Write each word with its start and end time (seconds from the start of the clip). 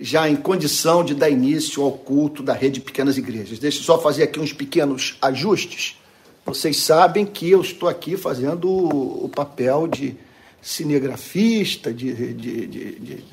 já 0.00 0.28
em 0.28 0.34
condição 0.34 1.04
de 1.04 1.14
dar 1.14 1.30
início 1.30 1.84
ao 1.84 1.92
culto 1.92 2.42
da 2.42 2.52
rede 2.52 2.74
de 2.74 2.80
pequenas 2.80 3.16
igrejas. 3.16 3.60
Deixa 3.60 3.78
eu 3.78 3.84
só 3.84 3.96
fazer 3.96 4.24
aqui 4.24 4.40
uns 4.40 4.52
pequenos 4.52 5.16
ajustes. 5.22 5.96
Vocês 6.44 6.78
sabem 6.78 7.24
que 7.24 7.48
eu 7.48 7.60
estou 7.60 7.88
aqui 7.88 8.16
fazendo 8.16 8.68
o 8.68 9.28
papel 9.28 9.86
de 9.86 10.16
cinegrafista, 10.60 11.94
de, 11.94 12.12
de, 12.34 12.66
de, 12.66 12.98
de 12.98 13.24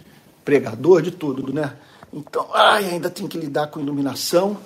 pregador, 0.45 1.01
de 1.01 1.09
tudo, 1.09 1.51
né? 1.51 1.73
Então, 2.13 2.47
ai, 2.53 2.85
ainda 2.85 3.09
tem 3.09 3.27
que 3.27 3.39
lidar 3.39 3.65
com 3.71 3.79
iluminação. 3.79 4.57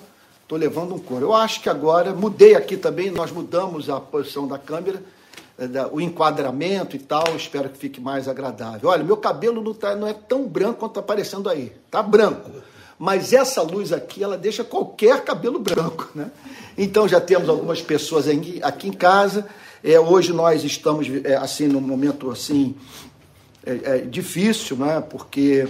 Estou 0.42 0.58
levando 0.58 0.94
um 0.94 0.98
coro. 0.98 1.24
Eu 1.24 1.34
acho 1.34 1.62
que 1.62 1.70
agora 1.70 2.12
mudei 2.12 2.54
aqui 2.54 2.76
também, 2.76 3.10
nós 3.10 3.32
mudamos 3.32 3.88
a 3.88 3.98
posição 3.98 4.46
da 4.46 4.58
câmera 4.58 5.02
o 5.90 6.00
enquadramento 6.00 6.96
e 6.96 6.98
tal, 6.98 7.34
espero 7.34 7.70
que 7.70 7.78
fique 7.78 8.00
mais 8.00 8.28
agradável. 8.28 8.90
Olha, 8.90 9.02
meu 9.02 9.16
cabelo 9.16 9.62
não, 9.62 9.72
tá, 9.72 9.94
não 9.94 10.06
é 10.06 10.12
tão 10.12 10.46
branco 10.46 10.80
quanto 10.80 10.92
está 10.92 11.00
aparecendo 11.00 11.48
aí, 11.48 11.72
tá 11.90 12.02
branco. 12.02 12.50
Mas 12.98 13.32
essa 13.32 13.62
luz 13.62 13.92
aqui, 13.92 14.22
ela 14.22 14.38
deixa 14.38 14.64
qualquer 14.64 15.22
cabelo 15.22 15.58
branco, 15.58 16.10
né? 16.14 16.30
Então 16.76 17.06
já 17.06 17.20
temos 17.20 17.48
algumas 17.48 17.80
pessoas 17.80 18.26
aqui 18.62 18.88
em 18.88 18.92
casa. 18.92 19.46
É, 19.84 19.98
hoje 20.00 20.32
nós 20.32 20.64
estamos 20.64 21.06
é, 21.24 21.36
assim 21.36 21.68
num 21.68 21.80
momento 21.80 22.30
assim 22.30 22.74
é, 23.64 23.80
é, 23.84 23.98
difícil, 23.98 24.76
né? 24.76 25.00
Porque 25.00 25.68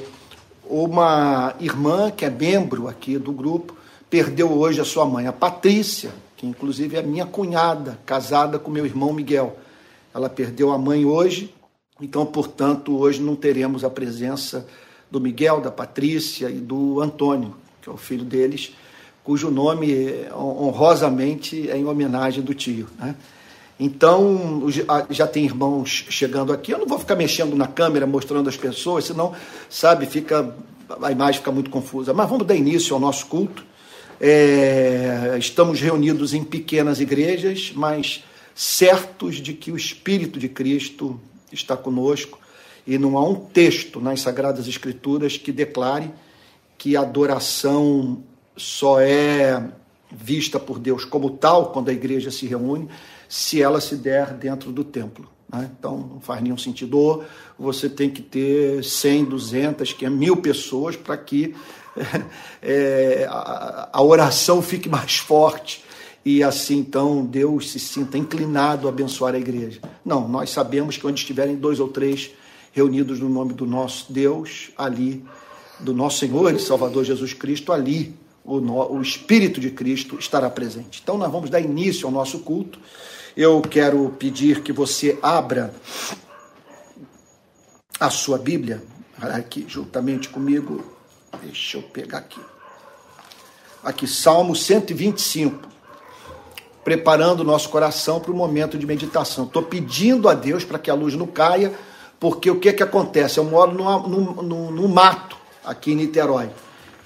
uma 0.64 1.54
irmã 1.60 2.10
que 2.10 2.24
é 2.24 2.30
membro 2.30 2.88
aqui 2.88 3.18
do 3.18 3.32
grupo 3.32 3.76
perdeu 4.08 4.52
hoje 4.52 4.80
a 4.80 4.84
sua 4.84 5.04
mãe, 5.04 5.26
a 5.26 5.32
Patrícia, 5.32 6.10
que 6.36 6.46
inclusive 6.46 6.96
é 6.96 7.02
minha 7.02 7.26
cunhada, 7.26 7.98
casada 8.06 8.58
com 8.58 8.70
meu 8.70 8.86
irmão 8.86 9.12
Miguel. 9.12 9.56
Ela 10.16 10.30
perdeu 10.30 10.72
a 10.72 10.78
mãe 10.78 11.04
hoje, 11.04 11.54
então, 12.00 12.24
portanto, 12.24 12.96
hoje 12.96 13.20
não 13.20 13.36
teremos 13.36 13.84
a 13.84 13.90
presença 13.90 14.66
do 15.10 15.20
Miguel, 15.20 15.60
da 15.60 15.70
Patrícia 15.70 16.48
e 16.48 16.54
do 16.54 17.02
Antônio, 17.02 17.54
que 17.82 17.90
é 17.90 17.92
o 17.92 17.98
filho 17.98 18.24
deles, 18.24 18.72
cujo 19.22 19.50
nome 19.50 20.26
honrosamente 20.34 21.70
é 21.70 21.76
em 21.76 21.84
homenagem 21.84 22.42
do 22.42 22.54
tio. 22.54 22.88
Né? 22.98 23.14
Então, 23.78 24.64
já 25.10 25.26
tem 25.26 25.44
irmãos 25.44 26.06
chegando 26.08 26.50
aqui. 26.50 26.72
Eu 26.72 26.78
não 26.78 26.86
vou 26.86 26.98
ficar 26.98 27.14
mexendo 27.14 27.54
na 27.54 27.66
câmera, 27.66 28.06
mostrando 28.06 28.48
as 28.48 28.56
pessoas, 28.56 29.04
senão, 29.04 29.34
sabe, 29.68 30.06
fica 30.06 30.54
a 31.02 31.12
imagem 31.12 31.40
fica 31.40 31.52
muito 31.52 31.68
confusa. 31.68 32.14
Mas 32.14 32.28
vamos 32.28 32.46
dar 32.46 32.54
início 32.54 32.94
ao 32.94 33.00
nosso 33.00 33.26
culto. 33.26 33.64
É, 34.18 35.36
estamos 35.38 35.78
reunidos 35.78 36.32
em 36.32 36.42
pequenas 36.42 37.00
igrejas, 37.00 37.72
mas 37.74 38.24
certos 38.56 39.36
de 39.36 39.52
que 39.52 39.70
o 39.70 39.76
Espírito 39.76 40.38
de 40.38 40.48
Cristo 40.48 41.20
está 41.52 41.76
conosco 41.76 42.38
e 42.86 42.96
não 42.96 43.18
há 43.18 43.22
um 43.22 43.34
texto 43.34 44.00
nas 44.00 44.22
Sagradas 44.22 44.66
Escrituras 44.66 45.36
que 45.36 45.52
declare 45.52 46.10
que 46.78 46.96
a 46.96 47.02
adoração 47.02 48.22
só 48.56 48.98
é 48.98 49.62
vista 50.10 50.58
por 50.58 50.78
Deus 50.78 51.04
como 51.04 51.30
tal 51.30 51.70
quando 51.70 51.90
a 51.90 51.92
igreja 51.92 52.30
se 52.30 52.46
reúne, 52.46 52.88
se 53.28 53.60
ela 53.60 53.78
se 53.78 53.94
der 53.94 54.32
dentro 54.32 54.72
do 54.72 54.82
templo. 54.82 55.28
Né? 55.52 55.70
Então 55.78 55.98
não 56.14 56.20
faz 56.20 56.40
nenhum 56.40 56.56
sentido. 56.56 56.96
Ou 56.96 57.26
você 57.58 57.90
tem 57.90 58.08
que 58.08 58.22
ter 58.22 58.82
100, 58.82 59.26
200, 59.26 59.92
que 59.92 60.06
é 60.06 60.10
mil 60.10 60.38
pessoas 60.38 60.96
para 60.96 61.18
que 61.18 61.54
é, 62.62 63.26
a, 63.28 63.90
a 63.92 64.02
oração 64.02 64.62
fique 64.62 64.88
mais 64.88 65.16
forte 65.16 65.84
e 66.26 66.42
assim 66.42 66.78
então 66.78 67.24
Deus 67.24 67.70
se 67.70 67.78
sinta 67.78 68.18
inclinado 68.18 68.88
a 68.88 68.90
abençoar 68.90 69.36
a 69.36 69.38
igreja. 69.38 69.80
Não, 70.04 70.26
nós 70.26 70.50
sabemos 70.50 70.96
que 70.96 71.06
onde 71.06 71.20
estiverem 71.20 71.54
dois 71.54 71.78
ou 71.78 71.86
três 71.86 72.32
reunidos 72.72 73.20
no 73.20 73.28
nome 73.28 73.52
do 73.52 73.64
nosso 73.64 74.12
Deus, 74.12 74.70
ali, 74.76 75.24
do 75.78 75.94
nosso 75.94 76.18
Senhor 76.18 76.52
e 76.52 76.58
Salvador 76.58 77.04
Jesus 77.04 77.32
Cristo, 77.32 77.72
ali 77.72 78.12
o, 78.44 78.56
o 78.56 79.00
Espírito 79.00 79.60
de 79.60 79.70
Cristo 79.70 80.18
estará 80.18 80.50
presente. 80.50 81.00
Então 81.00 81.16
nós 81.16 81.30
vamos 81.30 81.48
dar 81.48 81.60
início 81.60 82.08
ao 82.08 82.12
nosso 82.12 82.40
culto. 82.40 82.80
Eu 83.36 83.62
quero 83.62 84.12
pedir 84.18 84.62
que 84.62 84.72
você 84.72 85.16
abra 85.22 85.72
a 88.00 88.10
sua 88.10 88.36
Bíblia 88.36 88.82
aqui 89.16 89.64
juntamente 89.68 90.28
comigo. 90.28 90.84
Deixa 91.40 91.76
eu 91.76 91.82
pegar 91.84 92.18
aqui. 92.18 92.40
Aqui, 93.84 94.08
Salmo 94.08 94.56
125 94.56 95.75
preparando 96.86 97.40
o 97.40 97.44
nosso 97.44 97.68
coração 97.68 98.20
para 98.20 98.30
o 98.30 98.36
momento 98.36 98.78
de 98.78 98.86
meditação. 98.86 99.46
Estou 99.46 99.64
pedindo 99.64 100.28
a 100.28 100.34
Deus 100.34 100.64
para 100.64 100.78
que 100.78 100.88
a 100.88 100.94
luz 100.94 101.16
não 101.16 101.26
caia, 101.26 101.72
porque 102.20 102.48
o 102.48 102.60
que, 102.60 102.72
que 102.72 102.82
acontece? 102.82 103.38
Eu 103.38 103.44
moro 103.44 103.72
no, 103.72 104.88
mato, 104.88 105.36
aqui 105.64 105.90
em 105.90 105.96
Niterói. 105.96 106.48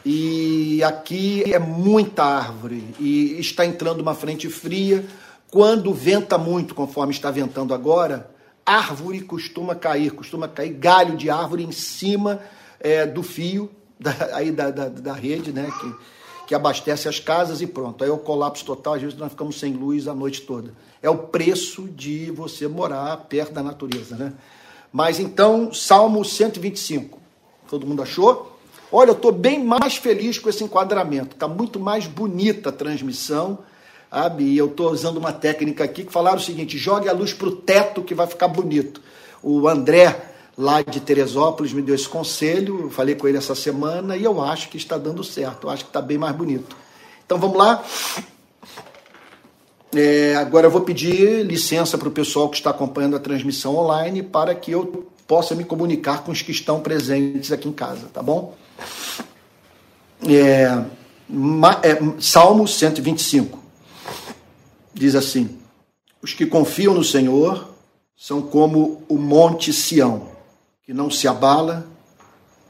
E 0.05 0.85
aqui 0.85 1.51
é 1.51 1.59
muita 1.59 2.23
árvore 2.25 2.95
e 3.01 3.41
está 3.41 3.65
entrando 3.65 4.03
uma 4.03 4.15
frente 4.15 4.51
fria. 4.51 5.03
Quando 5.51 5.95
venta 5.95 6.37
muito, 6.37 6.75
conforme 6.75 7.15
está 7.15 7.31
ventando 7.31 7.73
agora, 7.73 8.31
árvore 8.67 9.23
costuma 9.23 9.75
cair, 9.75 10.11
costuma 10.11 10.47
cair 10.47 10.75
galho 10.75 11.17
de 11.17 11.31
árvore 11.31 11.65
em 11.65 11.73
cima 11.73 12.39
é, 12.79 13.07
do 13.07 13.23
fio 13.23 13.71
da, 13.99 14.15
aí 14.35 14.51
da, 14.51 14.71
da, 14.71 14.89
da 14.91 15.15
rede, 15.15 15.55
né? 15.55 15.71
Que, 15.81 16.20
que 16.51 16.55
abastece 16.57 17.09
as 17.09 17.21
casas 17.21 17.63
e 17.63 17.67
pronto. 17.69 18.03
Aí 18.03 18.11
é 18.11 18.13
o 18.13 18.19
colapso 18.19 18.65
total, 18.65 18.95
às 18.95 19.01
vezes 19.01 19.17
nós 19.17 19.31
ficamos 19.31 19.57
sem 19.57 19.73
luz 19.73 20.09
a 20.09 20.15
noite 20.17 20.41
toda. 20.41 20.75
É 21.01 21.09
o 21.09 21.17
preço 21.17 21.83
de 21.83 22.29
você 22.33 22.67
morar 22.67 23.17
perto 23.29 23.53
da 23.53 23.63
natureza, 23.63 24.17
né? 24.17 24.33
Mas 24.93 25.21
então, 25.21 25.73
Salmo 25.73 26.25
125. 26.25 27.17
Todo 27.69 27.87
mundo 27.87 28.03
achou? 28.03 28.59
Olha, 28.91 29.11
eu 29.11 29.15
estou 29.15 29.31
bem 29.31 29.63
mais 29.63 29.95
feliz 29.95 30.41
com 30.41 30.49
esse 30.49 30.65
enquadramento. 30.65 31.37
Está 31.37 31.47
muito 31.47 31.79
mais 31.79 32.09
bonita 32.09 32.71
a 32.71 32.73
transmissão. 32.73 33.61
Sabe? 34.11 34.43
E 34.43 34.59
eu 34.59 34.67
estou 34.67 34.91
usando 34.91 35.19
uma 35.19 35.33
técnica 35.33 35.85
aqui 35.85 36.03
que 36.03 36.13
falaram 36.13 36.39
o 36.39 36.43
seguinte: 36.43 36.77
jogue 36.77 37.09
a 37.09 37.13
luz 37.13 37.33
para 37.33 37.47
o 37.47 37.55
teto 37.55 38.03
que 38.03 38.13
vai 38.13 38.27
ficar 38.27 38.49
bonito. 38.49 39.01
O 39.41 39.69
André 39.69 40.30
lá 40.61 40.83
de 40.83 41.01
Teresópolis 41.01 41.73
me 41.73 41.81
deu 41.81 41.95
esse 41.95 42.09
conselho, 42.09 42.83
eu 42.83 42.91
falei 42.91 43.15
com 43.15 43.27
ele 43.27 43.39
essa 43.39 43.55
semana 43.55 44.15
e 44.15 44.25
eu 44.25 44.43
acho 44.43 44.69
que 44.69 44.77
está 44.77 44.99
dando 44.99 45.25
certo, 45.25 45.67
eu 45.67 45.71
acho 45.71 45.85
que 45.85 45.91
está 45.91 46.03
bem 46.03 46.19
mais 46.19 46.37
bonito. 46.37 46.77
Então 47.25 47.39
vamos 47.39 47.57
lá. 47.57 47.83
É, 49.95 50.37
agora 50.37 50.67
eu 50.67 50.71
vou 50.71 50.83
pedir 50.83 51.45
licença 51.45 51.97
para 51.97 52.09
o 52.09 52.13
pessoal 52.13 52.49
que 52.49 52.59
está 52.59 52.71
acompanhando 52.71 53.17
a 53.17 53.19
transmissão 53.19 53.75
online 53.75 54.23
para 54.23 54.55
que 54.55 54.71
eu 54.71 55.09
possa 55.27 55.55
me 55.55 55.65
comunicar 55.65 56.23
com 56.23 56.31
os 56.31 56.43
que 56.43 56.53
estão 56.53 56.81
presentes 56.81 57.51
aqui 57.51 57.67
em 57.67 57.73
casa, 57.73 58.09
tá 58.13 58.23
bom? 58.23 58.55
É, 60.29 60.85
é, 61.83 62.21
Salmo 62.21 62.69
125 62.69 63.59
diz 64.93 65.15
assim: 65.15 65.59
Os 66.21 66.35
que 66.35 66.45
confiam 66.45 66.93
no 66.93 67.03
Senhor 67.03 67.71
são 68.15 68.43
como 68.43 69.03
o 69.09 69.17
monte 69.17 69.73
Sião 69.73 70.30
que 70.91 70.95
não 70.95 71.09
se 71.09 71.29
abala, 71.29 71.87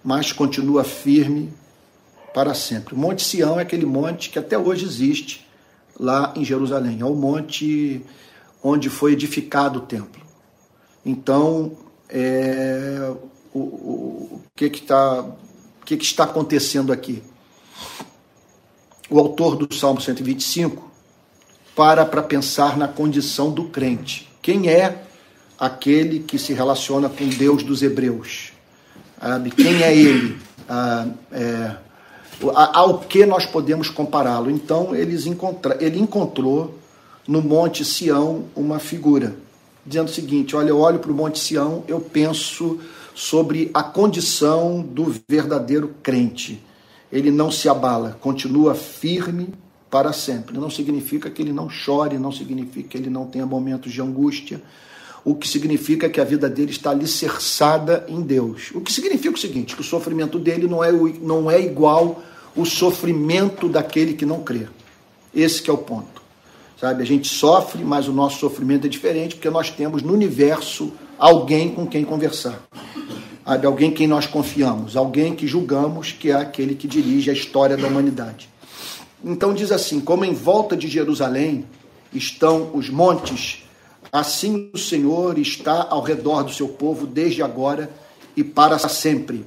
mas 0.05 0.31
continua 0.31 0.85
firme 0.85 1.51
para 2.35 2.53
sempre. 2.53 2.95
O 2.95 2.99
Monte 2.99 3.25
Sião 3.25 3.59
é 3.59 3.63
aquele 3.63 3.87
monte 3.87 4.29
que 4.29 4.39
até 4.39 4.59
hoje 4.59 4.85
existe 4.85 5.49
lá 5.99 6.31
em 6.37 6.45
Jerusalém. 6.45 7.01
É 7.01 7.05
o 7.07 7.15
monte 7.15 8.05
onde 8.63 8.91
foi 8.91 9.15
edificado 9.15 9.79
o 9.79 9.83
templo. 9.87 10.21
Então, 11.03 11.73
é, 12.11 13.11
o, 13.55 13.59
o, 13.59 13.63
o, 14.35 14.43
que, 14.55 14.69
que, 14.69 14.83
tá, 14.83 15.25
que, 15.87 15.97
que 15.97 16.05
está 16.05 16.25
acontecendo 16.25 16.93
aqui? 16.93 17.23
O 19.09 19.19
autor 19.19 19.57
do 19.57 19.75
Salmo 19.75 19.99
125 19.99 20.91
para 21.75 22.05
para 22.05 22.23
pensar 22.23 22.77
na 22.77 22.87
condição 22.87 23.51
do 23.51 23.71
crente. 23.71 24.31
Quem 24.43 24.69
é 24.69 25.07
aquele 25.61 26.21
que 26.21 26.39
se 26.39 26.55
relaciona 26.55 27.11
com 27.11 27.29
Deus 27.29 27.63
dos 27.63 27.83
Hebreus. 27.83 28.53
Quem 29.55 29.83
é 29.83 29.95
ele? 29.95 30.39
Ah, 30.67 31.07
é, 31.31 31.77
ao 32.73 33.01
que 33.01 33.27
nós 33.27 33.45
podemos 33.45 33.91
compará-lo? 33.91 34.51
Então, 34.51 34.95
eles 34.97 35.27
encontra, 35.27 35.77
ele 35.79 36.01
encontrou 36.01 36.79
no 37.29 37.43
Monte 37.43 37.85
Sião 37.85 38.47
uma 38.57 38.79
figura, 38.79 39.37
dizendo 39.85 40.09
o 40.09 40.13
seguinte: 40.13 40.57
Olha, 40.57 40.71
eu 40.71 40.79
olho 40.79 40.99
para 40.99 41.13
o 41.13 41.15
Monte 41.15 41.39
Sião, 41.39 41.85
eu 41.87 42.01
penso 42.01 42.81
sobre 43.15 43.71
a 43.75 43.83
condição 43.83 44.81
do 44.81 45.15
verdadeiro 45.29 45.95
crente. 46.03 46.65
Ele 47.13 47.31
não 47.31 47.51
se 47.51 47.69
abala, 47.69 48.17
continua 48.21 48.75
firme 48.75 49.53
para 49.91 50.13
sempre. 50.13 50.57
Não 50.57 50.71
significa 50.71 51.29
que 51.29 51.43
ele 51.43 51.53
não 51.53 51.69
chore, 51.69 52.17
não 52.17 52.33
significa 52.33 52.89
que 52.89 52.97
ele 52.97 53.11
não 53.11 53.27
tenha 53.27 53.45
momentos 53.45 53.93
de 53.93 54.01
angústia, 54.01 54.63
o 55.25 55.35
que 55.35 55.47
significa 55.47 56.09
que 56.09 56.21
a 56.21 56.25
vida 56.25 56.49
dele 56.49 56.71
está 56.71 56.91
alicerçada 56.91 58.05
em 58.09 58.21
Deus. 58.23 58.71
O 58.75 58.81
que 58.81 58.93
significa 58.93 59.35
o 59.35 59.39
seguinte, 59.39 59.75
que 59.75 59.81
o 59.81 59.85
sofrimento 59.85 60.39
dele 60.39 60.67
não 60.67 60.83
é, 60.83 60.91
não 61.21 61.51
é 61.51 61.61
igual 61.61 62.23
o 62.57 62.65
sofrimento 62.65 63.69
daquele 63.69 64.15
que 64.15 64.27
não 64.27 64.43
crê. 64.43 64.67
Esse 65.35 65.69
é 65.69 65.73
o 65.73 65.79
ponto. 65.79 66.21
Sabe, 66.81 67.03
a 67.03 67.07
gente 67.07 67.29
sofre, 67.29 67.85
mas 67.85 68.09
o 68.09 68.13
nosso 68.13 68.39
sofrimento 68.39 68.87
é 68.87 68.89
diferente 68.89 69.35
porque 69.35 69.51
nós 69.51 69.69
temos 69.69 70.03
no 70.03 70.15
universo 70.15 70.91
alguém 71.19 71.69
com 71.69 71.87
quem 71.87 72.05
conversar. 72.05 72.59
alguém 73.45 73.91
quem 73.91 74.07
nós 74.07 74.27
confiamos, 74.27 74.97
alguém 74.97 75.35
que 75.35 75.47
julgamos 75.47 76.13
que 76.13 76.31
é 76.31 76.35
aquele 76.35 76.75
que 76.75 76.89
dirige 76.89 77.29
a 77.29 77.35
história 77.35 77.77
da 77.77 77.87
humanidade. 77.87 78.49
Então 79.23 79.53
diz 79.53 79.71
assim: 79.71 80.01
como 80.01 80.25
em 80.25 80.33
volta 80.33 80.75
de 80.75 80.89
Jerusalém 80.89 81.67
estão 82.15 82.71
os 82.73 82.89
montes, 82.89 83.63
assim 84.13 84.71
o 84.73 84.79
Senhor 84.79 85.39
está 85.39 85.87
ao 85.89 86.03
redor 86.03 86.43
do 86.43 86.53
seu 86.53 86.69
povo 86.69 87.07
desde 87.07 87.43
agora 87.43 87.91
e 88.37 88.43
para 88.43 88.79
sempre. 88.79 89.45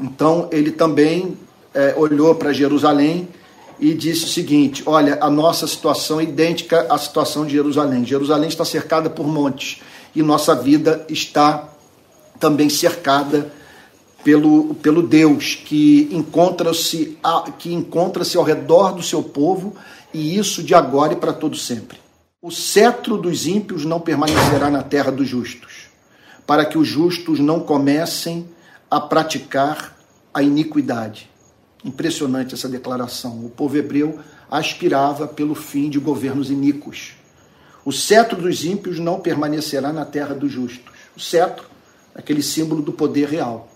Então 0.00 0.48
ele 0.52 0.70
também 0.70 1.36
é, 1.74 1.94
olhou 1.96 2.34
para 2.34 2.52
Jerusalém 2.52 3.28
e 3.78 3.92
disse 3.94 4.24
o 4.24 4.28
seguinte: 4.28 4.82
Olha, 4.86 5.18
a 5.20 5.30
nossa 5.30 5.66
situação 5.66 6.20
é 6.20 6.24
idêntica 6.24 6.86
à 6.90 6.98
situação 6.98 7.44
de 7.44 7.52
Jerusalém. 7.52 8.04
Jerusalém 8.04 8.48
está 8.48 8.64
cercada 8.64 9.10
por 9.10 9.26
montes 9.26 9.80
e 10.14 10.22
nossa 10.22 10.54
vida 10.54 11.04
está 11.08 11.68
também 12.38 12.68
cercada 12.68 13.52
pelo, 14.24 14.74
pelo 14.76 15.02
Deus 15.02 15.54
que 15.54 16.08
encontra-se 16.10 17.16
que 17.58 17.72
encontra-se 17.72 18.36
ao 18.36 18.42
redor 18.42 18.92
do 18.92 19.02
seu 19.02 19.22
povo 19.22 19.74
e 20.12 20.36
isso 20.36 20.62
de 20.62 20.74
agora 20.74 21.12
e 21.12 21.16
para 21.16 21.32
todo 21.32 21.56
sempre. 21.56 22.05
O 22.46 22.50
cetro 22.52 23.18
dos 23.18 23.44
ímpios 23.48 23.84
não 23.84 23.98
permanecerá 23.98 24.70
na 24.70 24.80
terra 24.80 25.10
dos 25.10 25.26
justos, 25.26 25.88
para 26.46 26.64
que 26.64 26.78
os 26.78 26.86
justos 26.86 27.40
não 27.40 27.58
comecem 27.58 28.48
a 28.88 29.00
praticar 29.00 29.98
a 30.32 30.44
iniquidade. 30.44 31.28
Impressionante 31.84 32.54
essa 32.54 32.68
declaração. 32.68 33.44
O 33.44 33.50
povo 33.50 33.76
hebreu 33.76 34.20
aspirava 34.48 35.26
pelo 35.26 35.56
fim 35.56 35.90
de 35.90 35.98
governos 35.98 36.48
iníquos. 36.48 37.14
O 37.84 37.90
cetro 37.90 38.40
dos 38.40 38.64
ímpios 38.64 39.00
não 39.00 39.18
permanecerá 39.18 39.92
na 39.92 40.04
terra 40.04 40.32
dos 40.32 40.52
justos. 40.52 40.94
O 41.16 41.20
cetro, 41.20 41.66
aquele 42.14 42.44
símbolo 42.44 42.80
do 42.80 42.92
poder 42.92 43.28
real. 43.28 43.68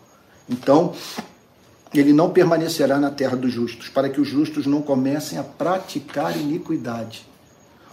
Então, 0.48 0.94
ele 1.92 2.12
não 2.12 2.30
permanecerá 2.30 3.00
na 3.00 3.10
terra 3.10 3.36
dos 3.36 3.52
justos, 3.52 3.88
para 3.88 4.08
que 4.08 4.20
os 4.20 4.28
justos 4.28 4.64
não 4.64 4.80
comecem 4.80 5.40
a 5.40 5.42
praticar 5.42 6.36
iniquidade. 6.36 7.28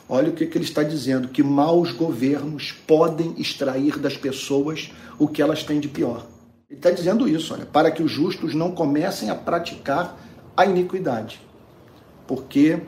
Olha 0.09 0.29
o 0.29 0.33
que, 0.33 0.45
que 0.45 0.57
ele 0.57 0.65
está 0.65 0.83
dizendo: 0.83 1.27
que 1.27 1.43
maus 1.43 1.91
governos 1.91 2.71
podem 2.71 3.33
extrair 3.37 3.97
das 3.99 4.15
pessoas 4.15 4.91
o 5.19 5.27
que 5.27 5.41
elas 5.41 5.63
têm 5.63 5.79
de 5.79 5.87
pior. 5.87 6.25
Ele 6.69 6.79
está 6.79 6.91
dizendo 6.91 7.27
isso, 7.27 7.53
olha, 7.53 7.65
para 7.65 7.91
que 7.91 8.03
os 8.03 8.11
justos 8.11 8.53
não 8.53 8.71
comecem 8.71 9.29
a 9.29 9.35
praticar 9.35 10.17
a 10.55 10.65
iniquidade. 10.65 11.41
Porque 12.25 12.81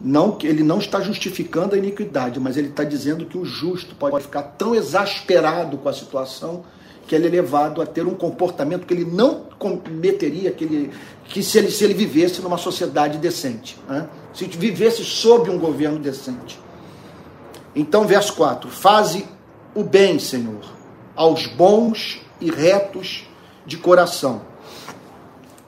não 0.00 0.38
ele 0.42 0.62
não 0.62 0.78
está 0.78 1.00
justificando 1.00 1.74
a 1.74 1.78
iniquidade, 1.78 2.38
mas 2.40 2.56
ele 2.56 2.68
está 2.68 2.84
dizendo 2.84 3.26
que 3.26 3.38
o 3.38 3.44
justo 3.44 3.94
pode 3.94 4.22
ficar 4.22 4.42
tão 4.42 4.74
exasperado 4.74 5.78
com 5.78 5.88
a 5.88 5.92
situação 5.92 6.64
que 7.06 7.14
ele 7.14 7.28
é 7.28 7.30
levado 7.30 7.80
a 7.80 7.86
ter 7.86 8.04
um 8.04 8.14
comportamento 8.14 8.84
que 8.84 8.92
ele 8.92 9.04
não 9.04 9.44
cometeria, 9.58 10.50
que, 10.50 10.64
ele, 10.64 10.90
que 11.24 11.42
se, 11.42 11.58
ele, 11.58 11.70
se 11.70 11.84
ele 11.84 11.94
vivesse 11.94 12.42
numa 12.42 12.58
sociedade 12.58 13.18
decente, 13.18 13.78
né? 13.88 14.08
se 14.34 14.44
vivesse 14.46 15.04
sob 15.04 15.48
um 15.48 15.58
governo 15.58 15.98
decente. 15.98 16.58
Então, 17.76 18.06
verso 18.06 18.32
4: 18.32 18.70
Faze 18.70 19.26
o 19.74 19.84
bem, 19.84 20.18
Senhor, 20.18 20.64
aos 21.14 21.46
bons 21.46 22.22
e 22.40 22.50
retos 22.50 23.24
de 23.66 23.76
coração. 23.76 24.40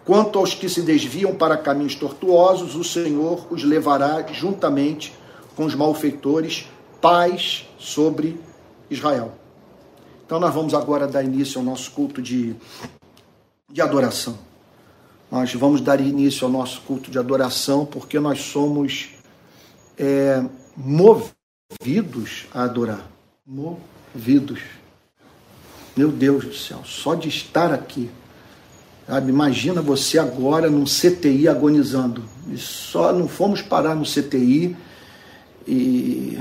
Quanto 0.07 0.39
aos 0.39 0.55
que 0.55 0.71
se 0.71 0.81
desviam 0.81 1.35
para 1.35 1.59
caminhos 1.59 1.95
tortuosos, 1.95 2.75
o 2.75 2.83
Senhor 2.83 3.47
os 3.51 3.63
levará 3.63 4.27
juntamente 4.33 5.15
com 5.55 5.67
os 5.67 5.75
malfeitores, 5.75 6.67
paz 6.99 7.69
sobre 7.79 8.41
Israel. 8.89 9.33
Então, 10.25 10.41
nós 10.41 10.55
vamos 10.55 10.73
agora 10.73 11.07
dar 11.07 11.23
início 11.23 11.59
ao 11.59 11.65
nosso 11.65 11.91
culto 11.91 12.23
de, 12.23 12.57
de 13.71 13.83
adoração. 13.83 14.39
Nós 15.31 15.53
vamos 15.53 15.83
dar 15.83 16.01
início 16.01 16.47
ao 16.47 16.51
nosso 16.51 16.81
culto 16.83 17.11
de 17.11 17.19
adoração 17.19 17.85
porque 17.85 18.19
nós 18.19 18.41
somos 18.41 19.11
é, 19.99 20.43
movidos 20.75 21.38
a 22.55 22.63
adorar. 22.63 23.07
Movidos. 23.47 24.61
Meu 25.97 26.11
Deus 26.11 26.45
do 26.45 26.55
céu, 26.55 26.83
só 26.85 27.15
de 27.15 27.29
estar 27.29 27.73
aqui. 27.73 28.11
Sabe? 29.07 29.31
Imagina 29.31 29.81
você 29.81 30.19
agora 30.19 30.71
num 30.71 30.85
CTI 30.85 31.49
agonizando. 31.49 32.23
E 32.49 32.57
só 32.57 33.13
não 33.13 33.27
fomos 33.29 33.63
parar 33.63 33.95
no 33.95 34.05
CTI 34.05 34.77
e 35.67 36.39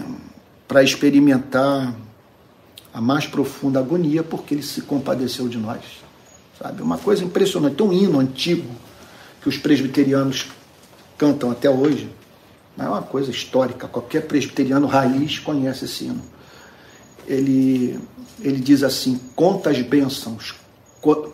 para 0.68 0.84
experimentar 0.84 1.96
a 2.94 3.02
mais 3.02 3.26
profunda 3.26 3.80
agonia 3.80 4.24
porque 4.24 4.54
ele 4.54 4.64
se 4.64 4.82
compadeceu 4.82 5.48
de 5.48 5.58
nós. 5.58 5.82
Sabe? 6.62 6.82
Uma 6.82 6.98
coisa 6.98 7.24
impressionante, 7.24 7.82
um 7.82 7.94
hino 7.94 8.20
antigo 8.20 8.70
que 9.42 9.50
os 9.50 9.58
presbiterianos 9.58 10.48
cantam 11.18 11.52
até 11.52 11.70
hoje. 11.70 12.10
É 12.78 12.84
uma 12.84 13.02
coisa 13.02 13.32
histórica, 13.32 13.88
qualquer 13.88 14.28
presbiteriano 14.28 14.86
raiz 14.86 15.40
conhece 15.40 15.86
esse 15.86 16.06
hino. 16.06 16.22
Ele 17.26 18.00
ele 18.42 18.60
diz 18.60 18.84
assim: 18.84 19.20
conta 19.36 19.70
as 19.70 19.82
bênçãos, 19.82 20.56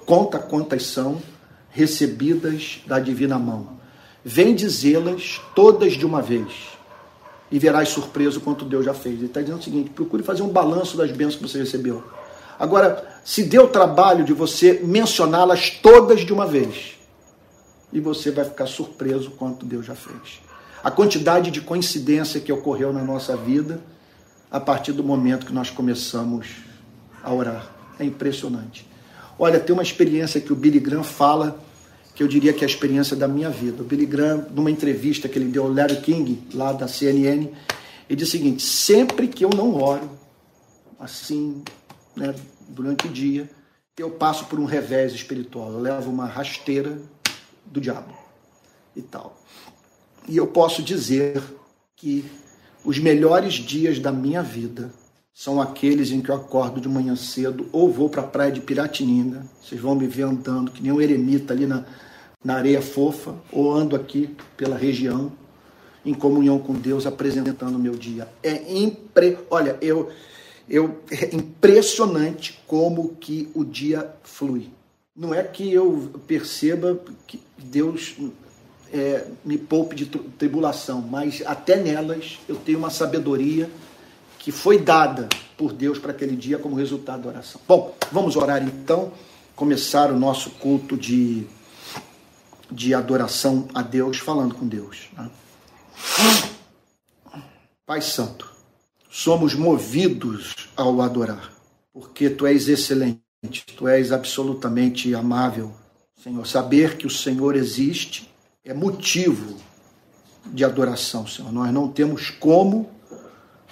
conta 0.05 0.39
quantas 0.39 0.85
são 0.85 1.21
recebidas 1.69 2.81
da 2.85 2.99
divina 2.99 3.37
mão. 3.37 3.77
Vem 4.23 4.55
dizê-las 4.55 5.41
todas 5.53 5.93
de 5.93 6.05
uma 6.05 6.21
vez 6.21 6.53
e 7.51 7.59
verás 7.59 7.89
surpreso 7.89 8.39
quanto 8.39 8.63
Deus 8.63 8.85
já 8.85 8.93
fez. 8.93 9.15
Ele 9.15 9.25
está 9.25 9.41
dizendo 9.41 9.59
o 9.59 9.63
seguinte: 9.63 9.89
procure 9.89 10.23
fazer 10.23 10.43
um 10.43 10.49
balanço 10.49 10.95
das 10.95 11.11
bênçãos 11.11 11.35
que 11.35 11.49
você 11.49 11.59
recebeu. 11.59 12.03
Agora, 12.57 13.19
se 13.25 13.43
dê 13.43 13.59
o 13.59 13.67
trabalho 13.67 14.23
de 14.23 14.31
você 14.31 14.79
mencioná-las 14.83 15.69
todas 15.69 16.21
de 16.21 16.31
uma 16.31 16.45
vez, 16.45 16.97
e 17.91 17.99
você 17.99 18.31
vai 18.31 18.45
ficar 18.45 18.67
surpreso 18.67 19.31
quanto 19.31 19.65
Deus 19.65 19.85
já 19.85 19.95
fez. 19.95 20.39
A 20.83 20.91
quantidade 20.91 21.49
de 21.49 21.61
coincidência 21.61 22.41
que 22.41 22.51
ocorreu 22.51 22.91
na 22.91 23.03
nossa 23.03 23.37
vida 23.37 23.79
a 24.51 24.59
partir 24.59 24.91
do 24.91 25.03
momento 25.03 25.45
que 25.45 25.53
nós 25.53 25.69
começamos 25.69 26.47
a 27.23 27.33
orar. 27.33 27.71
É 27.97 28.03
impressionante. 28.03 28.85
Olha, 29.39 29.59
tem 29.59 29.73
uma 29.73 29.81
experiência 29.81 30.41
que 30.41 30.51
o 30.51 30.55
Billy 30.55 30.79
Graham 30.79 31.03
fala, 31.03 31.59
que 32.13 32.21
eu 32.21 32.27
diria 32.27 32.53
que 32.53 32.63
é 32.63 32.67
a 32.67 32.69
experiência 32.69 33.15
da 33.15 33.27
minha 33.27 33.49
vida. 33.49 33.81
O 33.81 33.85
Billy 33.85 34.05
Graham, 34.05 34.45
numa 34.53 34.69
entrevista 34.69 35.29
que 35.29 35.39
ele 35.39 35.45
deu 35.45 35.63
ao 35.63 35.73
Larry 35.73 36.01
King, 36.01 36.47
lá 36.53 36.73
da 36.73 36.87
CNN, 36.87 37.49
ele 38.09 38.17
diz 38.17 38.27
o 38.27 38.31
seguinte: 38.31 38.61
sempre 38.61 39.27
que 39.27 39.43
eu 39.45 39.49
não 39.49 39.75
oro, 39.75 40.09
assim, 40.99 41.63
né, 42.15 42.35
durante 42.69 43.07
o 43.07 43.09
dia, 43.09 43.49
eu 43.97 44.11
passo 44.11 44.45
por 44.45 44.59
um 44.59 44.65
revés 44.65 45.13
espiritual. 45.13 45.71
Eu 45.71 45.79
levo 45.79 46.11
uma 46.11 46.25
rasteira 46.25 46.99
do 47.65 47.79
diabo 47.79 48.13
e 48.95 49.01
tal. 49.01 49.41
E 50.27 50.37
eu 50.37 50.47
posso 50.47 50.81
dizer 50.81 51.41
que 51.95 52.25
os 52.83 52.99
melhores 52.99 53.55
dias 53.55 53.99
da 53.99 54.11
minha 54.11 54.41
vida 54.41 54.91
são 55.33 55.59
aqueles 55.59 56.11
em 56.11 56.21
que 56.21 56.29
eu 56.29 56.35
acordo 56.35 56.79
de 56.79 56.87
manhã 56.87 57.15
cedo 57.15 57.67
ou 57.71 57.91
vou 57.91 58.09
para 58.09 58.21
a 58.21 58.27
praia 58.27 58.51
de 58.51 58.61
Piratininga. 58.61 59.45
Vocês 59.61 59.81
vão 59.81 59.95
me 59.95 60.07
ver 60.07 60.23
andando 60.23 60.71
que 60.71 60.81
nem 60.83 60.91
um 60.91 61.01
eremita 61.01 61.53
ali 61.53 61.65
na, 61.65 61.85
na 62.43 62.55
areia 62.55 62.81
fofa, 62.81 63.35
ou 63.51 63.73
ando 63.73 63.95
aqui 63.95 64.29
pela 64.55 64.77
região 64.77 65.31
em 66.05 66.13
comunhão 66.13 66.59
com 66.59 66.73
Deus, 66.73 67.05
apresentando 67.05 67.75
o 67.75 67.79
meu 67.79 67.93
dia. 67.93 68.27
É 68.43 68.73
impre... 68.73 69.37
Olha, 69.49 69.77
eu, 69.81 70.09
eu 70.69 70.99
é 71.09 71.33
impressionante 71.33 72.61
como 72.67 73.15
que 73.15 73.49
o 73.53 73.63
dia 73.63 74.13
flui. 74.21 74.69
Não 75.15 75.33
é 75.33 75.43
que 75.43 75.71
eu 75.71 76.11
perceba 76.27 76.99
que 77.25 77.39
Deus 77.57 78.15
é, 78.93 79.25
me 79.43 79.57
poupe 79.57 79.95
de 79.95 80.05
tribulação, 80.05 81.01
mas 81.01 81.41
até 81.45 81.75
nelas 81.75 82.37
eu 82.47 82.55
tenho 82.55 82.77
uma 82.77 82.91
sabedoria 82.91 83.69
que 84.37 84.51
foi 84.51 84.77
dada 84.77 85.27
por 85.57 85.73
Deus 85.73 85.97
para 85.97 86.11
aquele 86.11 86.35
dia 86.35 86.59
como 86.59 86.75
resultado 86.75 87.23
da 87.23 87.29
oração. 87.29 87.59
Bom, 87.67 87.95
vamos 88.11 88.35
orar 88.35 88.61
então, 88.61 89.11
começar 89.55 90.11
o 90.11 90.19
nosso 90.19 90.51
culto 90.51 90.95
de, 90.95 91.47
de 92.69 92.93
adoração 92.93 93.67
a 93.73 93.81
Deus, 93.81 94.19
falando 94.19 94.53
com 94.53 94.67
Deus. 94.67 95.09
Né? 95.17 95.31
Pai 97.85 98.01
Santo, 98.01 98.47
somos 99.09 99.55
movidos 99.55 100.69
ao 100.75 101.01
adorar, 101.01 101.51
porque 101.91 102.29
Tu 102.29 102.45
és 102.45 102.67
excelente, 102.67 103.21
Tu 103.75 103.87
és 103.87 104.11
absolutamente 104.11 105.15
amável. 105.15 105.73
Senhor, 106.21 106.45
saber 106.45 106.95
que 106.95 107.07
o 107.07 107.09
Senhor 107.09 107.55
existe 107.55 108.32
é 108.65 108.73
motivo 108.73 109.57
de 110.45 110.63
adoração, 110.63 111.27
Senhor. 111.27 111.51
Nós 111.51 111.73
não 111.73 111.89
temos 111.89 112.29
como 112.29 112.89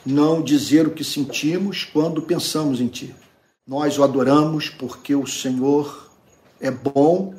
não 0.05 0.41
dizer 0.41 0.85
o 0.85 0.91
que 0.91 1.03
sentimos 1.03 1.85
quando 1.85 2.21
pensamos 2.21 2.81
em 2.81 2.87
Ti. 2.87 3.15
Nós 3.65 3.97
o 3.97 4.03
adoramos 4.03 4.69
porque 4.69 5.15
o 5.15 5.25
Senhor 5.25 6.11
é 6.59 6.69
bom 6.69 7.33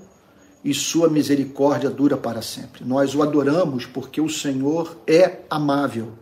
e 0.64 0.72
Sua 0.72 1.10
misericórdia 1.10 1.90
dura 1.90 2.16
para 2.16 2.40
sempre. 2.40 2.86
Nós 2.86 3.14
o 3.14 3.22
adoramos 3.22 3.84
porque 3.84 4.20
o 4.20 4.30
Senhor 4.30 4.96
é 5.06 5.40
amável. 5.50 6.12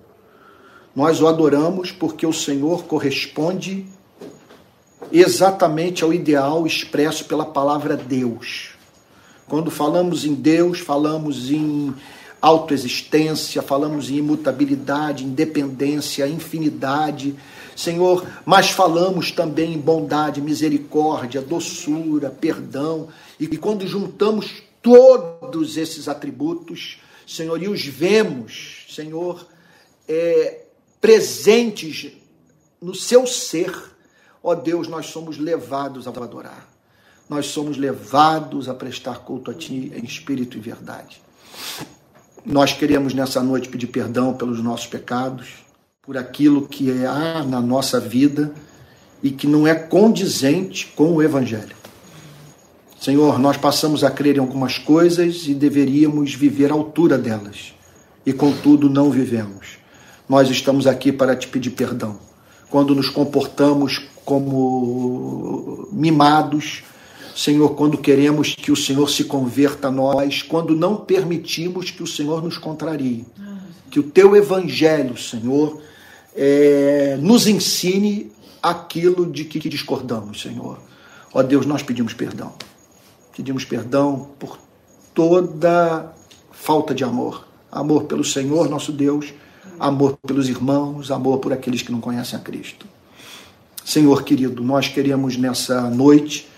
Nós 0.97 1.21
o 1.21 1.29
adoramos 1.29 1.93
porque 1.93 2.27
o 2.27 2.33
Senhor 2.33 2.87
corresponde 2.87 3.87
exatamente 5.13 6.03
ao 6.03 6.13
ideal 6.13 6.67
expresso 6.67 7.27
pela 7.27 7.45
palavra 7.45 7.97
Deus. 7.97 8.70
Quando 9.51 9.69
falamos 9.69 10.25
em 10.25 10.33
Deus, 10.33 10.79
falamos 10.79 11.51
em 11.51 11.93
autoexistência, 12.41 13.61
falamos 13.61 14.09
em 14.09 14.19
imutabilidade, 14.19 15.25
independência, 15.25 16.29
infinidade, 16.29 17.35
Senhor, 17.75 18.25
mas 18.47 18.71
falamos 18.71 19.33
também 19.33 19.75
em 19.75 19.79
bondade, 19.79 20.41
misericórdia, 20.41 21.43
doçura, 21.43 22.31
perdão, 22.31 23.09
e 23.41 23.49
quando 23.57 23.89
juntamos 23.89 24.63
todos 24.81 25.77
esses 25.77 26.07
atributos, 26.07 27.01
Senhor, 27.27 27.61
e 27.61 27.67
os 27.67 27.85
vemos, 27.85 28.87
Senhor, 28.89 29.45
é, 30.07 30.61
presentes 31.01 32.13
no 32.81 32.95
seu 32.95 33.27
ser, 33.27 33.75
ó 34.45 34.55
Deus, 34.55 34.87
nós 34.87 35.07
somos 35.07 35.39
levados 35.39 36.07
a 36.07 36.11
adorar. 36.11 36.71
Nós 37.31 37.47
somos 37.47 37.77
levados 37.77 38.69
a 38.69 38.75
prestar 38.75 39.21
culto 39.21 39.53
a 39.53 39.55
Ti 39.55 39.93
em 39.95 40.05
espírito 40.05 40.59
e 40.59 40.61
verdade. 40.61 41.23
Nós 42.45 42.73
queremos 42.73 43.15
nessa 43.15 43.41
noite 43.41 43.69
pedir 43.69 43.87
perdão 43.87 44.35
pelos 44.35 44.61
nossos 44.61 44.89
pecados, 44.89 45.65
por 46.03 46.19
aquilo 46.19 46.67
que 46.67 46.91
há 47.07 47.45
na 47.45 47.61
nossa 47.61 48.01
vida 48.01 48.53
e 49.23 49.31
que 49.31 49.47
não 49.47 49.65
é 49.65 49.77
condizente 49.77 50.89
com 50.97 51.15
o 51.15 51.23
Evangelho. 51.23 51.77
Senhor, 53.01 53.39
nós 53.39 53.57
passamos 53.57 54.03
a 54.03 54.11
crer 54.11 54.37
em 54.37 54.41
algumas 54.41 54.77
coisas 54.77 55.47
e 55.47 55.55
deveríamos 55.55 56.35
viver 56.35 56.73
à 56.73 56.75
altura 56.75 57.17
delas, 57.17 57.73
e 58.27 58.33
contudo 58.33 58.91
não 58.91 59.09
vivemos. 59.09 59.79
Nós 60.29 60.51
estamos 60.51 60.85
aqui 60.85 61.13
para 61.13 61.37
te 61.37 61.47
pedir 61.47 61.71
perdão. 61.71 62.19
Quando 62.69 62.93
nos 62.93 63.09
comportamos 63.09 63.99
como 64.25 65.89
mimados, 65.93 66.83
Senhor, 67.41 67.71
quando 67.71 67.97
queremos 67.97 68.55
que 68.55 68.71
o 68.71 68.77
Senhor 68.77 69.09
se 69.09 69.25
converta 69.25 69.89
a 69.89 69.91
nós, 69.91 70.43
quando 70.43 70.77
não 70.77 70.95
permitimos 70.95 71.91
que 71.91 72.03
o 72.03 72.07
Senhor 72.07 72.43
nos 72.43 72.59
contrarie. 72.59 73.25
Que 73.91 73.99
o 73.99 74.03
teu 74.03 74.37
evangelho, 74.37 75.17
Senhor, 75.17 75.81
é, 76.37 77.17
nos 77.19 77.47
ensine 77.47 78.31
aquilo 78.63 79.25
de 79.25 79.47
que 79.47 79.71
discordamos, 79.71 80.43
Senhor. 80.43 80.81
Ó 81.33 81.43
Deus, 81.43 81.65
nós 81.65 81.83
pedimos 81.83 82.13
perdão. 82.13 82.53
Pedimos 83.35 83.65
perdão 83.65 84.29
por 84.39 84.59
toda 85.15 86.13
falta 86.53 86.95
de 86.95 87.05
amor. 87.05 87.49
Amor 87.73 88.05
pelo 88.05 88.23
Senhor, 88.23 88.69
nosso 88.69 88.93
Deus, 88.93 89.33
amor 89.79 90.19
pelos 90.27 90.47
irmãos, 90.47 91.11
amor 91.11 91.39
por 91.39 91.55
aqueles 91.55 91.81
que 91.81 91.91
não 91.91 92.03
conhecem 92.03 92.39
a 92.39 92.43
Cristo. 92.43 92.85
Senhor 93.83 94.25
querido, 94.25 94.63
nós 94.63 94.89
queremos 94.89 95.39
nessa 95.39 95.89
noite 95.89 96.50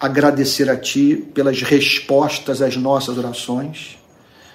agradecer 0.00 0.70
a 0.70 0.76
Ti 0.78 1.28
pelas 1.34 1.60
respostas 1.60 2.62
às 2.62 2.74
nossas 2.74 3.18
orações, 3.18 3.98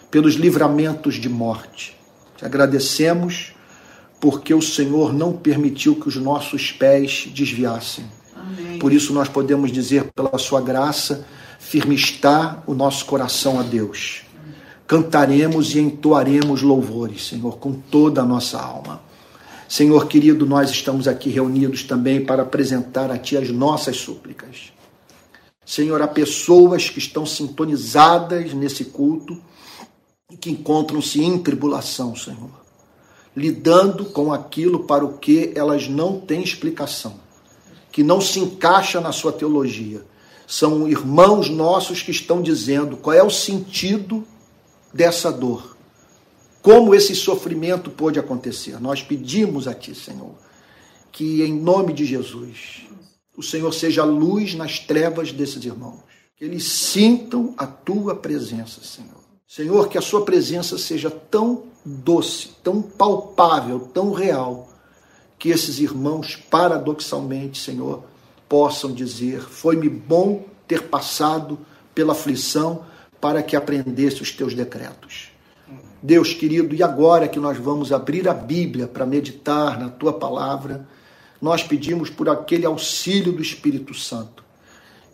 pelos 0.09 0.33
livramentos 0.33 1.15
de 1.15 1.29
morte. 1.29 1.95
Te 2.35 2.43
agradecemos 2.43 3.53
porque 4.19 4.55
o 4.55 4.61
Senhor 4.61 5.13
não 5.13 5.33
permitiu 5.33 5.95
que 5.95 6.07
os 6.07 6.15
nossos 6.15 6.71
pés 6.71 7.29
desviassem. 7.31 8.05
Amém. 8.35 8.79
Por 8.79 8.91
isso 8.91 9.13
nós 9.13 9.29
podemos 9.29 9.71
dizer, 9.71 10.11
pela 10.15 10.37
Sua 10.39 10.61
graça, 10.61 11.25
firme 11.59 11.93
está 11.93 12.63
o 12.65 12.73
nosso 12.73 13.05
coração 13.05 13.59
a 13.59 13.63
Deus. 13.63 14.23
Cantaremos 14.87 15.75
e 15.75 15.79
entoaremos 15.79 16.63
louvores, 16.63 17.27
Senhor, 17.27 17.57
com 17.57 17.73
toda 17.73 18.21
a 18.21 18.25
nossa 18.25 18.59
alma. 18.59 19.01
Senhor 19.67 20.07
querido, 20.07 20.45
nós 20.45 20.69
estamos 20.71 21.07
aqui 21.07 21.29
reunidos 21.29 21.83
também 21.83 22.23
para 22.23 22.43
apresentar 22.43 23.11
a 23.11 23.17
Ti 23.17 23.37
as 23.37 23.49
nossas 23.49 23.97
súplicas. 23.97 24.74
Senhor, 25.65 25.99
há 26.01 26.07
pessoas 26.07 26.89
que 26.89 26.99
estão 26.99 27.25
sintonizadas 27.25 28.53
nesse 28.53 28.85
culto 28.85 29.41
e 30.29 30.37
que 30.37 30.51
encontram-se 30.51 31.23
em 31.23 31.39
tribulação, 31.39 32.15
Senhor, 32.15 32.51
lidando 33.35 34.05
com 34.05 34.31
aquilo 34.31 34.83
para 34.83 35.03
o 35.03 35.17
que 35.17 35.51
elas 35.55 35.87
não 35.87 36.19
têm 36.19 36.43
explicação, 36.43 37.19
que 37.91 38.03
não 38.03 38.21
se 38.21 38.39
encaixa 38.39 39.01
na 39.01 39.11
sua 39.11 39.31
teologia. 39.31 40.05
São 40.47 40.87
irmãos 40.87 41.49
nossos 41.49 42.03
que 42.03 42.11
estão 42.11 42.41
dizendo 42.43 42.95
qual 42.97 43.15
é 43.15 43.23
o 43.23 43.31
sentido 43.31 44.23
dessa 44.93 45.31
dor. 45.31 45.75
Como 46.61 46.93
esse 46.93 47.15
sofrimento 47.15 47.89
pôde 47.89 48.19
acontecer? 48.19 48.79
Nós 48.79 49.01
pedimos 49.01 49.67
a 49.67 49.73
Ti, 49.73 49.95
Senhor, 49.95 50.33
que 51.11 51.41
em 51.43 51.53
nome 51.53 51.93
de 51.93 52.05
Jesus, 52.05 52.85
o 53.37 53.43
Senhor 53.43 53.73
seja 53.73 54.01
a 54.01 54.05
luz 54.05 54.53
nas 54.53 54.79
trevas 54.79 55.31
desses 55.31 55.63
irmãos. 55.63 55.99
Que 56.37 56.45
eles 56.45 56.63
sintam 56.65 57.53
a 57.57 57.65
tua 57.65 58.15
presença, 58.15 58.81
Senhor. 58.83 59.23
Senhor, 59.47 59.87
que 59.87 59.97
a 59.97 60.01
sua 60.01 60.25
presença 60.25 60.77
seja 60.77 61.09
tão 61.09 61.63
doce, 61.85 62.49
tão 62.63 62.81
palpável, 62.81 63.79
tão 63.93 64.11
real, 64.11 64.69
que 65.37 65.49
esses 65.49 65.79
irmãos, 65.79 66.35
paradoxalmente, 66.35 67.61
Senhor, 67.61 68.03
possam 68.49 68.91
dizer: 68.91 69.41
Foi-me 69.41 69.87
bom 69.87 70.45
ter 70.67 70.83
passado 70.83 71.59
pela 71.93 72.13
aflição 72.13 72.83
para 73.21 73.41
que 73.41 73.55
aprendesse 73.55 74.21
os 74.21 74.31
teus 74.31 74.53
decretos. 74.53 75.29
Deus 76.01 76.33
querido, 76.33 76.75
e 76.75 76.83
agora 76.83 77.27
que 77.27 77.39
nós 77.39 77.57
vamos 77.57 77.91
abrir 77.91 78.27
a 78.27 78.33
Bíblia 78.33 78.87
para 78.87 79.05
meditar 79.05 79.79
na 79.79 79.89
tua 79.89 80.13
palavra, 80.13 80.87
nós 81.41 81.63
pedimos 81.63 82.09
por 82.09 82.29
aquele 82.29 82.65
auxílio 82.65 83.33
do 83.33 83.41
Espírito 83.41 83.93
Santo, 83.93 84.43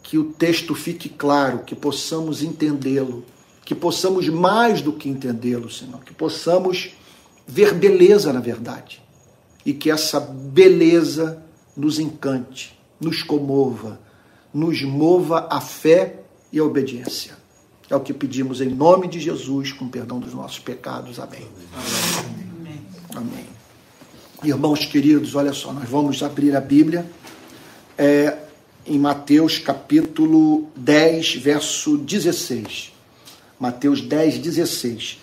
que 0.03 0.17
o 0.17 0.25
texto 0.25 0.75
fique 0.75 1.09
claro, 1.09 1.59
que 1.59 1.75
possamos 1.75 2.43
entendê-lo, 2.43 3.23
que 3.63 3.75
possamos 3.75 4.27
mais 4.27 4.81
do 4.81 4.93
que 4.93 5.09
entendê-lo, 5.09 5.69
Senhor, 5.69 6.03
que 6.03 6.13
possamos 6.13 6.91
ver 7.47 7.73
beleza 7.73 8.31
na 8.33 8.39
verdade 8.39 9.01
e 9.65 9.73
que 9.73 9.91
essa 9.91 10.19
beleza 10.19 11.43
nos 11.75 11.99
encante, 11.99 12.77
nos 12.99 13.23
comova, 13.23 13.99
nos 14.53 14.81
mova 14.83 15.47
a 15.49 15.61
fé 15.61 16.21
e 16.51 16.59
a 16.59 16.63
obediência. 16.63 17.37
É 17.89 17.95
o 17.95 17.99
que 17.99 18.13
pedimos 18.13 18.61
em 18.61 18.69
nome 18.69 19.07
de 19.07 19.19
Jesus, 19.19 19.73
com 19.73 19.87
perdão 19.87 20.19
dos 20.19 20.33
nossos 20.33 20.59
pecados. 20.59 21.19
Amém. 21.19 21.47
Amém. 21.75 22.81
Amém. 23.13 23.60
Irmãos 24.43 24.85
queridos, 24.85 25.35
olha 25.35 25.53
só, 25.53 25.71
nós 25.71 25.87
vamos 25.87 26.23
abrir 26.23 26.55
a 26.55 26.59
Bíblia 26.59 27.05
é, 27.95 28.39
em 28.87 28.97
Mateus 28.97 29.59
capítulo 29.59 30.67
10, 30.75 31.35
verso 31.35 31.95
16. 31.95 32.91
Mateus 33.59 34.01
10, 34.01 34.39
16. 34.39 35.19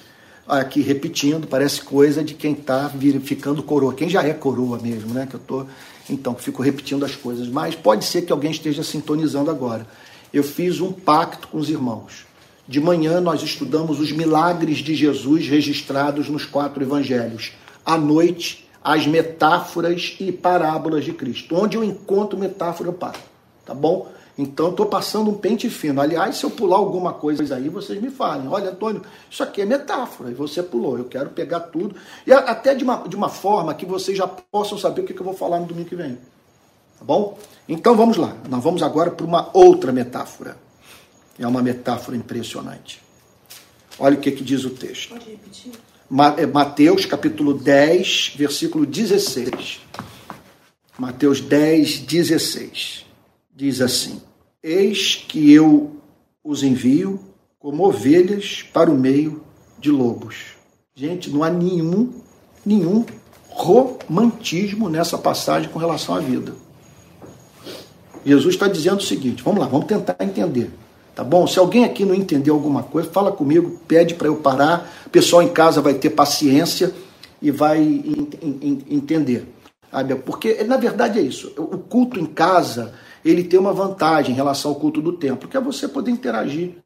Aqui 0.47 0.83
repetindo, 0.83 1.49
parece 1.49 1.83
coisa 1.83 2.23
de 2.23 2.35
quem 2.35 2.53
está 2.53 2.89
ficando 3.25 3.61
coroa. 3.61 3.93
Quem 3.93 4.09
já 4.09 4.23
é 4.23 4.33
coroa 4.33 4.79
mesmo, 4.79 5.13
né? 5.13 5.27
Que 5.27 5.35
eu 5.35 5.41
tô, 5.41 5.67
então, 6.09 6.37
fico 6.37 6.63
repetindo 6.63 7.05
as 7.05 7.17
coisas. 7.17 7.49
Mas 7.49 7.75
pode 7.75 8.05
ser 8.05 8.23
que 8.23 8.31
alguém 8.31 8.53
esteja 8.53 8.85
sintonizando 8.85 9.51
agora. 9.51 9.85
Eu 10.33 10.45
fiz 10.45 10.81
um 10.81 10.93
pacto 10.93 11.49
com 11.49 11.59
os 11.59 11.69
irmãos. 11.69 12.25
De 12.69 12.79
manhã 12.79 13.21
nós 13.21 13.43
estudamos 13.43 13.99
os 13.99 14.13
milagres 14.13 14.79
de 14.79 14.95
Jesus 14.95 15.49
registrados 15.49 16.29
nos 16.29 16.45
quatro 16.45 16.85
evangelhos. 16.85 17.51
À 17.85 17.99
noite, 17.99 18.68
as 18.88 19.07
metáforas 19.07 20.16
e 20.18 20.33
parábolas 20.33 21.04
de 21.04 21.12
Cristo. 21.12 21.54
Onde 21.54 21.76
eu 21.76 21.85
encontro 21.85 22.38
metáfora, 22.38 22.88
eu 22.88 22.95
paro. 22.95 23.18
Tá 23.62 23.75
bom? 23.75 24.11
Então, 24.38 24.71
estou 24.71 24.87
passando 24.87 25.28
um 25.28 25.35
pente 25.35 25.68
fino. 25.68 26.00
Aliás, 26.00 26.38
se 26.38 26.45
eu 26.45 26.50
pular 26.50 26.78
alguma 26.78 27.12
coisa 27.12 27.54
aí, 27.54 27.68
vocês 27.68 28.00
me 28.00 28.09
falem. 28.09 28.49
Olha, 28.49 28.71
Antônio, 28.71 29.02
isso 29.30 29.42
aqui 29.42 29.61
é 29.61 29.66
metáfora. 29.66 30.30
E 30.30 30.35
você 30.35 30.62
pulou. 30.62 30.97
Eu 30.97 31.04
quero 31.04 31.28
pegar 31.28 31.61
tudo. 31.61 31.97
E 32.26 32.33
até 32.33 32.75
de 32.75 32.83
uma, 32.83 33.07
de 33.07 33.14
uma 33.14 33.28
forma 33.28 33.75
que 33.75 33.85
vocês 33.85 34.16
já 34.16 34.26
possam 34.26 34.78
saber 34.78 35.02
o 35.02 35.04
que, 35.04 35.12
que 35.12 35.21
eu 35.21 35.26
vou 35.26 35.35
falar 35.35 35.61
no 35.61 35.66
domingo 35.66 35.87
que 35.87 35.95
vem. 35.95 36.14
Tá 36.99 37.04
bom? 37.04 37.37
Então, 37.68 37.95
vamos 37.95 38.16
lá. 38.16 38.35
Nós 38.49 38.64
vamos 38.64 38.83
agora 38.83 39.11
para 39.11 39.26
uma 39.26 39.50
outra 39.52 39.92
metáfora. 39.92 40.57
É 41.38 41.47
uma 41.47 41.61
metáfora 41.61 42.16
impressionante. 42.16 43.02
Olha 43.99 44.16
o 44.16 44.18
que, 44.18 44.30
que 44.30 44.42
diz 44.42 44.64
o 44.64 44.71
texto. 44.71 45.11
Pode 45.11 45.28
repetir? 45.30 45.73
É, 46.38 46.47
Mateus 46.47 47.05
capítulo 47.05 47.53
10, 47.53 48.35
versículo 48.37 48.87
16. 48.87 49.81
Mateus 50.99 51.41
10, 51.43 51.99
16. 51.99 53.05
Diz 53.55 53.81
assim: 53.83 54.23
Eis 54.62 55.17
que 55.17 55.53
eu 55.53 55.97
os 56.43 56.62
envio 56.62 57.21
como 57.59 57.87
ovelhas 57.87 58.65
para 58.73 58.91
o 58.91 58.97
meio 58.97 59.43
de 59.79 59.91
lobos. 59.91 60.57
Gente, 60.95 61.29
não 61.29 61.45
há 61.45 61.50
nenhum, 61.50 62.11
nenhum 62.65 63.05
romantismo 63.50 64.88
nessa 64.88 65.19
passagem 65.19 65.71
com 65.71 65.79
relação 65.79 66.15
à 66.15 66.21
vida. 66.21 66.55
Jesus 68.25 68.55
está 68.55 68.67
dizendo 68.67 69.00
o 69.00 69.05
seguinte: 69.05 69.43
vamos 69.43 69.61
lá, 69.61 69.67
vamos 69.67 69.87
tentar 69.87 70.17
entender. 70.21 70.71
Tá 71.19 71.25
bom? 71.25 71.49
Se 71.49 71.59
alguém 71.59 71.85
aqui 71.85 72.05
não 72.05 72.15
entendeu 72.15 72.55
alguma 72.55 72.81
coisa, 72.81 73.11
fala 73.11 73.33
comigo, 73.33 73.81
pede 73.89 74.15
para 74.15 74.29
eu 74.29 74.37
parar. 74.37 74.89
O 75.05 75.11
pessoal 75.11 75.43
em 75.43 75.49
casa 75.49 75.81
vai 75.81 75.95
ter 75.95 76.11
paciência 76.11 76.95
e 77.43 77.51
vai 77.51 77.81
entender. 78.89 79.53
Sabe? 79.91 80.15
Porque, 80.15 80.63
na 80.63 80.77
verdade, 80.77 81.19
é 81.19 81.23
isso. 81.23 81.53
O 81.57 81.77
culto 81.77 82.21
em 82.21 82.25
casa, 82.25 82.95
ele 83.25 83.43
tem 83.43 83.59
uma 83.59 83.73
vantagem 83.73 84.31
em 84.31 84.37
relação 84.37 84.71
ao 84.71 84.77
culto 84.77 85.03
do 85.03 85.13
templo, 85.13 85.49
que 85.49 85.57
é 85.57 85.61
você 85.61 85.89
poder 85.89 86.13
interagir. 86.13 86.77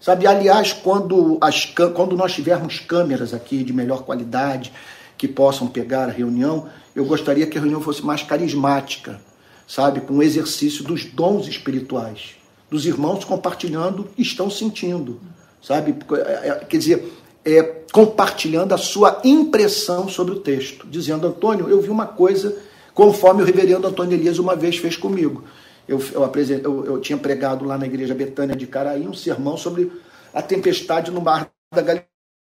Sabe, 0.00 0.28
aliás, 0.28 0.72
quando, 0.72 1.36
as, 1.40 1.64
quando 1.92 2.16
nós 2.16 2.32
tivermos 2.32 2.78
câmeras 2.78 3.34
aqui 3.34 3.64
de 3.64 3.72
melhor 3.72 4.04
qualidade, 4.04 4.72
que 5.18 5.26
possam 5.26 5.66
pegar 5.66 6.04
a 6.04 6.12
reunião, 6.12 6.68
eu 6.94 7.04
gostaria 7.04 7.48
que 7.48 7.58
a 7.58 7.60
reunião 7.60 7.80
fosse 7.80 8.06
mais 8.06 8.22
carismática, 8.22 9.20
sabe, 9.66 10.02
com 10.02 10.18
o 10.18 10.22
exercício 10.22 10.84
dos 10.84 11.04
dons 11.04 11.48
espirituais, 11.48 12.36
dos 12.72 12.86
irmãos 12.86 13.22
compartilhando 13.22 14.08
estão 14.16 14.48
sentindo, 14.48 15.20
sabe, 15.62 15.94
é, 16.14 16.48
é, 16.48 16.54
quer 16.64 16.78
dizer, 16.78 17.12
é, 17.44 17.62
compartilhando 17.92 18.72
a 18.72 18.78
sua 18.78 19.20
impressão 19.22 20.08
sobre 20.08 20.32
o 20.32 20.40
texto, 20.40 20.86
dizendo, 20.86 21.26
Antônio, 21.26 21.68
eu 21.68 21.82
vi 21.82 21.90
uma 21.90 22.06
coisa 22.06 22.56
conforme 22.94 23.42
o 23.42 23.44
reverendo 23.44 23.86
Antônio 23.86 24.14
Elias 24.14 24.38
uma 24.38 24.56
vez 24.56 24.78
fez 24.78 24.96
comigo. 24.96 25.44
Eu, 25.86 26.02
eu, 26.14 26.32
eu, 26.64 26.84
eu 26.86 27.00
tinha 27.00 27.18
pregado 27.18 27.66
lá 27.66 27.76
na 27.76 27.84
igreja 27.84 28.14
Betânia 28.14 28.56
de 28.56 28.66
Caraí 28.66 29.06
um 29.06 29.12
sermão 29.12 29.58
sobre 29.58 29.92
a 30.32 30.40
tempestade 30.40 31.10
no 31.10 31.20
mar 31.20 31.50
da 31.74 31.82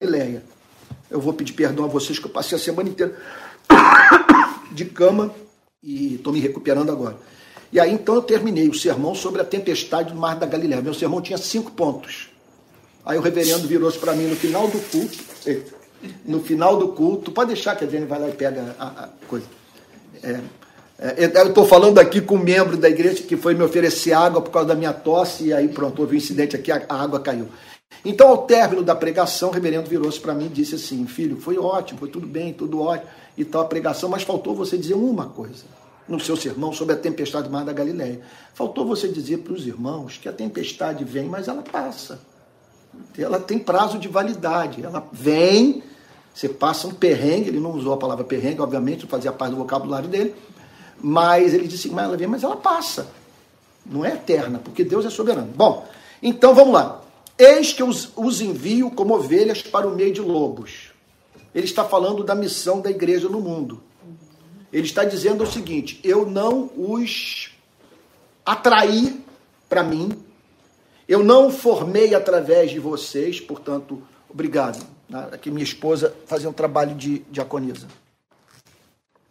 Galileia. 0.01 0.43
Eu 1.09 1.21
vou 1.21 1.31
pedir 1.31 1.53
perdão 1.53 1.85
a 1.85 1.87
vocês 1.87 2.19
que 2.19 2.25
eu 2.25 2.31
passei 2.31 2.57
a 2.57 2.59
semana 2.59 2.89
inteira 2.89 3.15
de 4.73 4.83
cama 4.83 5.33
e 5.81 6.15
estou 6.15 6.33
me 6.33 6.41
recuperando 6.41 6.91
agora. 6.91 7.15
E 7.71 7.79
aí 7.79 7.91
então 7.91 8.15
eu 8.15 8.21
terminei 8.21 8.69
o 8.69 8.73
sermão 8.73 9.13
sobre 9.13 9.41
a 9.41 9.45
tempestade 9.45 10.13
no 10.13 10.19
mar 10.19 10.35
da 10.35 10.45
Galileia. 10.45 10.81
Meu 10.81 10.93
sermão 10.93 11.21
tinha 11.21 11.37
cinco 11.37 11.71
pontos. 11.71 12.29
Aí 13.05 13.17
o 13.17 13.21
reverendo 13.21 13.67
virou-se 13.67 13.97
para 13.97 14.13
mim 14.13 14.25
no 14.27 14.35
final 14.35 14.67
do 14.67 14.79
culto. 14.79 15.17
No 16.25 16.41
final 16.41 16.77
do 16.77 16.89
culto, 16.89 17.31
pode 17.31 17.53
deixar 17.53 17.75
que 17.75 17.83
a 17.83 17.87
Jenny 17.87 18.05
vai 18.05 18.19
lá 18.19 18.29
e 18.29 18.33
pega 18.33 18.75
a, 18.77 18.85
a 18.85 19.09
coisa. 19.27 19.45
É, 20.21 20.39
é, 20.99 21.41
eu 21.41 21.47
estou 21.47 21.65
falando 21.65 21.99
aqui 21.99 22.21
com 22.21 22.35
um 22.35 22.43
membro 22.43 22.77
da 22.77 22.89
igreja 22.89 23.23
que 23.23 23.35
foi 23.35 23.53
me 23.53 23.63
oferecer 23.63 24.13
água 24.13 24.41
por 24.41 24.51
causa 24.51 24.69
da 24.69 24.75
minha 24.75 24.93
tosse, 24.93 25.45
e 25.45 25.53
aí 25.53 25.67
pronto, 25.67 26.01
houve 26.01 26.15
um 26.15 26.17
incidente 26.17 26.55
aqui, 26.55 26.71
a, 26.71 26.85
a 26.87 27.01
água 27.01 27.19
caiu. 27.19 27.47
Então, 28.05 28.27
ao 28.27 28.45
término 28.45 28.83
da 28.83 28.95
pregação, 28.95 29.49
o 29.49 29.51
reverendo 29.51 29.89
virou-se 29.89 30.19
para 30.19 30.33
mim 30.33 30.45
e 30.45 30.49
disse 30.49 30.75
assim: 30.75 31.05
Filho, 31.07 31.37
foi 31.37 31.57
ótimo, 31.57 31.99
foi 31.99 32.09
tudo 32.09 32.27
bem, 32.27 32.53
tudo 32.53 32.81
ótimo 32.81 33.09
e 33.37 33.45
tal 33.45 33.61
a 33.61 33.65
pregação, 33.65 34.09
mas 34.09 34.23
faltou 34.23 34.53
você 34.55 34.77
dizer 34.77 34.95
uma 34.95 35.27
coisa 35.27 35.63
no 36.07 36.19
seu 36.19 36.37
sermão 36.37 36.71
sobre 36.71 36.93
a 36.95 36.97
tempestade 36.97 37.47
do 37.47 37.53
mar 37.53 37.65
da 37.65 37.73
Galileia. 37.73 38.21
Faltou 38.53 38.85
você 38.85 39.07
dizer 39.07 39.39
para 39.39 39.53
os 39.53 39.67
irmãos 39.67 40.17
que 40.17 40.29
a 40.29 40.33
tempestade 40.33 41.03
vem, 41.03 41.27
mas 41.27 41.47
ela 41.47 41.61
passa 41.61 42.19
ela 43.17 43.39
tem 43.39 43.59
prazo 43.59 43.97
de 43.97 44.07
validade. 44.07 44.83
Ela 44.83 45.07
vem, 45.11 45.83
você 46.33 46.49
passa 46.49 46.87
um 46.87 46.93
perrengue, 46.93 47.49
ele 47.49 47.59
não 47.59 47.71
usou 47.71 47.93
a 47.93 47.97
palavra 47.97 48.23
perrengue, 48.23 48.61
obviamente, 48.61 49.03
não 49.03 49.09
fazia 49.09 49.31
parte 49.31 49.51
do 49.51 49.57
vocabulário 49.57 50.09
dele, 50.09 50.35
mas 51.01 51.53
ele 51.53 51.67
disse, 51.67 51.89
mas 51.89 52.05
ela 52.05 52.17
vem, 52.17 52.27
mas 52.27 52.43
ela 52.43 52.55
passa. 52.55 53.07
Não 53.85 54.03
é 54.03 54.13
eterna, 54.13 54.59
porque 54.59 54.83
Deus 54.83 55.05
é 55.05 55.09
soberano. 55.09 55.51
Bom, 55.55 55.87
então 56.21 56.53
vamos 56.53 56.73
lá. 56.73 57.01
Eis 57.37 57.71
que 57.71 57.83
os, 57.83 58.11
os 58.15 58.41
envio 58.41 58.91
como 58.91 59.15
ovelhas 59.15 59.61
para 59.61 59.87
o 59.87 59.95
meio 59.95 60.13
de 60.13 60.21
lobos. 60.21 60.91
Ele 61.53 61.65
está 61.65 61.85
falando 61.85 62.23
da 62.23 62.35
missão 62.35 62.81
da 62.81 62.89
igreja 62.89 63.29
no 63.29 63.39
mundo. 63.39 63.81
Ele 64.77 64.85
está 64.85 65.03
dizendo 65.03 65.43
o 65.43 65.51
seguinte: 65.51 65.99
eu 66.03 66.23
não 66.23 66.69
os 66.77 67.49
atraí 68.45 69.19
para 69.67 69.81
mim, 69.81 70.11
eu 71.07 71.23
não 71.23 71.49
formei 71.49 72.13
através 72.13 72.69
de 72.69 72.77
vocês, 72.77 73.41
portanto, 73.41 74.03
obrigado. 74.29 74.85
Aqui 75.31 75.49
minha 75.49 75.63
esposa 75.63 76.15
fazia 76.27 76.47
um 76.47 76.53
trabalho 76.53 76.93
de 76.93 77.25
diaconisa. 77.31 77.87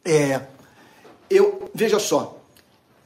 É, 0.05 0.43
eu, 1.31 1.71
veja 1.73 2.01
só, 2.01 2.41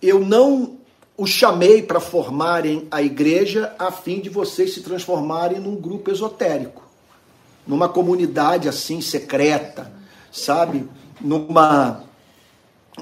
eu 0.00 0.18
não 0.18 0.78
os 1.18 1.28
chamei 1.28 1.82
para 1.82 2.00
formarem 2.00 2.88
a 2.90 3.02
igreja 3.02 3.75
a 3.78 3.92
fim 3.92 4.18
de 4.18 4.30
vocês 4.30 4.73
se 4.73 4.80
transformarem 4.80 5.61
num 5.61 5.76
grupo 5.76 6.11
esotérico, 6.11 6.82
numa 7.66 7.87
comunidade 7.87 8.66
assim 8.66 9.02
secreta, 9.02 9.93
sabe? 10.32 10.88
Numa 11.21 12.08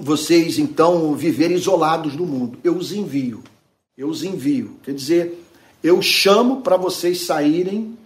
vocês 0.01 0.59
então 0.59 1.15
viverem 1.15 1.57
isolados 1.57 2.17
do 2.17 2.27
mundo. 2.27 2.59
Eu 2.63 2.77
os 2.77 2.93
envio. 2.93 3.43
Eu 3.97 4.09
os 4.09 4.23
envio. 4.23 4.77
Quer 4.83 4.95
dizer, 4.95 5.45
eu 5.83 6.01
chamo 6.03 6.61
para 6.61 6.77
vocês 6.77 7.27
saírem 7.27 7.97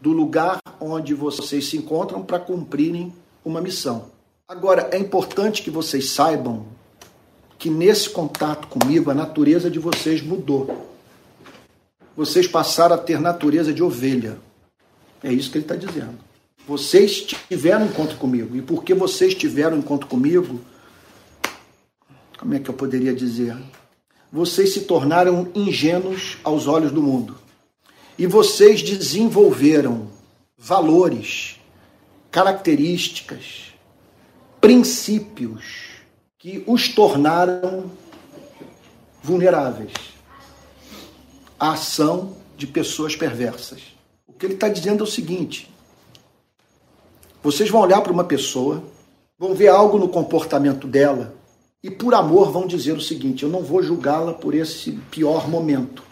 do 0.00 0.12
lugar 0.12 0.60
onde 0.80 1.14
vocês 1.14 1.66
se 1.66 1.76
encontram 1.76 2.22
para 2.22 2.38
cumprirem 2.38 3.12
uma 3.44 3.60
missão. 3.60 4.06
Agora, 4.48 4.88
é 4.92 4.98
importante 4.98 5.62
que 5.62 5.70
vocês 5.70 6.10
saibam 6.10 6.66
que 7.58 7.70
nesse 7.70 8.10
contato 8.10 8.68
comigo 8.68 9.10
a 9.10 9.14
natureza 9.14 9.70
de 9.70 9.78
vocês 9.78 10.22
mudou. 10.22 10.88
Vocês 12.16 12.46
passaram 12.46 12.94
a 12.94 12.98
ter 12.98 13.20
natureza 13.20 13.72
de 13.72 13.82
ovelha. 13.82 14.38
É 15.22 15.32
isso 15.32 15.50
que 15.50 15.58
ele 15.58 15.64
está 15.64 15.76
dizendo. 15.76 16.18
Vocês 16.66 17.22
tiveram 17.22 17.86
encontro 17.86 18.16
comigo. 18.16 18.56
E 18.56 18.62
porque 18.62 18.94
vocês 18.94 19.34
tiveram 19.34 19.78
encontro 19.78 20.06
comigo, 20.06 20.60
como 22.46 22.54
é 22.54 22.60
que 22.60 22.70
eu 22.70 22.74
poderia 22.74 23.12
dizer? 23.12 23.56
vocês 24.30 24.72
se 24.72 24.82
tornaram 24.82 25.50
ingênuos 25.52 26.38
aos 26.44 26.68
olhos 26.68 26.92
do 26.92 27.02
mundo. 27.02 27.36
E 28.16 28.24
vocês 28.24 28.82
desenvolveram 28.82 30.08
valores, 30.56 31.60
características, 32.30 33.72
princípios 34.60 35.64
que 36.38 36.62
os 36.68 36.88
tornaram 36.88 37.90
vulneráveis 39.22 39.92
à 41.58 41.72
ação 41.72 42.36
de 42.56 42.66
pessoas 42.66 43.16
perversas. 43.16 43.80
O 44.24 44.32
que 44.32 44.46
ele 44.46 44.54
está 44.54 44.68
dizendo 44.68 45.02
é 45.02 45.04
o 45.04 45.10
seguinte: 45.10 45.68
vocês 47.42 47.68
vão 47.70 47.80
olhar 47.80 48.02
para 48.02 48.12
uma 48.12 48.24
pessoa, 48.24 48.84
vão 49.36 49.52
ver 49.52 49.68
algo 49.68 49.98
no 49.98 50.08
comportamento 50.08 50.86
dela 50.86 51.35
e 51.86 51.90
por 51.90 52.14
amor 52.14 52.50
vão 52.50 52.66
dizer 52.66 52.96
o 52.96 53.00
seguinte: 53.00 53.44
eu 53.44 53.48
não 53.48 53.62
vou 53.62 53.80
julgá-la 53.80 54.34
por 54.34 54.54
esse 54.56 54.90
pior 55.08 55.48
momento. 55.48 56.02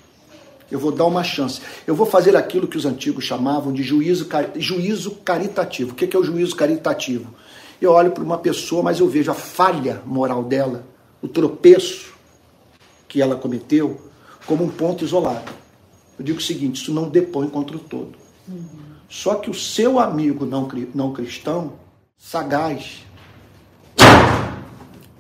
Eu 0.71 0.79
vou 0.79 0.93
dar 0.93 1.05
uma 1.05 1.25
chance. 1.25 1.61
Eu 1.85 1.97
vou 1.97 2.07
fazer 2.07 2.37
aquilo 2.37 2.69
que 2.69 2.77
os 2.77 2.87
antigos 2.87 3.25
chamavam 3.25 3.73
de 3.73 3.83
juízo, 3.83 4.29
juízo 4.55 5.17
caritativo. 5.25 5.91
O 5.91 5.95
que 5.95 6.17
é 6.17 6.19
o 6.19 6.23
juízo 6.23 6.55
caritativo? 6.55 7.35
Eu 7.83 7.91
olho 7.91 8.13
para 8.13 8.23
uma 8.23 8.39
pessoa, 8.39 8.85
mas 8.85 9.01
eu 9.01 9.09
vejo 9.09 9.33
a 9.33 9.35
falha 9.35 10.01
moral 10.07 10.45
dela, 10.45 10.87
o 11.21 11.27
tropeço 11.27 12.15
que 13.09 13.21
ela 13.21 13.35
cometeu, 13.35 14.01
como 14.47 14.63
um 14.63 14.71
ponto 14.71 15.05
isolado. 15.05 15.53
Eu 16.17 16.25
digo 16.25 16.39
o 16.39 16.43
seguinte: 16.43 16.81
isso 16.81 16.95
não 16.95 17.09
depõe 17.09 17.49
contra 17.49 17.77
o 17.77 17.81
todo. 17.81 18.15
Uhum. 18.49 18.65
Só 19.09 19.35
que 19.35 19.51
o 19.51 19.55
seu 19.55 19.99
amigo 19.99 20.47
não, 20.47 20.69
não 20.95 21.13
cristão, 21.13 21.73
sagaz, 22.17 23.04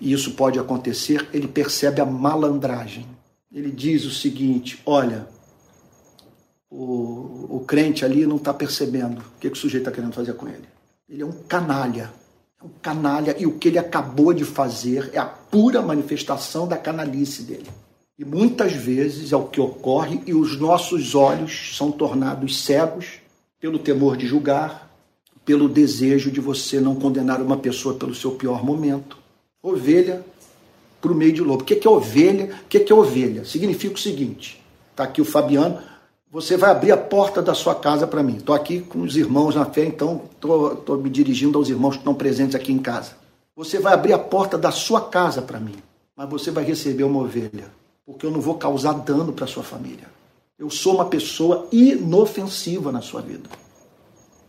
e 0.05 0.13
isso 0.13 0.33
pode 0.33 0.59
acontecer, 0.59 1.27
ele 1.33 1.49
percebe 1.49 1.99
a 1.99 2.05
malandragem. 2.05 3.07
Ele 3.51 3.71
diz 3.71 4.05
o 4.05 4.11
seguinte: 4.11 4.79
olha, 4.85 5.27
o, 6.71 7.57
o 7.57 7.65
crente 7.67 8.05
ali 8.05 8.27
não 8.27 8.37
está 8.37 8.53
percebendo 8.53 9.21
o 9.21 9.41
que, 9.41 9.49
que 9.49 9.57
o 9.57 9.59
sujeito 9.59 9.89
está 9.89 9.91
querendo 9.91 10.13
fazer 10.13 10.35
com 10.35 10.47
ele. 10.47 10.69
Ele 11.09 11.23
é 11.23 11.25
um 11.27 11.33
canalha. 11.33 12.13
É 12.61 12.65
um 12.67 12.69
canalha, 12.83 13.35
e 13.39 13.47
o 13.47 13.57
que 13.59 13.69
ele 13.69 13.79
acabou 13.79 14.35
de 14.35 14.45
fazer 14.45 15.09
é 15.15 15.19
a 15.19 15.25
pura 15.25 15.81
manifestação 15.81 16.69
da 16.69 16.77
canalice 16.77 17.43
dele. 17.43 17.71
E 18.19 18.27
muitas 18.27 18.75
vezes 18.75 19.33
é 19.33 19.37
o 19.37 19.47
que 19.47 19.61
ocorre, 19.61 20.21
e 20.27 20.35
os 20.35 20.61
nossos 20.61 21.15
olhos 21.15 21.75
são 21.79 21.91
tornados 21.91 22.63
cegos 22.63 23.21
pelo 23.59 23.79
temor 23.79 24.19
de 24.19 24.27
julgar, 24.27 24.95
pelo 25.47 25.67
desejo 25.67 26.31
de 26.31 26.41
você 26.43 26.79
não 26.79 26.95
condenar 26.95 27.41
uma 27.41 27.57
pessoa 27.57 27.95
pelo 27.95 28.15
seu 28.15 28.33
pior 28.33 28.63
momento, 28.63 29.24
ovelha 29.65 30.23
para 31.01 31.11
o 31.11 31.15
meio 31.15 31.33
de 31.33 31.41
lobo. 31.41 31.63
O 31.63 31.65
que 31.65 31.87
é 31.87 31.91
ovelha? 31.91 32.55
O 32.65 32.69
que 32.69 32.93
é 32.93 32.95
ovelha? 32.95 33.45
Significa 33.45 33.95
o 33.95 33.99
seguinte: 33.99 34.63
está 34.91 35.05
aqui 35.05 35.23
o 35.23 35.25
Fabiano. 35.25 35.79
Você 36.31 36.57
vai 36.57 36.71
abrir 36.71 36.91
a 36.91 36.97
porta 36.97 37.41
da 37.41 37.55
sua 37.55 37.77
casa 37.77 38.07
para 38.07 38.23
mim. 38.23 38.37
Estou 38.37 38.55
aqui 38.55 38.81
com 38.81 39.03
os 39.03 39.17
irmãos 39.17 39.55
na 39.55 39.65
fé, 39.65 39.85
então 39.85 40.23
estou 40.35 40.99
me 40.99 41.09
dirigindo 41.09 41.57
aos 41.57 41.69
irmãos 41.69 41.93
que 41.93 41.99
estão 41.99 42.13
presentes 42.13 42.57
aqui 42.57 42.73
em 42.73 42.79
casa. 42.79 43.13
Você 43.55 43.79
vai 43.79 43.95
abrir 43.95 44.13
a 44.13 44.19
porta 44.19 44.59
da 44.59 44.73
sua 44.73 45.01
casa 45.01 45.41
para 45.41 45.61
mim, 45.61 45.77
mas 46.17 46.29
você 46.29 46.51
vai 46.51 46.65
receber 46.65 47.05
uma 47.05 47.21
ovelha, 47.21 47.71
porque 48.05 48.27
eu 48.27 48.33
não 48.33 48.41
vou 48.41 48.57
causar 48.57 48.95
dano 48.95 49.33
para 49.33 49.47
sua 49.47 49.63
família. 49.63 50.09
Eu 50.59 50.69
sou 50.71 50.97
uma 50.97 51.05
pessoa 51.05 51.69
inofensiva 51.71 52.91
na 52.91 53.01
sua 53.01 53.21
vida. 53.21 53.49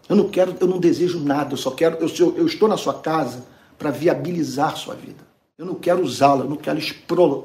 Eu 0.10 0.16
não 0.16 0.28
quero, 0.28 0.56
eu 0.60 0.68
não 0.68 0.80
desejo 0.80 1.20
nada, 1.20 1.54
eu 1.54 1.58
só 1.58 1.70
quero, 1.70 1.98
eu, 1.98 2.36
eu 2.36 2.48
estou 2.48 2.68
na 2.68 2.78
sua 2.78 2.96
casa 2.96 3.44
para 3.78 3.92
viabilizar 3.92 4.76
sua 4.78 4.96
vida. 4.96 5.26
Eu 5.58 5.66
não 5.66 5.76
quero 5.76 6.04
usá-lo, 6.04 6.44
eu 6.44 6.50
não 6.50 6.58
quero 6.58 6.80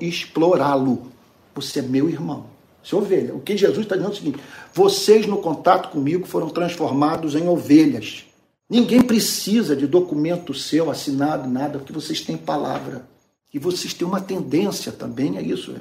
explorá-lo. 0.01 1.12
Você 1.55 1.79
é 1.79 1.83
meu 1.83 2.09
irmão. 2.09 2.47
Você 2.83 2.95
é 2.95 2.99
ovelha. 2.99 3.35
O 3.35 3.40
que 3.40 3.57
Jesus 3.57 3.81
está 3.81 3.95
dizendo 3.95 4.12
é 4.12 4.14
o 4.14 4.19
seguinte: 4.19 4.40
vocês 4.75 5.27
no 5.27 5.38
contato 5.38 5.90
comigo 5.90 6.27
foram 6.27 6.49
transformados 6.49 7.35
em 7.35 7.49
ovelhas. 7.49 8.25
Ninguém 8.69 9.03
precisa 9.03 9.75
de 9.75 9.87
documento 9.87 10.55
seu 10.55 10.90
assinado, 10.90 11.49
nada, 11.49 11.79
porque 11.79 11.93
vocês 11.93 12.21
têm 12.21 12.37
palavra. 12.37 13.05
E 13.53 13.59
vocês 13.59 13.93
têm 13.93 14.07
uma 14.07 14.21
tendência 14.21 14.93
também 14.93 15.37
a 15.37 15.43
isso. 15.43 15.75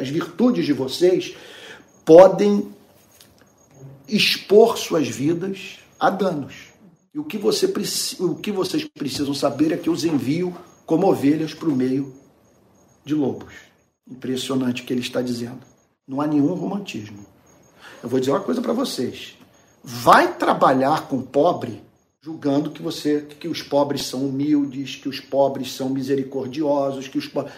As 0.00 0.08
virtudes 0.08 0.64
de 0.64 0.72
vocês 0.72 1.34
podem 2.02 2.68
expor 4.08 4.78
suas 4.78 5.06
vidas 5.06 5.78
a 5.98 6.08
danos. 6.08 6.69
E 7.12 7.18
o 7.18 7.24
que, 7.24 7.36
você, 7.36 7.66
o 8.20 8.36
que 8.36 8.52
vocês 8.52 8.84
precisam 8.84 9.34
saber 9.34 9.72
é 9.72 9.76
que 9.76 9.88
eu 9.88 9.92
os 9.92 10.04
envio 10.04 10.56
como 10.86 11.08
ovelhas 11.08 11.52
para 11.52 11.68
o 11.68 11.74
meio 11.74 12.14
de 13.04 13.14
lobos. 13.14 13.52
Impressionante 14.08 14.82
o 14.82 14.86
que 14.86 14.92
ele 14.92 15.00
está 15.00 15.20
dizendo. 15.20 15.60
Não 16.06 16.20
há 16.20 16.26
nenhum 16.26 16.54
romantismo. 16.54 17.26
Eu 18.02 18.08
vou 18.08 18.20
dizer 18.20 18.32
uma 18.32 18.40
coisa 18.40 18.60
para 18.60 18.72
vocês. 18.72 19.36
Vai 19.82 20.36
trabalhar 20.36 21.08
com 21.08 21.20
pobre 21.22 21.82
julgando 22.22 22.70
que 22.70 22.82
você 22.82 23.22
que 23.22 23.48
os 23.48 23.62
pobres 23.62 24.04
são 24.04 24.26
humildes, 24.26 24.96
que 24.96 25.08
os 25.08 25.20
pobres 25.20 25.72
são 25.72 25.88
misericordiosos, 25.88 27.08
que 27.08 27.18
os 27.18 27.26
pobres... 27.26 27.54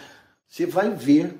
você 0.47 0.65
vai 0.65 0.89
ver 0.95 1.37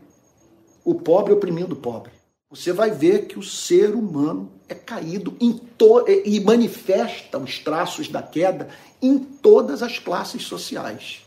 o 0.83 0.95
pobre 0.95 1.33
oprimindo 1.33 1.73
o 1.73 1.77
pobre. 1.77 2.11
Você 2.53 2.71
vai 2.71 2.91
ver 2.91 3.25
que 3.25 3.39
o 3.39 3.41
ser 3.41 3.95
humano 3.95 4.51
é 4.69 4.75
caído 4.75 5.35
to... 5.75 6.05
e 6.07 6.39
manifesta 6.39 7.39
os 7.39 7.57
traços 7.57 8.07
da 8.07 8.21
queda 8.21 8.69
em 9.01 9.17
todas 9.17 9.81
as 9.81 9.97
classes 9.97 10.43
sociais. 10.43 11.23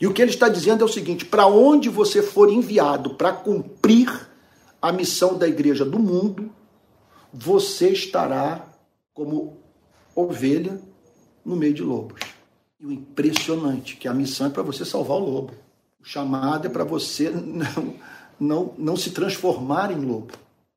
E 0.00 0.06
o 0.06 0.14
que 0.14 0.22
ele 0.22 0.30
está 0.30 0.48
dizendo 0.48 0.80
é 0.80 0.86
o 0.86 0.88
seguinte: 0.88 1.26
para 1.26 1.46
onde 1.46 1.90
você 1.90 2.22
for 2.22 2.50
enviado 2.50 3.14
para 3.14 3.30
cumprir 3.30 4.08
a 4.80 4.90
missão 4.90 5.36
da 5.36 5.46
igreja 5.46 5.84
do 5.84 5.98
mundo, 5.98 6.50
você 7.30 7.90
estará 7.90 8.66
como 9.12 9.58
ovelha 10.16 10.80
no 11.44 11.56
meio 11.56 11.74
de 11.74 11.82
lobos. 11.82 12.20
E 12.80 12.86
o 12.86 12.90
impressionante 12.90 13.96
que 13.96 14.08
a 14.08 14.14
missão 14.14 14.46
é 14.46 14.50
para 14.50 14.62
você 14.62 14.82
salvar 14.82 15.18
o 15.18 15.30
lobo. 15.30 15.52
O 16.00 16.04
chamado 16.06 16.66
é 16.66 16.70
para 16.70 16.84
você 16.84 17.28
não, 17.36 17.96
não, 18.38 18.74
não 18.78 18.96
se 18.96 19.10
transformar 19.10 19.90
em 19.90 20.00
lobo. 20.04 20.32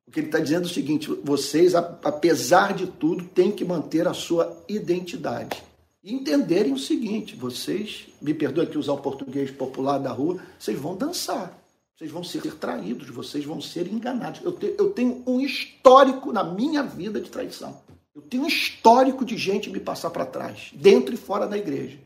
O 0.06 0.10
que 0.10 0.20
ele 0.20 0.26
está 0.26 0.38
dizendo 0.38 0.64
é 0.64 0.70
o 0.70 0.74
seguinte: 0.74 1.08
vocês, 1.24 1.74
apesar 1.74 2.74
de 2.74 2.86
tudo, 2.86 3.24
têm 3.24 3.50
que 3.50 3.64
manter 3.64 4.06
a 4.06 4.14
sua 4.14 4.56
identidade. 4.68 5.62
E 6.02 6.12
entenderem 6.12 6.72
o 6.72 6.78
seguinte: 6.78 7.36
vocês, 7.36 8.08
me 8.20 8.34
perdoe 8.34 8.64
aqui 8.64 8.76
usar 8.76 8.92
o 8.92 8.98
português 8.98 9.50
popular 9.50 9.98
da 9.98 10.10
rua, 10.10 10.38
vocês 10.58 10.78
vão 10.78 10.96
dançar. 10.96 11.58
Vocês 11.96 12.10
vão 12.10 12.24
ser 12.24 12.42
traídos, 12.56 13.08
vocês 13.10 13.44
vão 13.44 13.60
ser 13.60 13.86
enganados. 13.86 14.40
Eu, 14.42 14.50
te, 14.52 14.74
eu 14.76 14.90
tenho 14.90 15.22
um 15.24 15.40
histórico 15.40 16.32
na 16.32 16.42
minha 16.42 16.82
vida 16.82 17.20
de 17.20 17.30
traição. 17.30 17.80
Eu 18.12 18.20
tenho 18.20 18.42
um 18.42 18.48
histórico 18.48 19.24
de 19.24 19.36
gente 19.36 19.70
me 19.70 19.78
passar 19.78 20.10
para 20.10 20.26
trás, 20.26 20.70
dentro 20.74 21.14
e 21.14 21.16
fora 21.16 21.46
da 21.46 21.56
igreja, 21.56 21.98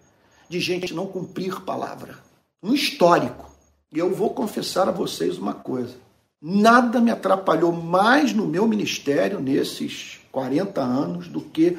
de 0.48 0.60
gente 0.60 0.92
não 0.92 1.06
cumprir 1.06 1.62
palavra. 1.62 2.18
Um 2.62 2.74
histórico. 2.74 3.50
E 3.96 3.98
eu 3.98 4.12
vou 4.12 4.28
confessar 4.28 4.90
a 4.90 4.92
vocês 4.92 5.38
uma 5.38 5.54
coisa: 5.54 5.94
nada 6.38 7.00
me 7.00 7.10
atrapalhou 7.10 7.72
mais 7.72 8.34
no 8.34 8.46
meu 8.46 8.68
ministério 8.68 9.40
nesses 9.40 10.20
40 10.30 10.82
anos 10.82 11.28
do 11.28 11.40
que 11.40 11.78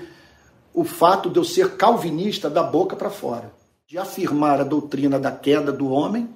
o 0.73 0.83
fato 0.83 1.29
de 1.29 1.37
eu 1.37 1.43
ser 1.43 1.77
calvinista 1.77 2.49
da 2.49 2.63
boca 2.63 2.95
para 2.95 3.11
fora, 3.11 3.53
de 3.85 3.99
afirmar 3.99 4.59
a 4.59 4.63
doutrina 4.63 5.19
da 5.19 5.31
queda 5.31 5.71
do 5.71 5.89
homem, 5.89 6.27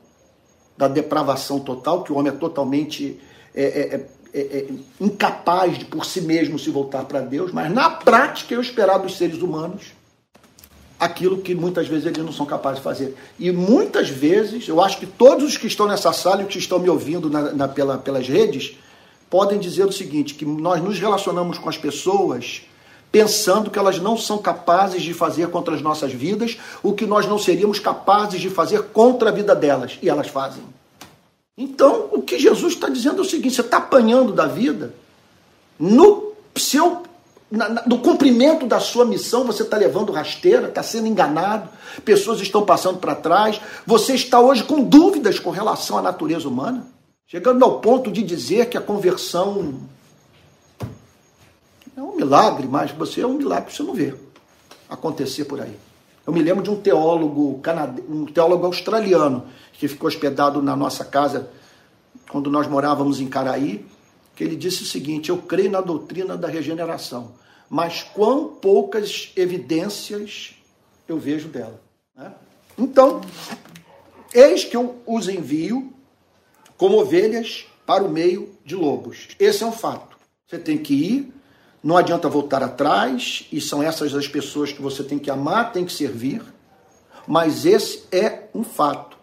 da 0.78 0.88
depravação 0.88 1.60
total, 1.60 2.04
que 2.04 2.14
o 2.14 2.16
homem 2.16 2.32
é 2.32 2.36
totalmente 2.36 3.20
é, 3.56 3.64
é, 3.64 3.96
é 3.96 4.22
é, 4.34 4.40
é, 4.40 4.68
incapaz 4.98 5.78
de 5.78 5.84
por 5.84 6.06
si 6.06 6.22
mesmo 6.22 6.58
se 6.58 6.70
voltar 6.70 7.04
para 7.04 7.20
Deus, 7.20 7.52
mas 7.52 7.70
na 7.70 7.90
prática 7.90 8.54
eu 8.54 8.62
esperar 8.62 8.98
dos 9.00 9.18
seres 9.18 9.42
humanos 9.42 9.92
aquilo 11.02 11.40
que 11.40 11.56
muitas 11.56 11.88
vezes 11.88 12.06
eles 12.06 12.24
não 12.24 12.32
são 12.32 12.46
capazes 12.46 12.78
de 12.78 12.84
fazer. 12.84 13.18
E 13.40 13.52
muitas 13.52 14.08
vezes, 14.08 14.68
eu 14.68 14.80
acho 14.80 15.00
que 15.00 15.08
todos 15.08 15.44
os 15.44 15.58
que 15.58 15.66
estão 15.66 15.88
nessa 15.88 16.14
sala 16.14 16.44
e 16.44 16.46
que 16.46 16.60
estão 16.60 16.78
me 16.78 16.88
ouvindo 16.88 17.28
na, 17.28 17.52
na, 17.52 17.68
pela, 17.68 17.98
pelas 17.98 18.28
redes 18.28 18.78
podem 19.28 19.58
dizer 19.58 19.84
o 19.86 19.92
seguinte: 19.92 20.36
que 20.36 20.46
nós 20.46 20.80
nos 20.80 21.00
relacionamos 21.00 21.58
com 21.58 21.68
as 21.68 21.76
pessoas 21.76 22.62
pensando 23.12 23.72
que 23.72 23.80
elas 23.80 24.00
não 24.00 24.16
são 24.16 24.38
capazes 24.38 25.02
de 25.02 25.14
fazer 25.14 25.50
contra 25.50 25.74
as 25.76 25.82
nossas 25.82 26.14
vidas 26.14 26.58
o 26.84 26.94
que 26.94 27.06
nós 27.08 27.26
não 27.28 27.38
seríamos 27.40 27.80
capazes 27.80 28.40
de 28.40 28.50
fazer 28.50 28.84
contra 28.84 29.30
a 29.30 29.34
vida 29.34 29.56
delas. 29.56 29.98
E 30.04 30.10
elas 30.10 30.28
fazem. 30.28 30.64
Então, 31.58 32.10
o 32.12 32.22
que 32.22 32.38
Jesus 32.38 32.74
está 32.74 32.90
dizendo 32.90 33.18
é 33.18 33.22
o 33.22 33.26
seguinte: 33.26 33.56
você 33.56 33.62
está 33.62 33.78
apanhando 33.78 34.34
da 34.34 34.46
vida, 34.46 34.94
no 35.80 36.32
seu 36.56 37.02
na, 37.52 37.68
na, 37.68 37.84
no 37.86 38.00
cumprimento 38.00 38.66
da 38.66 38.80
sua 38.80 39.04
missão, 39.04 39.44
você 39.44 39.64
está 39.64 39.76
levando 39.76 40.14
rasteira, 40.14 40.70
está 40.70 40.82
sendo 40.82 41.08
enganado, 41.08 41.70
pessoas 42.06 42.40
estão 42.40 42.66
passando 42.66 42.98
para 42.98 43.14
trás, 43.14 43.60
você 43.86 44.16
está 44.16 44.40
hoje 44.40 44.64
com 44.64 44.82
dúvidas 44.82 45.38
com 45.38 45.50
relação 45.50 45.98
à 45.98 46.02
natureza 46.02 46.48
humana, 46.48 46.88
chegando 47.28 47.64
ao 47.66 47.82
ponto 47.82 48.10
de 48.10 48.24
dizer 48.24 48.70
que 48.70 48.78
a 48.78 48.82
conversão 48.82 49.82
é 51.96 52.02
um 52.02 52.16
milagre, 52.16 52.68
mas 52.68 52.92
você 52.92 53.22
é 53.22 53.28
um 53.28 53.34
milagre 53.34 53.66
que 53.66 53.76
você 53.76 53.84
não 53.84 53.94
vê 53.94 54.16
acontecer 54.90 55.44
por 55.44 55.60
aí. 55.60 55.78
Eu 56.26 56.32
me 56.32 56.42
lembro 56.42 56.64
de 56.64 56.70
um 56.70 56.80
teólogo 56.80 57.60
canade... 57.60 58.02
um 58.08 58.26
teólogo 58.26 58.66
australiano 58.66 59.46
que 59.74 59.88
ficou 59.88 60.08
hospedado 60.08 60.62
na 60.62 60.76
nossa 60.76 61.04
casa 61.04 61.50
quando 62.30 62.50
nós 62.50 62.68
morávamos 62.68 63.20
em 63.20 63.28
Caraí, 63.28 63.86
que 64.36 64.44
ele 64.44 64.56
disse 64.56 64.84
o 64.84 64.86
seguinte: 64.86 65.30
Eu 65.30 65.38
creio 65.40 65.72
na 65.72 65.82
doutrina 65.82 66.38
da 66.38 66.48
regeneração, 66.48 67.32
mas 67.72 68.04
quão 68.04 68.50
poucas 68.50 69.32
evidências 69.36 70.54
eu 71.08 71.18
vejo 71.18 71.48
dela. 71.48 71.82
Né? 72.14 72.34
Então, 72.78 73.22
eis 74.34 74.66
que 74.66 74.76
eu 74.76 74.98
os 75.08 75.30
envio 75.30 75.94
como 76.78 77.00
ovelhas 77.00 77.66
para 77.86 78.04
o 78.04 78.10
meio 78.10 78.54
de 78.66 78.76
lobos. 78.76 79.30
Esse 79.40 79.64
é 79.64 79.66
um 79.66 79.72
fato. 79.72 80.18
Você 80.46 80.60
tem 80.60 80.78
que 80.78 80.94
ir 80.94 81.34
não 81.84 81.98
adianta 81.98 82.30
voltar 82.30 82.62
atrás, 82.62 83.48
e 83.52 83.60
são 83.60 83.82
essas 83.82 84.14
as 84.14 84.28
pessoas 84.28 84.72
que 84.72 84.82
você 84.82 85.04
tem 85.04 85.18
que 85.18 85.32
amar, 85.32 85.72
tem 85.72 85.84
que 85.84 85.92
servir, 85.92 86.44
mas 87.28 87.66
esse 87.66 88.04
é 88.12 88.50
um 88.54 88.64
fato. 88.64 89.18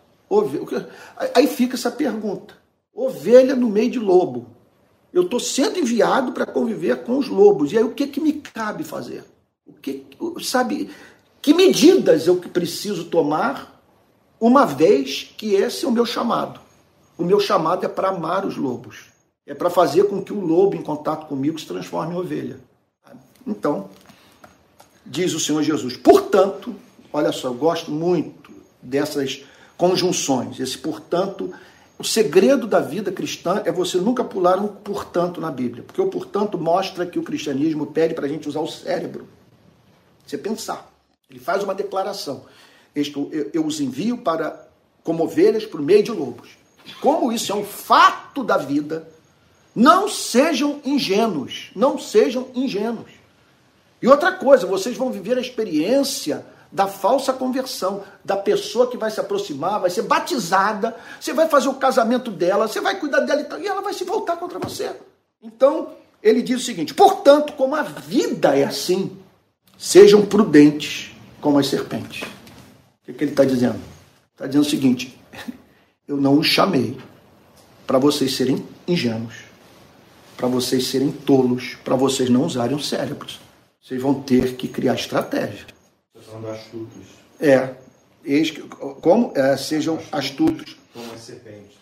Aí 1.34 1.46
fica 1.46 1.76
essa 1.76 1.90
pergunta: 1.90 2.54
ovelha 2.92 3.54
no 3.54 3.68
meio 3.68 3.90
de 3.90 3.98
lobo. 3.98 4.57
Eu 5.12 5.22
estou 5.22 5.40
sendo 5.40 5.78
enviado 5.78 6.32
para 6.32 6.46
conviver 6.46 7.02
com 7.04 7.18
os 7.18 7.28
lobos. 7.28 7.72
E 7.72 7.78
aí 7.78 7.84
o 7.84 7.92
que, 7.92 8.06
que 8.06 8.20
me 8.20 8.34
cabe 8.34 8.84
fazer? 8.84 9.24
O 9.66 9.72
que, 9.72 10.04
sabe, 10.42 10.90
que 11.40 11.54
medidas 11.54 12.26
eu 12.26 12.36
preciso 12.36 13.04
tomar 13.04 13.80
uma 14.40 14.64
vez 14.64 15.34
que 15.36 15.54
esse 15.54 15.84
é 15.84 15.88
o 15.88 15.92
meu 15.92 16.06
chamado? 16.06 16.60
O 17.16 17.24
meu 17.24 17.40
chamado 17.40 17.84
é 17.84 17.88
para 17.88 18.08
amar 18.08 18.46
os 18.46 18.56
lobos 18.56 19.08
é 19.48 19.54
para 19.54 19.70
fazer 19.70 20.04
com 20.04 20.22
que 20.22 20.32
o 20.32 20.40
lobo 20.40 20.76
em 20.76 20.82
contato 20.82 21.26
comigo 21.26 21.58
se 21.58 21.66
transforme 21.66 22.14
em 22.14 22.18
ovelha. 22.18 22.60
Então, 23.46 23.88
diz 25.06 25.32
o 25.32 25.40
Senhor 25.40 25.62
Jesus. 25.62 25.96
Portanto, 25.96 26.76
olha 27.10 27.32
só, 27.32 27.48
eu 27.48 27.54
gosto 27.54 27.90
muito 27.90 28.52
dessas 28.82 29.42
conjunções. 29.74 30.60
Esse 30.60 30.76
portanto, 30.76 31.50
o 31.98 32.04
segredo 32.04 32.66
da 32.66 32.78
vida 32.78 33.10
cristã 33.10 33.60
é 33.64 33.72
você 33.72 33.98
nunca 33.98 34.22
pular 34.22 34.58
um 34.58 34.68
portanto 34.68 35.40
na 35.40 35.50
Bíblia, 35.50 35.82
porque 35.82 36.00
o 36.00 36.06
portanto 36.06 36.56
mostra 36.56 37.04
que 37.04 37.18
o 37.18 37.24
cristianismo 37.24 37.86
pede 37.86 38.14
para 38.14 38.26
a 38.26 38.28
gente 38.28 38.48
usar 38.48 38.60
o 38.60 38.68
cérebro. 38.68 39.26
Você 40.24 40.38
pensar. 40.38 40.88
Ele 41.28 41.40
faz 41.40 41.64
uma 41.64 41.74
declaração. 41.74 42.44
Eu, 42.94 43.50
eu 43.52 43.66
os 43.66 43.80
envio 43.80 44.18
para 44.18 44.68
como 45.02 45.24
ovelhas 45.24 45.66
por 45.66 45.80
meio 45.80 46.02
de 46.02 46.12
lobos. 46.12 46.50
Como 47.00 47.32
isso 47.32 47.50
é 47.50 47.54
um 47.54 47.64
fato 47.64 48.44
da 48.44 48.56
vida, 48.56 49.08
não 49.74 50.08
sejam 50.08 50.80
ingênuos, 50.84 51.70
não 51.74 51.98
sejam 51.98 52.48
ingênuos. 52.54 53.10
E 54.00 54.06
outra 54.06 54.32
coisa, 54.32 54.66
vocês 54.66 54.96
vão 54.96 55.10
viver 55.10 55.36
a 55.36 55.40
experiência 55.40 56.46
da 56.70 56.86
falsa 56.86 57.32
conversão, 57.32 58.04
da 58.24 58.36
pessoa 58.36 58.90
que 58.90 58.96
vai 58.96 59.10
se 59.10 59.20
aproximar, 59.20 59.80
vai 59.80 59.90
ser 59.90 60.02
batizada, 60.02 60.96
você 61.20 61.32
vai 61.32 61.48
fazer 61.48 61.68
o 61.68 61.74
casamento 61.74 62.30
dela, 62.30 62.68
você 62.68 62.80
vai 62.80 62.98
cuidar 62.98 63.20
dela 63.20 63.58
e 63.60 63.66
ela 63.66 63.80
vai 63.80 63.94
se 63.94 64.04
voltar 64.04 64.36
contra 64.36 64.58
você. 64.58 64.90
Então, 65.42 65.90
ele 66.22 66.42
diz 66.42 66.60
o 66.60 66.64
seguinte: 66.64 66.94
portanto, 66.94 67.52
como 67.54 67.74
a 67.74 67.82
vida 67.82 68.56
é 68.56 68.64
assim, 68.64 69.16
sejam 69.76 70.24
prudentes 70.24 71.12
como 71.40 71.58
as 71.58 71.66
serpentes. 71.66 72.22
O 72.22 73.06
que, 73.06 73.12
que 73.12 73.24
ele 73.24 73.30
está 73.30 73.44
dizendo? 73.44 73.80
Está 74.32 74.46
dizendo 74.46 74.62
o 74.62 74.68
seguinte: 74.68 75.18
eu 76.06 76.16
não 76.16 76.38
os 76.38 76.46
chamei 76.46 76.98
para 77.86 77.98
vocês 77.98 78.36
serem 78.36 78.66
ingênuos 78.86 79.48
para 80.38 80.46
vocês 80.46 80.86
serem 80.86 81.10
tolos, 81.10 81.76
para 81.84 81.96
vocês 81.96 82.30
não 82.30 82.44
usarem 82.44 82.76
os 82.76 82.88
cérebros. 82.88 83.40
Vocês 83.82 84.00
vão 84.00 84.14
ter 84.14 84.54
que 84.54 84.68
criar 84.68 84.94
estratégia. 84.94 85.66
Astutos. 86.50 87.06
É. 87.40 87.74
Eis 88.24 88.50
que, 88.50 88.60
como? 88.60 89.32
É, 89.34 89.56
sejam 89.56 89.98
astutos. 90.12 90.76
Como 90.92 91.12
as 91.12 91.20
serpentes. 91.20 91.78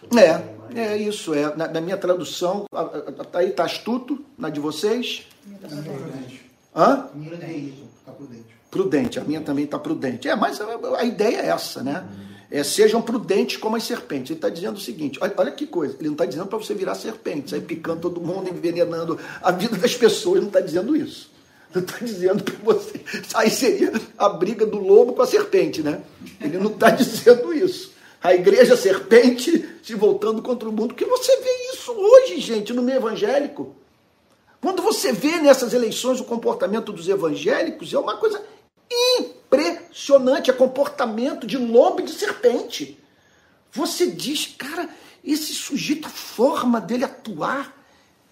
É, 0.74 0.80
é 0.80 0.96
isso. 0.96 1.34
É. 1.34 1.54
Na, 1.56 1.68
na 1.68 1.80
minha 1.80 1.96
tradução, 1.96 2.66
tá 2.70 3.38
aí 3.38 3.50
está 3.50 3.64
astuto, 3.64 4.24
na 4.38 4.48
de 4.48 4.60
vocês? 4.60 5.26
Tá 5.60 5.68
prudente. 5.68 6.46
Hã? 6.74 7.08
Prudente. 7.08 7.84
Tá 8.04 8.12
prudente. 8.12 8.56
Prudente, 8.70 9.18
a 9.18 9.24
minha 9.24 9.40
também 9.40 9.64
está 9.64 9.78
prudente. 9.78 10.28
É, 10.28 10.36
mas 10.36 10.60
a, 10.60 10.66
a, 10.98 11.04
ideia 11.04 11.38
é 11.38 11.46
essa, 11.48 11.82
né? 11.82 12.06
É, 12.50 12.62
sejam 12.62 13.02
prudentes 13.02 13.56
como 13.56 13.74
as 13.74 13.82
serpentes. 13.82 14.30
Ele 14.30 14.38
está 14.38 14.48
dizendo 14.48 14.76
o 14.76 14.80
seguinte: 14.80 15.18
olha, 15.20 15.34
olha 15.36 15.50
que 15.50 15.66
coisa, 15.66 15.96
ele 15.98 16.08
não 16.08 16.12
está 16.12 16.26
dizendo 16.26 16.46
para 16.46 16.58
você 16.58 16.74
virar 16.74 16.94
serpente, 16.94 17.50
sair 17.50 17.62
picando 17.62 18.00
todo 18.00 18.20
mundo, 18.20 18.48
envenenando 18.50 19.18
a 19.42 19.50
vida 19.50 19.76
das 19.76 19.96
pessoas, 19.96 20.40
não 20.40 20.48
está 20.48 20.60
dizendo 20.60 20.94
isso. 20.94 21.30
Não 21.74 21.82
está 21.82 21.98
dizendo 22.00 22.42
para 22.42 22.54
você. 22.62 23.00
Aí 23.34 23.50
seria 23.50 23.92
a 24.16 24.28
briga 24.28 24.64
do 24.64 24.78
lobo 24.78 25.12
com 25.12 25.22
a 25.22 25.26
serpente, 25.26 25.82
né? 25.82 26.02
Ele 26.40 26.58
não 26.58 26.70
está 26.70 26.90
dizendo 26.90 27.52
isso. 27.52 27.92
A 28.22 28.34
igreja 28.34 28.76
serpente 28.76 29.68
se 29.82 29.94
voltando 29.94 30.42
contra 30.42 30.68
o 30.68 30.72
mundo, 30.72 30.88
porque 30.88 31.04
você 31.04 31.36
vê 31.36 31.70
isso 31.72 31.92
hoje, 31.92 32.40
gente, 32.40 32.72
no 32.72 32.82
meio 32.82 32.98
evangélico. 32.98 33.76
Quando 34.60 34.82
você 34.82 35.12
vê 35.12 35.36
nessas 35.36 35.72
eleições 35.74 36.18
o 36.18 36.24
comportamento 36.24 36.92
dos 36.92 37.08
evangélicos, 37.08 37.92
é 37.92 37.98
uma 37.98 38.16
coisa 38.16 38.42
impressionante, 38.90 40.50
é 40.50 40.52
comportamento 40.52 41.46
de 41.46 41.56
lobo 41.56 42.00
e 42.00 42.04
de 42.04 42.12
serpente. 42.12 42.98
Você 43.70 44.06
diz, 44.06 44.46
cara, 44.58 44.88
esse 45.22 45.54
sujeito, 45.54 46.06
a 46.06 46.10
forma 46.10 46.80
dele 46.80 47.04
atuar, 47.04 47.76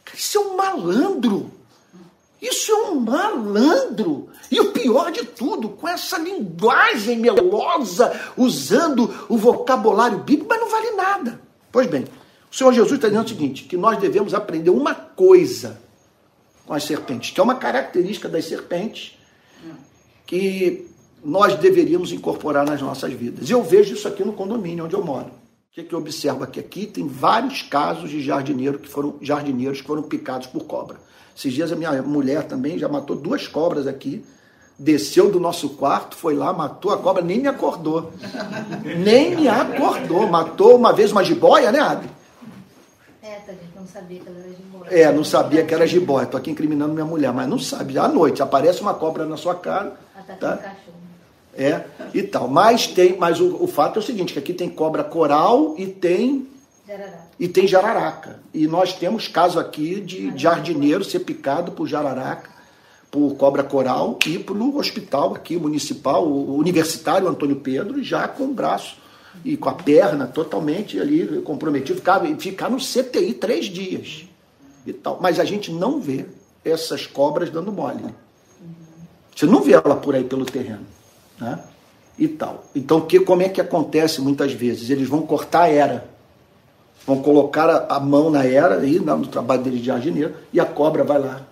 cara, 0.04 0.18
isso 0.18 0.38
é 0.38 0.40
um 0.40 0.56
malandro. 0.56 1.52
Isso 2.44 2.70
é 2.70 2.74
um 2.90 3.00
malandro. 3.00 4.28
E 4.50 4.60
o 4.60 4.70
pior 4.70 5.10
de 5.10 5.24
tudo, 5.24 5.70
com 5.70 5.88
essa 5.88 6.18
linguagem 6.18 7.18
melosa, 7.18 8.20
usando 8.36 9.26
o 9.30 9.38
vocabulário 9.38 10.18
bíblico, 10.18 10.46
mas 10.50 10.60
não 10.60 10.68
vale 10.68 10.90
nada. 10.90 11.40
Pois 11.72 11.86
bem, 11.86 12.04
o 12.52 12.54
Senhor 12.54 12.72
Jesus 12.74 12.92
está 12.92 13.08
dizendo 13.08 13.24
o 13.24 13.28
seguinte: 13.28 13.64
que 13.64 13.78
nós 13.78 13.98
devemos 13.98 14.34
aprender 14.34 14.68
uma 14.68 14.94
coisa 14.94 15.80
com 16.66 16.74
as 16.74 16.84
serpentes, 16.84 17.30
que 17.30 17.40
é 17.40 17.42
uma 17.42 17.54
característica 17.54 18.28
das 18.28 18.44
serpentes 18.44 19.18
que 20.26 20.86
nós 21.24 21.56
deveríamos 21.56 22.12
incorporar 22.12 22.66
nas 22.66 22.82
nossas 22.82 23.12
vidas. 23.12 23.48
Eu 23.48 23.62
vejo 23.62 23.94
isso 23.94 24.06
aqui 24.06 24.22
no 24.22 24.34
condomínio 24.34 24.84
onde 24.84 24.94
eu 24.94 25.02
moro. 25.02 25.30
O 25.74 25.76
que, 25.76 25.80
é 25.80 25.84
que 25.84 25.92
eu 25.92 25.98
observo 25.98 26.44
aqui? 26.44 26.60
Aqui 26.60 26.86
tem 26.86 27.04
vários 27.08 27.60
casos 27.62 28.08
de 28.08 28.22
jardineiro 28.22 28.78
que 28.78 28.88
foram, 28.88 29.16
jardineiros 29.20 29.80
que 29.80 29.86
foram 29.88 30.04
picados 30.04 30.46
por 30.46 30.62
cobra. 30.66 30.98
Esses 31.36 31.52
dias 31.52 31.72
a 31.72 31.74
minha 31.74 32.00
mulher 32.00 32.44
também 32.44 32.78
já 32.78 32.88
matou 32.88 33.16
duas 33.16 33.48
cobras 33.48 33.88
aqui. 33.88 34.24
Desceu 34.78 35.32
do 35.32 35.40
nosso 35.40 35.70
quarto, 35.70 36.14
foi 36.14 36.36
lá, 36.36 36.52
matou 36.52 36.92
a 36.92 36.98
cobra, 36.98 37.24
nem 37.24 37.40
me 37.40 37.48
acordou. 37.48 38.12
nem 39.02 39.34
me 39.34 39.48
acordou. 39.48 40.28
Matou 40.28 40.76
uma 40.76 40.92
vez 40.92 41.10
uma 41.10 41.24
jiboia, 41.24 41.72
né, 41.72 41.80
Adri? 41.80 42.08
É, 43.20 43.34
tá, 43.40 43.52
não 43.74 43.84
sabia 43.84 44.20
que 44.20 44.28
ela 44.28 44.38
era 44.38 44.50
jiboia. 44.50 44.90
É, 44.92 45.12
não 45.12 45.24
sabia 45.24 45.64
que 45.64 45.74
era 45.74 45.86
jiboia. 45.88 46.26
Tô 46.26 46.36
aqui 46.36 46.52
incriminando 46.52 46.94
minha 46.94 47.04
mulher, 47.04 47.32
mas 47.32 47.48
não 47.48 47.58
sabe. 47.58 47.98
À 47.98 48.06
noite 48.06 48.40
aparece 48.40 48.80
uma 48.80 48.94
cobra 48.94 49.26
na 49.26 49.36
sua 49.36 49.56
cara. 49.56 49.98
Ela 50.14 50.24
tá, 50.24 50.34
tá? 50.36 50.56
cachorro. 50.56 50.93
É, 51.56 51.84
e 52.12 52.22
tal. 52.22 52.48
Mas 52.48 52.86
tem, 52.86 53.16
mas 53.16 53.40
o, 53.40 53.62
o 53.62 53.66
fato 53.66 53.98
é 53.98 54.02
o 54.02 54.04
seguinte, 54.04 54.32
que 54.32 54.38
aqui 54.38 54.52
tem 54.52 54.68
cobra 54.68 55.04
coral 55.04 55.74
e 55.78 55.86
tem 55.86 56.48
Jararaca. 56.86 57.22
e 57.38 57.48
tem 57.48 57.66
jararaca. 57.66 58.40
E 58.52 58.66
nós 58.66 58.92
temos 58.92 59.28
caso 59.28 59.58
aqui 59.58 60.00
de 60.00 60.36
jardineiro 60.36 61.04
ser 61.04 61.20
picado 61.20 61.72
por 61.72 61.86
jararaca, 61.86 62.50
por 63.10 63.34
cobra 63.36 63.62
coral 63.62 64.18
e 64.26 64.38
pelo 64.38 64.76
hospital 64.76 65.34
aqui 65.34 65.56
municipal, 65.56 66.26
o 66.26 66.56
universitário 66.56 67.28
Antônio 67.28 67.56
Pedro, 67.56 68.02
já 68.02 68.26
com 68.26 68.44
o 68.44 68.52
braço 68.52 68.96
e 69.44 69.56
com 69.56 69.68
a 69.68 69.74
perna 69.74 70.26
totalmente 70.26 70.98
ali 71.00 71.40
comprometido, 71.42 71.98
ficar, 71.98 72.20
ficar 72.38 72.68
no 72.68 72.78
CTI 72.78 73.34
três 73.34 73.66
dias 73.66 74.26
e 74.86 74.92
tal. 74.92 75.18
Mas 75.20 75.40
a 75.40 75.44
gente 75.44 75.72
não 75.72 76.00
vê 76.00 76.26
essas 76.64 77.06
cobras 77.06 77.50
dando 77.50 77.72
mole. 77.72 78.04
Você 79.34 79.46
não 79.46 79.62
vê 79.62 79.72
ela 79.72 79.96
por 79.96 80.14
aí 80.14 80.24
pelo 80.24 80.44
terreno. 80.44 80.93
Né? 81.40 81.58
E 82.18 82.28
tal. 82.28 82.64
Então, 82.74 83.00
que, 83.00 83.20
como 83.20 83.42
é 83.42 83.48
que 83.48 83.60
acontece 83.60 84.20
muitas 84.20 84.52
vezes? 84.52 84.90
Eles 84.90 85.08
vão 85.08 85.22
cortar 85.22 85.62
a 85.62 85.68
era. 85.68 86.08
Vão 87.06 87.20
colocar 87.20 87.68
a, 87.68 87.96
a 87.96 88.00
mão 88.00 88.30
na 88.30 88.44
era, 88.44 88.78
aí, 88.78 88.98
no 88.98 89.26
trabalho 89.26 89.62
dele 89.62 89.78
de 89.78 89.86
jardineiro, 89.86 90.34
e 90.52 90.60
a 90.60 90.64
cobra 90.64 91.04
vai 91.04 91.18
lá 91.18 91.46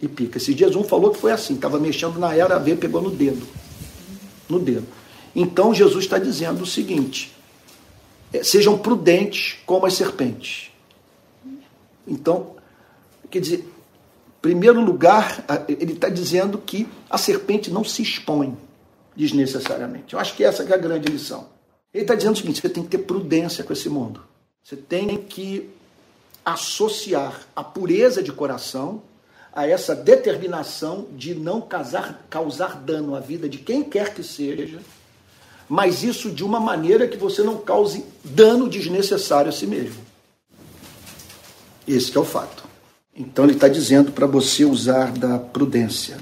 e 0.00 0.08
pica. 0.08 0.38
Esses 0.38 0.54
dias 0.54 0.74
um 0.74 0.82
falou 0.82 1.10
que 1.10 1.18
foi 1.18 1.32
assim, 1.32 1.54
estava 1.54 1.78
mexendo 1.78 2.18
na 2.18 2.34
era, 2.34 2.56
a 2.56 2.58
veia 2.58 2.76
pegou 2.76 3.02
no 3.02 3.10
dedo. 3.10 3.46
No 4.48 4.58
dedo. 4.58 4.86
Então 5.34 5.74
Jesus 5.74 6.04
está 6.04 6.18
dizendo 6.18 6.62
o 6.62 6.66
seguinte: 6.66 7.36
é, 8.32 8.42
sejam 8.42 8.78
prudentes 8.78 9.58
como 9.66 9.86
as 9.86 9.94
serpentes. 9.94 10.70
Então, 12.06 12.56
quer 13.30 13.40
dizer, 13.40 13.58
em 13.58 14.40
primeiro 14.42 14.80
lugar, 14.80 15.44
ele 15.68 15.92
está 15.92 16.08
dizendo 16.08 16.58
que 16.58 16.88
a 17.08 17.18
serpente 17.18 17.70
não 17.70 17.84
se 17.84 18.02
expõe 18.02 18.56
desnecessariamente. 19.16 20.14
Eu 20.14 20.20
acho 20.20 20.34
que 20.34 20.44
essa 20.44 20.62
é 20.62 20.74
a 20.74 20.78
grande 20.78 21.08
lição. 21.08 21.48
Ele 21.92 22.04
está 22.04 22.14
dizendo 22.14 22.34
o 22.34 22.38
seguinte: 22.38 22.60
você 22.60 22.68
tem 22.68 22.82
que 22.82 22.90
ter 22.90 22.98
prudência 22.98 23.64
com 23.64 23.72
esse 23.72 23.88
mundo. 23.88 24.22
Você 24.62 24.76
tem 24.76 25.16
que 25.16 25.70
associar 26.44 27.46
a 27.54 27.62
pureza 27.62 28.22
de 28.22 28.32
coração 28.32 29.02
a 29.52 29.66
essa 29.66 29.94
determinação 29.94 31.06
de 31.12 31.34
não 31.34 31.60
causar, 31.60 32.24
causar 32.30 32.76
dano 32.76 33.14
à 33.14 33.20
vida 33.20 33.48
de 33.48 33.58
quem 33.58 33.82
quer 33.82 34.14
que 34.14 34.22
seja, 34.22 34.78
mas 35.68 36.02
isso 36.02 36.30
de 36.30 36.44
uma 36.44 36.60
maneira 36.60 37.08
que 37.08 37.16
você 37.16 37.42
não 37.42 37.58
cause 37.58 38.04
dano 38.24 38.68
desnecessário 38.68 39.48
a 39.48 39.52
si 39.52 39.66
mesmo. 39.66 40.00
Esse 41.86 42.16
é 42.16 42.20
o 42.20 42.24
fato. 42.24 42.64
Então 43.14 43.44
ele 43.44 43.54
está 43.54 43.68
dizendo 43.68 44.12
para 44.12 44.26
você 44.26 44.64
usar 44.64 45.12
da 45.12 45.38
prudência. 45.38 46.18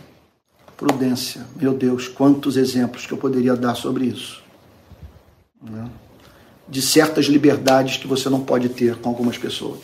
Prudência, 0.78 1.44
meu 1.60 1.74
Deus, 1.74 2.08
quantos 2.08 2.56
exemplos 2.56 3.04
que 3.04 3.12
eu 3.12 3.18
poderia 3.18 3.54
dar 3.54 3.74
sobre 3.74 4.06
isso. 4.06 4.42
Né? 5.62 5.90
De 6.66 6.80
certas 6.80 7.26
liberdades 7.26 7.98
que 7.98 8.06
você 8.06 8.30
não 8.30 8.40
pode 8.40 8.70
ter 8.70 8.96
com 8.96 9.10
algumas 9.10 9.36
pessoas, 9.36 9.80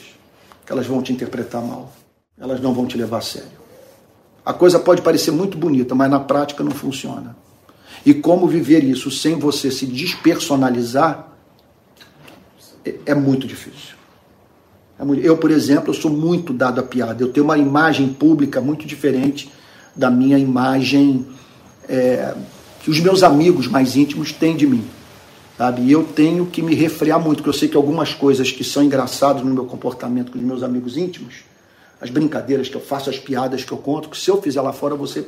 que 0.64 0.72
elas 0.72 0.87
vão 0.87 1.02
te 1.02 1.12
interpretar 1.12 1.61
mal 1.61 1.92
elas 2.38 2.61
não 2.61 2.74
vão 2.74 2.87
te 2.87 2.96
levar 2.96 3.18
a 3.18 3.22
sério. 3.22 3.64
A 4.44 4.52
coisa 4.52 4.78
pode 4.78 5.02
parecer 5.02 5.30
muito 5.30 5.57
bonita, 5.57 5.94
mas 5.94 6.11
na 6.11 6.20
prática 6.20 6.62
não 6.62 6.72
funciona. 6.72 7.37
E 8.04 8.12
como 8.12 8.46
viver 8.46 8.85
isso 8.85 9.11
sem 9.11 9.38
você 9.38 9.70
se 9.70 9.87
despersonalizar 9.87 11.33
é, 12.85 12.94
é 13.07 13.14
muito 13.14 13.46
difícil. 13.46 13.94
Eu, 15.22 15.37
por 15.37 15.50
exemplo, 15.50 15.90
eu 15.90 15.94
sou 15.94 16.11
muito 16.11 16.52
dado 16.52 16.80
a 16.80 16.83
piada. 16.83 17.22
Eu 17.22 17.33
tenho 17.33 17.44
uma 17.44 17.59
imagem 17.59 18.12
pública 18.12 18.61
muito 18.61 18.87
diferente 18.87 19.50
da 19.94 20.11
minha 20.11 20.38
imagem 20.38 21.26
é, 21.88 22.35
que 22.83 22.90
os 22.90 23.00
meus 23.00 23.22
amigos 23.22 23.66
mais 23.66 23.96
íntimos 23.96 24.33
têm 24.33 24.57
de 24.57 24.66
mim. 24.66 24.85
Sabe? 25.57 25.83
E 25.83 25.92
eu 25.92 26.02
tenho 26.02 26.46
que 26.46 26.61
me 26.61 26.74
refrear 26.74 27.20
muito, 27.20 27.38
porque 27.38 27.50
eu 27.50 27.59
sei 27.59 27.68
que 27.68 27.76
algumas 27.76 28.12
coisas 28.12 28.50
que 28.50 28.64
são 28.64 28.83
engraçadas 28.83 29.42
no 29.42 29.54
meu 29.54 29.64
comportamento 29.64 30.33
com 30.33 30.38
os 30.38 30.44
meus 30.44 30.62
amigos 30.62 30.96
íntimos 30.96 31.44
as 32.04 32.11
brincadeiras 32.11 32.68
que 32.68 32.76
eu 32.76 32.83
faço, 32.83 33.09
as 33.09 33.18
piadas 33.18 33.64
que 33.64 33.72
eu 33.72 33.78
conto, 33.78 34.11
que 34.11 34.18
se 34.18 34.30
eu 34.30 34.40
fizer 34.42 34.61
lá 34.61 34.74
fora, 34.74 34.94
você 34.94 35.26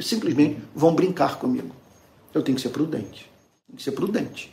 simplesmente 0.00 0.58
vão 0.74 0.92
brincar 0.92 1.38
comigo. 1.38 1.70
Eu 2.34 2.42
tenho 2.42 2.56
que 2.56 2.62
ser 2.62 2.70
prudente. 2.70 3.30
Tem 3.68 3.76
que 3.76 3.82
ser 3.84 3.92
prudente. 3.92 4.52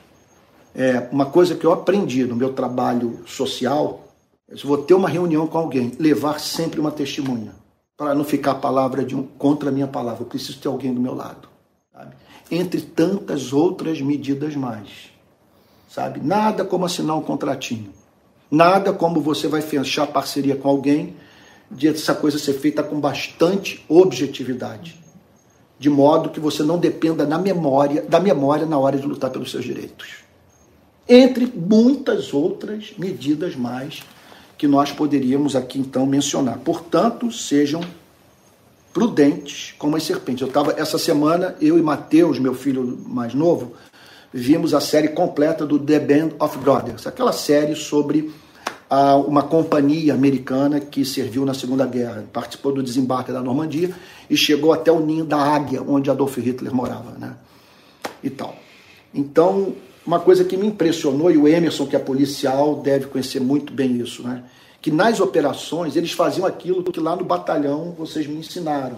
É, 0.76 1.08
uma 1.12 1.26
coisa 1.26 1.56
que 1.56 1.66
eu 1.66 1.74
aprendi 1.74 2.24
no 2.24 2.36
meu 2.36 2.54
trabalho 2.54 3.20
social, 3.26 4.08
é 4.48 4.56
se 4.56 4.64
vou 4.64 4.78
ter 4.78 4.94
uma 4.94 5.10
reunião 5.10 5.48
com 5.48 5.58
alguém, 5.58 5.92
levar 5.98 6.40
sempre 6.40 6.80
uma 6.80 6.92
testemunha. 6.92 7.56
Para 7.98 8.14
não 8.14 8.24
ficar 8.24 8.52
a 8.52 8.56
palavra 8.56 9.04
de 9.04 9.16
um 9.16 9.24
contra 9.24 9.70
a 9.70 9.72
minha 9.72 9.88
palavra. 9.88 10.24
Eu 10.24 10.28
preciso 10.28 10.60
ter 10.60 10.68
alguém 10.68 10.94
do 10.94 11.02
meu 11.02 11.14
lado. 11.14 11.48
Sabe? 11.94 12.16
Entre 12.52 12.82
tantas 12.82 13.54
outras 13.54 14.02
medidas 14.02 14.56
mais. 14.56 15.12
Sabe? 15.90 16.20
Nada 16.20 16.66
como 16.66 16.86
assinar 16.86 17.18
um 17.18 17.22
contratinho. 17.22 17.92
Nada 18.52 18.94
como 18.94 19.22
você 19.22 19.48
vai 19.48 19.62
fechar 19.62 20.08
parceria 20.08 20.56
com 20.56 20.70
alguém 20.70 21.16
de 21.70 21.88
essa 21.88 22.14
coisa 22.14 22.38
ser 22.38 22.54
feita 22.54 22.84
com 22.84 23.00
bastante 23.00 23.84
objetividade, 23.90 25.00
de 25.80 25.90
modo 25.90 26.30
que 26.30 26.40
você 26.40 26.64
não 26.64 26.78
dependa 26.78 27.26
na 27.26 27.40
memória, 27.40 28.04
da 28.04 28.20
memória 28.20 28.66
na 28.66 28.78
hora 28.78 28.98
de 28.98 29.06
lutar 29.06 29.32
pelos 29.32 29.52
seus 29.52 29.66
direitos. 29.66 30.18
Entre 31.08 31.46
muitas 31.46 32.34
outras 32.34 32.94
medidas 32.98 33.56
mais 33.56 34.04
que 34.58 34.68
nós 34.68 34.92
poderíamos 34.92 35.56
aqui 35.56 35.80
então 35.80 36.06
mencionar. 36.06 36.60
Portanto, 36.60 37.32
sejam 37.32 37.82
prudentes 38.94 39.76
como 39.78 39.98
as 39.98 40.04
serpentes. 40.04 40.42
Eu 40.42 40.48
estava 40.48 40.74
essa 40.78 40.98
semana, 40.98 41.56
eu 41.60 41.78
e 41.78 41.82
Mateus, 41.82 42.40
meu 42.40 42.54
filho 42.54 42.98
mais 43.06 43.34
novo, 43.34 43.74
vimos 44.34 44.74
a 44.74 44.80
série 44.80 45.10
completa 45.10 45.66
do 45.66 45.78
The 45.78 46.00
Band 46.00 46.30
of 46.40 46.58
Brothers, 46.58 47.06
aquela 47.06 47.34
série 47.34 47.76
sobre 47.76 48.32
a 48.90 49.16
uma 49.16 49.44
companhia 49.44 50.14
americana 50.14 50.80
que 50.80 51.04
serviu 51.04 51.46
na 51.46 51.54
Segunda 51.54 51.86
Guerra, 51.86 52.24
participou 52.32 52.72
do 52.72 52.84
desembarque 52.84 53.32
da 53.32 53.42
Normandia 53.42 53.94
e 54.30 54.38
chegou 54.38 54.72
até 54.72 54.92
o 54.92 55.00
ninho 55.00 55.26
da 55.26 55.38
Águia, 55.38 55.82
onde 55.82 56.10
Adolf 56.10 56.38
Hitler 56.38 56.74
morava, 56.74 57.12
né? 57.18 57.36
E 58.24 58.30
tal. 58.30 58.56
Então, 59.14 59.74
uma 60.06 60.20
coisa 60.20 60.44
que 60.44 60.56
me 60.56 60.68
impressionou, 60.68 61.32
e 61.32 61.38
o 61.38 61.48
Emerson, 61.48 61.88
que 61.88 61.96
é 61.96 62.00
policial, 62.00 62.76
deve 62.76 63.08
conhecer 63.08 63.40
muito 63.40 63.74
bem 63.74 63.98
isso, 63.98 64.22
né? 64.24 64.44
Que 64.82 64.92
nas 64.92 65.20
operações 65.20 65.96
eles 65.96 66.12
faziam 66.12 66.46
aquilo 66.46 66.84
que 66.84 67.00
lá 67.00 67.16
no 67.16 67.26
batalhão 67.26 67.96
vocês 67.98 68.28
me 68.28 68.38
ensinaram. 68.38 68.98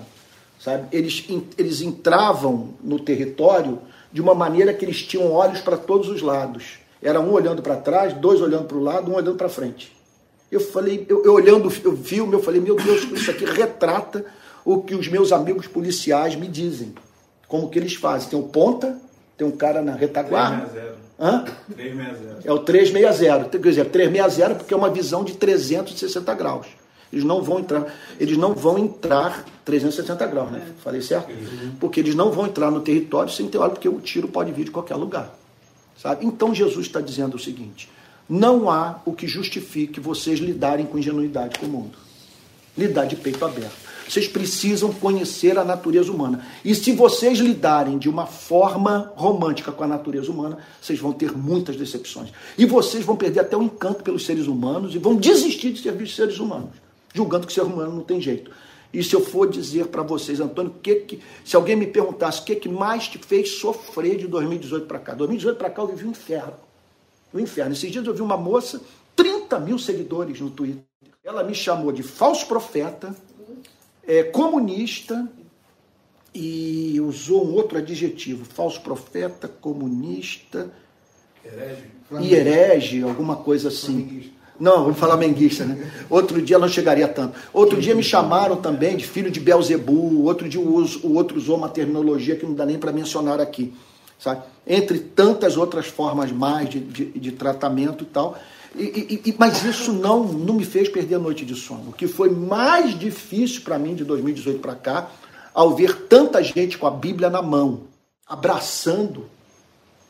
sabe? 0.60 0.88
Eles, 0.92 1.26
eles 1.58 1.82
entravam 1.82 2.74
no 2.84 3.00
território 3.00 3.80
de 4.12 4.22
uma 4.22 4.36
maneira 4.36 4.74
que 4.74 4.84
eles 4.84 5.02
tinham 5.02 5.32
olhos 5.32 5.62
para 5.62 5.78
todos 5.78 6.10
os 6.10 6.22
lados. 6.22 6.80
Era 7.02 7.22
um 7.22 7.32
olhando 7.32 7.62
para 7.62 7.78
trás, 7.78 8.14
dois 8.14 8.42
olhando 8.42 8.66
para 8.66 8.78
o 8.78 8.84
lado, 8.84 9.10
um 9.10 9.16
olhando 9.16 9.36
para 9.36 9.48
frente. 9.48 9.96
Eu 10.52 10.60
falei, 10.60 11.06
eu, 11.08 11.24
eu, 11.24 11.34
olhando 11.34 11.68
o 11.68 11.98
filme, 11.98 12.34
eu 12.34 12.42
falei, 12.42 12.60
meu 12.60 12.76
Deus, 12.76 13.04
isso 13.12 13.32
aqui 13.32 13.46
retrata 13.46 14.26
o 14.66 14.82
que 14.82 14.96
os 14.96 15.08
meus 15.08 15.32
amigos 15.32 15.68
policiais 15.68 16.36
me 16.36 16.48
dizem. 16.48 16.94
Como 17.48 17.70
que 17.70 17.80
eles 17.80 17.96
fazem. 17.96 18.30
Tem 18.30 18.40
o 18.40 18.44
ponta, 18.44 19.00
tem 19.38 19.48
um 19.48 19.52
cara 19.52 19.82
na 19.82 19.94
retaguarda. 19.94 20.66
360. 20.66 21.08
Hã? 21.20 21.46
360. 21.76 22.48
É 22.48 22.52
o 22.52 22.60
360. 22.60 23.50
Quer 23.50 23.70
dizer, 23.70 23.86
360 23.86 24.56
porque 24.56 24.74
é 24.74 24.78
uma 24.78 24.90
visão 24.90 25.24
de 25.24 25.36
360 25.36 26.34
graus. 26.34 26.68
Eles 27.12 27.24
não 27.24 27.42
vão 27.42 27.60
entrar, 27.60 27.86
eles 28.20 28.38
não 28.38 28.54
vão 28.54 28.78
entrar 28.78 29.46
360 29.64 30.26
graus, 30.28 30.52
né? 30.52 30.62
Falei 30.84 31.02
certo? 31.02 31.32
Porque 31.80 32.02
eles 32.02 32.16
não 32.16 32.32
vão 32.32 32.48
entrar 32.48 32.70
no 32.70 32.82
território 32.82 33.32
sem 33.32 33.48
ter 33.48 33.58
olho, 33.58 33.72
porque 33.72 33.88
o 33.88 34.02
tiro 34.02 34.28
pode 34.28 34.52
vir 34.52 34.66
de 34.66 34.72
qualquer 34.72 34.96
lugar. 34.96 35.34
Sabe? 35.98 36.26
Então 36.26 36.54
Jesus 36.54 36.86
está 36.86 37.00
dizendo 37.00 37.36
o 37.36 37.40
seguinte: 37.40 37.90
não 38.28 38.70
há 38.70 39.00
o 39.06 39.14
que 39.14 39.26
justifique 39.26 40.02
vocês 40.02 40.40
lidarem 40.40 40.86
com 40.86 40.98
ingenuidade 40.98 41.60
com 41.60 41.66
o 41.66 41.70
mundo. 41.70 41.98
Lidar 42.78 43.06
de 43.06 43.16
peito 43.16 43.44
aberto. 43.46 43.87
Vocês 44.08 44.28
precisam 44.28 44.94
conhecer 44.94 45.58
a 45.58 45.66
natureza 45.66 46.12
humana. 46.12 46.46
E 46.64 46.74
se 46.74 46.92
vocês 46.94 47.40
lidarem 47.40 47.98
de 47.98 48.08
uma 48.08 48.26
forma 48.26 49.12
romântica 49.16 49.72
com 49.72 49.84
a 49.84 49.88
natureza 49.88 50.32
humana, 50.32 50.58
vocês 50.82 51.00
vão 51.00 51.12
ter 51.12 51.36
muitas 51.36 51.76
decepções. 51.76 52.30
E 52.58 52.66
vocês 52.66 53.04
vão 53.04 53.16
perder 53.16 53.42
até 53.42 53.58
o 53.58 53.62
encanto 53.62 54.04
pelos 54.04 54.26
seres 54.26 54.48
humanos 54.48 54.96
e 54.96 54.98
vão 54.98 55.16
desistir 55.16 55.72
de 55.74 55.82
servir 55.82 56.06
os 56.06 56.16
seres 56.16 56.40
humanos, 56.40 56.70
julgando 57.14 57.46
que 57.46 57.54
ser 57.54 57.64
humano 57.64 57.94
não 57.94 58.04
tem 58.04 58.22
jeito. 58.22 58.52
E 58.94 59.04
se 59.04 59.14
eu 59.14 59.22
for 59.22 59.50
dizer 59.50 59.88
para 59.88 60.02
vocês, 60.02 60.40
Antônio, 60.40 60.74
que 60.82 60.96
que, 60.96 61.20
se 61.44 61.56
alguém 61.56 61.76
me 61.76 61.88
perguntasse 61.88 62.42
o 62.42 62.46
que, 62.46 62.56
que 62.56 62.70
mais 62.70 63.08
te 63.08 63.18
fez 63.18 63.60
sofrer 63.60 64.18
de 64.18 64.28
2018 64.28 64.88
para 64.88 65.00
cá? 65.00 65.14
2018 65.14 65.58
para 65.58 65.70
cá 65.70 65.82
eu 65.82 65.88
vivi 65.88 66.06
um 66.06 66.12
inferno. 66.12 66.54
Um 67.34 67.40
inferno. 67.40 67.74
Esses 67.74 67.92
dias 67.92 68.06
eu 68.06 68.14
vi 68.14 68.22
uma 68.22 68.38
moça, 68.38 68.82
30 69.16 69.60
mil 69.60 69.78
seguidores 69.78 70.40
no 70.40 70.50
Twitter. 70.50 70.84
Ela 71.24 71.44
me 71.44 71.54
chamou 71.54 71.92
de 71.92 72.04
falso 72.04 72.48
profeta, 72.48 73.14
é, 74.08 74.24
comunista 74.24 75.28
e 76.34 77.00
usou 77.02 77.46
um 77.46 77.54
outro 77.54 77.78
adjetivo, 77.78 78.46
falso 78.46 78.80
profeta, 78.82 79.48
comunista 79.48 80.72
Herege? 81.44 81.84
e 82.22 82.34
herege, 82.34 83.04
alguma 83.04 83.36
coisa 83.36 83.68
assim. 83.68 84.32
Não, 84.60 84.84
vamos 84.84 84.98
falar 84.98 85.18
menguista, 85.18 85.66
né? 85.66 85.92
Outro 86.10 86.42
dia 86.42 86.58
não 86.58 86.68
chegaria 86.68 87.08
tanto. 87.08 87.38
Outro 87.54 87.80
dia 87.80 87.94
me 87.94 88.02
chamaram 88.02 88.56
também 88.56 88.98
de 88.98 89.06
filho 89.06 89.30
de 89.30 89.40
Belzebu, 89.40 90.24
outro 90.24 90.50
dia 90.50 90.60
o, 90.60 90.76
uso, 90.76 91.06
o 91.06 91.14
outro 91.14 91.38
usou 91.38 91.58
uma 91.58 91.70
terminologia 91.70 92.36
que 92.36 92.46
não 92.46 92.56
dá 92.56 92.66
nem 92.66 92.80
para 92.80 92.92
mencionar 92.92 93.40
aqui. 93.40 93.74
Sabe? 94.18 94.42
Entre 94.66 94.98
tantas 94.98 95.58
outras 95.58 95.86
formas 95.86 96.32
mais 96.32 96.70
de, 96.70 96.80
de, 96.80 97.06
de 97.06 97.32
tratamento 97.32 98.04
e 98.04 98.08
tal. 98.08 98.38
E, 98.80 99.22
e, 99.26 99.36
mas 99.38 99.64
isso 99.64 99.92
não, 99.92 100.24
não 100.24 100.54
me 100.54 100.64
fez 100.64 100.88
perder 100.88 101.16
a 101.16 101.20
noite 101.20 101.44
de 101.44 101.56
sono. 101.56 101.90
O 101.90 101.94
que 101.94 102.08
foi 102.08 102.30
mais 102.30 102.98
difícil 102.98 103.62
para 103.62 103.80
mim 103.80 103.96
de 103.96 104.04
2018 104.04 104.60
para 104.60 104.76
cá, 104.76 105.12
ao 105.54 105.76
ver 105.76 106.08
tanta 106.08 106.44
gente 106.44 106.78
com 106.78 106.86
a 106.86 106.92
Bíblia 106.92 107.30
na 107.30 107.42
mão, 107.42 107.82
abraçando 108.28 109.26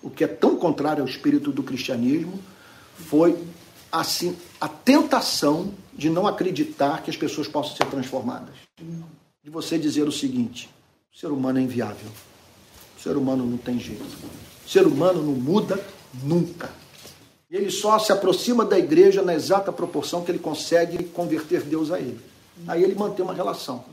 o 0.04 0.10
que 0.10 0.24
é 0.24 0.28
tão 0.28 0.58
contrário 0.58 1.02
ao 1.02 1.08
espírito 1.08 1.52
do 1.52 1.64
cristianismo, 1.64 2.40
foi 2.96 3.38
assim 3.92 4.36
a 4.60 4.68
tentação 4.68 5.74
de 5.94 6.10
não 6.10 6.28
acreditar 6.28 7.02
que 7.02 7.10
as 7.10 7.18
pessoas 7.18 7.48
possam 7.48 7.76
ser 7.76 7.86
transformadas. 7.86 8.56
De 9.44 9.50
você 9.50 9.78
dizer 9.78 10.08
o 10.08 10.12
seguinte: 10.12 10.70
o 11.14 11.18
ser 11.18 11.28
humano 11.28 11.60
é 11.60 11.62
inviável. 11.62 12.10
O 12.98 13.02
ser 13.02 13.16
humano 13.16 13.46
não 13.46 13.58
tem 13.58 13.80
jeito. 13.80 14.04
O 14.66 14.70
ser 14.70 14.86
humano 14.86 15.24
não 15.24 15.34
muda 15.34 15.82
nunca. 16.24 16.70
E 17.50 17.56
ele 17.56 17.72
só 17.72 17.98
se 17.98 18.12
aproxima 18.12 18.66
da 18.66 18.78
igreja 18.78 19.22
na 19.22 19.34
exata 19.34 19.72
proporção 19.72 20.24
que 20.24 20.32
ele 20.32 20.40
consegue 20.40 21.06
converter 21.06 21.62
Deus 21.64 21.92
a 21.92 22.00
ele. 22.00 22.20
Aí 22.68 22.84
ele 22.84 22.96
mantém 22.96 23.24
uma 23.24 23.34
relação. 23.34 23.86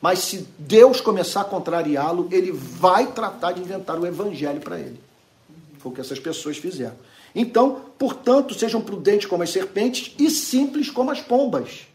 Mas 0.00 0.20
se 0.20 0.46
Deus 0.58 1.00
começar 1.00 1.42
a 1.42 1.44
contrariá-lo, 1.44 2.28
ele 2.30 2.52
vai 2.52 3.12
tratar 3.12 3.52
de 3.52 3.60
inventar 3.60 3.98
o 3.98 4.06
evangelho 4.06 4.60
para 4.60 4.78
ele. 4.78 5.00
Foi 5.78 5.92
o 5.92 5.94
que 5.94 6.00
essas 6.00 6.18
pessoas 6.18 6.56
fizeram. 6.56 6.96
Então, 7.34 7.80
portanto, 7.98 8.54
sejam 8.54 8.80
prudentes 8.80 9.26
como 9.26 9.42
as 9.42 9.50
serpentes 9.50 10.14
e 10.18 10.30
simples 10.30 10.90
como 10.90 11.10
as 11.10 11.20
pombas. 11.20 11.86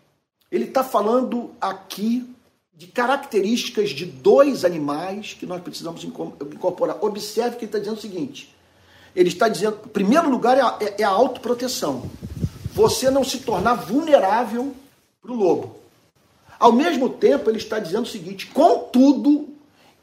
Ele 0.51 0.65
está 0.65 0.83
falando 0.83 1.51
aqui 1.61 2.27
de 2.73 2.87
características 2.87 3.91
de 3.91 4.05
dois 4.05 4.65
animais 4.65 5.33
que 5.33 5.45
nós 5.45 5.61
precisamos 5.61 6.03
incorporar. 6.03 6.97
Observe 7.01 7.57
que 7.57 7.65
ele 7.65 7.69
está 7.69 7.79
dizendo 7.79 7.97
o 7.97 8.01
seguinte: 8.01 8.55
ele 9.19 9.27
está 9.27 9.49
dizendo, 9.49 9.77
em 9.85 9.89
primeiro 9.89 10.29
lugar, 10.29 10.57
é 10.57 10.61
a, 10.61 10.77
é 10.99 11.03
a 11.03 11.09
autoproteção. 11.09 12.09
Você 12.71 13.11
não 13.11 13.21
se 13.21 13.39
tornar 13.39 13.73
vulnerável 13.73 14.73
para 15.21 15.33
o 15.33 15.35
lobo. 15.35 15.75
Ao 16.57 16.71
mesmo 16.71 17.09
tempo, 17.09 17.49
ele 17.49 17.57
está 17.57 17.79
dizendo 17.79 18.03
o 18.03 18.09
seguinte: 18.09 18.47
contudo, 18.47 19.49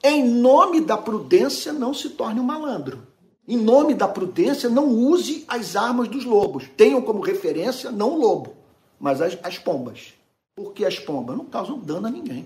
em 0.05 0.23
nome 0.23 0.83
da 0.83 0.99
prudência, 0.99 1.73
não 1.73 1.95
se 1.95 2.11
torne 2.11 2.41
um 2.41 2.45
malandro. 2.45 3.07
Em 3.49 3.57
nome 3.57 3.95
da 3.95 4.07
prudência, 4.07 4.69
não 4.69 4.87
use 4.87 5.47
as 5.49 5.77
armas 5.77 6.09
dos 6.09 6.27
lobos. 6.27 6.65
Tenham 6.77 7.01
como 7.01 7.21
referência 7.21 7.91
não 7.91 8.13
o 8.13 8.21
lobo, 8.21 8.55
mas 9.01 9.23
as, 9.23 9.39
as 9.43 9.57
pombas. 9.57 10.13
Porque 10.55 10.85
as 10.85 10.99
pombas 10.99 11.39
não 11.39 11.47
causam 11.47 11.79
dano 11.79 12.07
a 12.07 12.11
ninguém. 12.11 12.45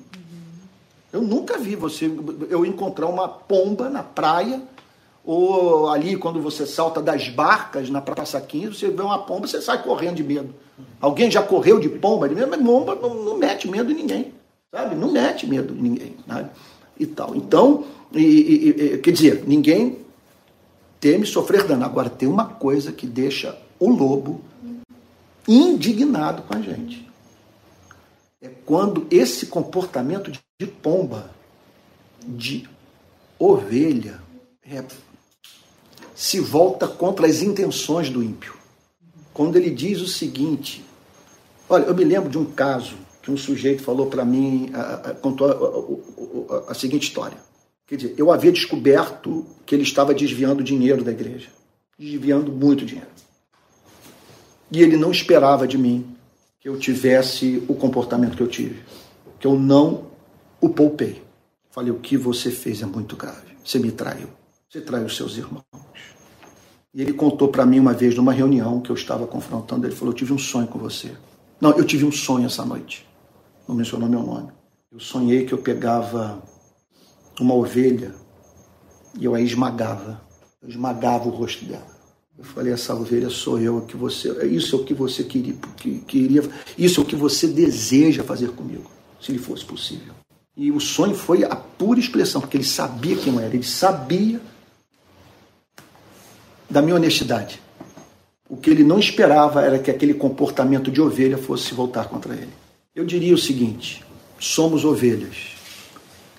Eu 1.12 1.22
nunca 1.22 1.58
vi 1.58 1.74
você 1.74 2.06
eu 2.48 2.64
encontrar 2.64 3.08
uma 3.08 3.28
pomba 3.28 3.90
na 3.90 4.04
praia 4.04 4.62
ou 5.24 5.88
ali 5.88 6.16
quando 6.16 6.40
você 6.40 6.66
salta 6.66 7.02
das 7.02 7.28
barcas 7.28 7.90
na 7.90 8.00
Praça 8.00 8.40
15, 8.40 8.74
você 8.74 8.90
vê 8.90 9.02
uma 9.02 9.18
pomba, 9.18 9.46
você 9.46 9.60
sai 9.60 9.82
correndo 9.82 10.16
de 10.16 10.24
medo. 10.24 10.54
Alguém 11.00 11.30
já 11.30 11.42
correu 11.42 11.78
de 11.78 11.88
pomba 11.88 12.28
de 12.28 12.34
medo, 12.34 12.48
mas 12.50 12.62
pomba 12.62 12.94
não, 12.94 13.14
não 13.14 13.36
mete 13.36 13.68
medo 13.68 13.90
em 13.92 13.94
ninguém, 13.94 14.32
sabe? 14.74 14.94
Não 14.94 15.12
mete 15.12 15.46
medo 15.46 15.74
em 15.74 15.82
ninguém, 15.82 16.16
sabe? 16.26 16.50
E 16.98 17.06
tal. 17.06 17.34
Então, 17.34 17.84
e, 18.12 18.20
e, 18.20 18.68
e, 18.68 18.98
quer 18.98 19.10
dizer, 19.12 19.44
ninguém 19.46 19.98
teme 20.98 21.26
sofrer 21.26 21.64
dano. 21.64 21.84
Agora, 21.84 22.08
tem 22.08 22.28
uma 22.28 22.46
coisa 22.46 22.92
que 22.92 23.06
deixa 23.06 23.56
o 23.78 23.90
lobo 23.90 24.40
indignado 25.46 26.42
com 26.42 26.54
a 26.54 26.60
gente. 26.60 27.08
É 28.40 28.48
quando 28.64 29.06
esse 29.10 29.46
comportamento 29.46 30.30
de 30.30 30.66
pomba, 30.66 31.30
de 32.26 32.68
ovelha, 33.38 34.20
é 34.62 34.82
se 36.20 36.38
volta 36.38 36.86
contra 36.86 37.26
as 37.26 37.40
intenções 37.40 38.10
do 38.10 38.22
ímpio. 38.22 38.52
Quando 39.32 39.56
ele 39.56 39.70
diz 39.70 40.02
o 40.02 40.06
seguinte: 40.06 40.84
Olha, 41.66 41.84
eu 41.84 41.94
me 41.94 42.04
lembro 42.04 42.28
de 42.28 42.36
um 42.36 42.44
caso 42.44 42.94
que 43.22 43.30
um 43.30 43.38
sujeito 43.38 43.82
falou 43.82 44.04
para 44.04 44.22
mim, 44.22 44.70
contou 45.22 45.48
a, 45.48 45.52
a, 45.52 46.56
a, 46.68 46.72
a 46.72 46.74
seguinte 46.74 47.04
história. 47.04 47.38
Quer 47.86 47.96
dizer, 47.96 48.14
eu 48.18 48.30
havia 48.30 48.52
descoberto 48.52 49.46
que 49.64 49.74
ele 49.74 49.82
estava 49.82 50.12
desviando 50.12 50.62
dinheiro 50.62 51.02
da 51.02 51.10
igreja, 51.10 51.48
desviando 51.98 52.52
muito 52.52 52.84
dinheiro. 52.84 53.08
E 54.70 54.82
ele 54.82 54.98
não 54.98 55.10
esperava 55.10 55.66
de 55.66 55.78
mim 55.78 56.06
que 56.60 56.68
eu 56.68 56.78
tivesse 56.78 57.64
o 57.66 57.74
comportamento 57.74 58.36
que 58.36 58.42
eu 58.42 58.48
tive, 58.48 58.82
que 59.38 59.46
eu 59.46 59.58
não 59.58 60.04
o 60.60 60.68
poupei. 60.68 61.22
Falei, 61.70 61.90
o 61.90 61.98
que 61.98 62.18
você 62.18 62.50
fez 62.50 62.82
é 62.82 62.86
muito 62.86 63.16
grave. 63.16 63.56
Você 63.64 63.78
me 63.78 63.90
traiu. 63.90 64.28
Você 64.70 64.80
traiu 64.80 65.08
seus 65.08 65.36
irmãos. 65.36 65.64
E 66.94 67.02
ele 67.02 67.12
contou 67.12 67.48
para 67.48 67.66
mim 67.66 67.80
uma 67.80 67.92
vez, 67.92 68.14
numa 68.14 68.32
reunião 68.32 68.80
que 68.80 68.88
eu 68.88 68.94
estava 68.94 69.26
confrontando, 69.26 69.84
ele 69.84 69.96
falou: 69.96 70.14
Eu 70.14 70.16
tive 70.16 70.32
um 70.32 70.38
sonho 70.38 70.68
com 70.68 70.78
você. 70.78 71.12
Não, 71.60 71.72
eu 71.72 71.84
tive 71.84 72.04
um 72.04 72.12
sonho 72.12 72.46
essa 72.46 72.64
noite. 72.64 73.04
Não 73.66 73.74
mencionou 73.74 74.08
meu 74.08 74.22
nome. 74.22 74.52
Eu 74.92 75.00
sonhei 75.00 75.44
que 75.44 75.52
eu 75.52 75.58
pegava 75.58 76.40
uma 77.40 77.52
ovelha 77.52 78.14
e 79.18 79.24
eu 79.24 79.34
a 79.34 79.40
esmagava. 79.40 80.20
Eu 80.62 80.68
esmagava 80.68 81.26
o 81.26 81.32
rosto 81.32 81.64
dela. 81.64 81.88
Eu 82.38 82.44
falei: 82.44 82.72
Essa 82.72 82.94
ovelha 82.94 83.28
sou 83.28 83.58
eu, 83.58 83.80
que 83.80 83.96
você, 83.96 84.46
isso 84.46 84.76
é 84.76 84.78
o 84.78 84.84
que 84.84 84.94
você 84.94 85.24
queria, 85.24 85.54
que, 85.76 85.98
queria, 85.98 86.48
isso 86.78 87.00
é 87.00 87.02
o 87.02 87.06
que 87.06 87.16
você 87.16 87.48
deseja 87.48 88.22
fazer 88.22 88.50
comigo, 88.52 88.88
se 89.20 89.32
lhe 89.32 89.38
fosse 89.38 89.64
possível. 89.64 90.14
E 90.56 90.70
o 90.70 90.78
sonho 90.78 91.16
foi 91.16 91.42
a 91.42 91.56
pura 91.56 91.98
expressão, 91.98 92.40
porque 92.40 92.56
ele 92.56 92.62
sabia 92.62 93.16
quem 93.16 93.34
eu 93.34 93.40
era, 93.40 93.52
ele 93.52 93.64
sabia 93.64 94.40
da 96.70 96.80
minha 96.80 96.94
honestidade. 96.94 97.60
O 98.48 98.56
que 98.56 98.70
ele 98.70 98.84
não 98.84 98.98
esperava 98.98 99.62
era 99.62 99.78
que 99.78 99.90
aquele 99.90 100.14
comportamento 100.14 100.90
de 100.90 101.00
ovelha 101.00 101.36
fosse 101.36 101.74
voltar 101.74 102.08
contra 102.08 102.34
ele. 102.34 102.52
Eu 102.94 103.04
diria 103.04 103.34
o 103.34 103.38
seguinte: 103.38 104.04
somos 104.38 104.84
ovelhas. 104.84 105.56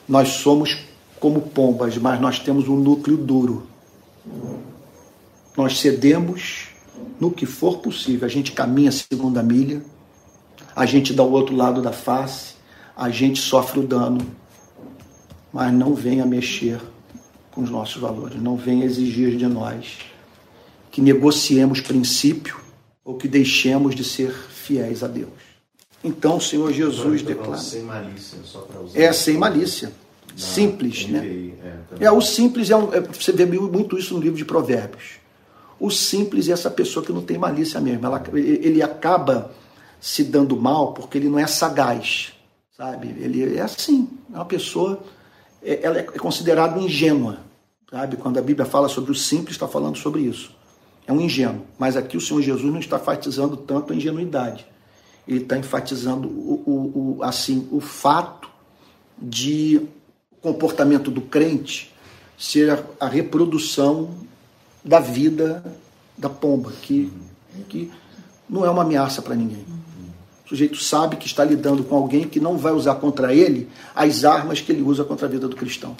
Nós 0.08 0.30
somos 0.30 0.78
como 1.20 1.42
pombas, 1.42 1.98
mas 1.98 2.20
nós 2.20 2.40
temos 2.40 2.68
um 2.68 2.76
núcleo 2.76 3.18
duro. 3.18 3.68
Nós 5.56 5.80
cedemos 5.80 6.70
no 7.20 7.32
que 7.32 7.46
for 7.46 7.78
possível. 7.80 8.26
A 8.26 8.30
gente 8.30 8.52
caminha 8.52 8.90
a 8.90 8.94
segunda 8.94 9.44
milha, 9.44 9.82
a 10.76 10.86
gente 10.86 11.14
dá 11.14 11.24
o 11.24 11.32
outro 11.32 11.56
lado 11.56 11.82
da 11.82 11.92
face, 11.92 12.56
a 12.96 13.10
gente 13.10 13.40
sofre 13.40 13.80
o 13.80 13.88
dano. 13.88 14.20
mas 15.54 15.72
não 15.74 15.94
venha 15.94 16.26
mexer 16.26 16.80
com 17.52 17.62
os 17.62 17.70
nossos 17.70 18.02
valores, 18.02 18.42
não 18.42 18.56
venha 18.56 18.86
exigir 18.86 19.36
de 19.36 19.46
nós 19.46 20.11
que 20.92 21.02
negociemos 21.02 21.80
princípio 21.82 22.60
ou 23.04 23.16
que 23.16 23.28
deixemos 23.28 23.96
de 23.96 24.04
ser 24.04 24.32
fiéis 24.32 25.04
a 25.04 25.08
Deus. 25.08 25.30
Então 26.04 26.38
o 26.38 26.42
Senhor 26.42 26.72
Jesus 26.74 27.22
declara. 27.22 27.58
Sem 27.58 27.84
malícia, 27.84 28.38
só 28.44 28.60
para 28.62 28.82
usar. 28.82 29.00
É 29.00 29.14
sem 29.14 29.38
malícia. 29.38 29.92
Simples, 30.36 31.08
né? 31.08 31.20
É. 32.00 32.06
É, 32.06 32.12
o 32.12 32.22
simples 32.22 32.70
é, 32.70 32.76
um, 32.76 32.94
é- 32.94 33.02
Você 33.02 33.32
vê 33.32 33.46
muito 33.46 33.98
isso 33.98 34.14
no 34.14 34.20
livro 34.22 34.38
de 34.38 34.46
Provérbios. 34.46 35.20
O 35.80 35.90
simples 35.92 36.48
é 36.48 36.54
essa 36.54 36.70
pessoa 36.70 37.06
que 37.06 37.12
não 37.12 37.22
tem 37.22 37.38
malícia 37.38 37.80
mesmo. 37.82 38.06
Ela- 38.06 38.24
ele 38.34 38.82
acaba 38.82 39.52
se 40.00 40.24
dando 40.24 40.56
mal 40.56 40.94
porque 40.94 41.18
ele 41.18 41.28
não 41.30 41.38
é 41.38 41.46
sagaz, 41.48 42.34
sabe? 42.76 43.10
Ele 43.20 43.58
é 43.58 43.62
assim, 43.62 44.10
é 44.34 44.36
uma 44.36 44.46
pessoa. 44.46 45.02
é- 45.64 45.80
Ela 45.84 46.00
é 46.00 46.04
considerada 46.04 46.80
ingênua, 46.80 47.40
sabe? 47.90 48.16
Quando 48.18 48.38
a 48.40 48.42
Bíblia 48.42 48.66
fala 48.66 48.88
sobre 48.90 49.12
o 49.12 49.16
simples, 49.16 49.56
está 49.56 49.68
falando 49.68 49.98
sobre 49.98 50.22
isso. 50.22 50.52
É 51.12 51.14
um 51.14 51.22
ingênuo. 51.22 51.66
Mas 51.78 51.98
aqui 51.98 52.16
o 52.16 52.22
Senhor 52.22 52.42
Jesus 52.42 52.72
não 52.72 52.80
está 52.80 52.96
enfatizando 52.98 53.58
tanto 53.58 53.92
a 53.92 53.96
ingenuidade. 53.96 54.66
Ele 55.28 55.40
está 55.42 55.58
enfatizando 55.58 56.28
o, 56.28 56.64
o- 56.66 57.18
o- 57.20 57.24
assim, 57.24 57.68
o 57.72 57.80
fato 57.82 58.50
de 59.22 59.82
o 60.32 60.36
comportamento 60.42 61.12
do 61.12 61.22
crente 61.22 61.94
ser 62.38 62.72
a, 62.72 62.84
a 63.02 63.08
reprodução 63.08 64.10
da 64.84 65.00
vida 65.00 65.64
da 66.18 66.30
pomba, 66.30 66.72
que, 66.82 67.12
que 67.70 67.92
não 68.50 68.66
é 68.66 68.70
uma 68.70 68.82
ameaça 68.84 69.22
para 69.22 69.36
ninguém. 69.36 69.64
O 70.46 70.50
sujeito 70.50 70.78
sabe 70.78 71.16
que 71.18 71.28
está 71.28 71.44
lidando 71.44 71.84
com 71.84 71.96
alguém 71.96 72.28
que 72.28 72.40
não 72.40 72.58
vai 72.58 72.72
usar 72.74 72.96
contra 72.96 73.34
ele 73.34 73.70
as 73.96 74.24
armas 74.26 74.60
que 74.60 74.72
ele 74.72 74.82
usa 74.82 75.04
contra 75.04 75.28
a 75.28 75.30
vida 75.30 75.48
do 75.48 75.56
cristão. 75.56 75.96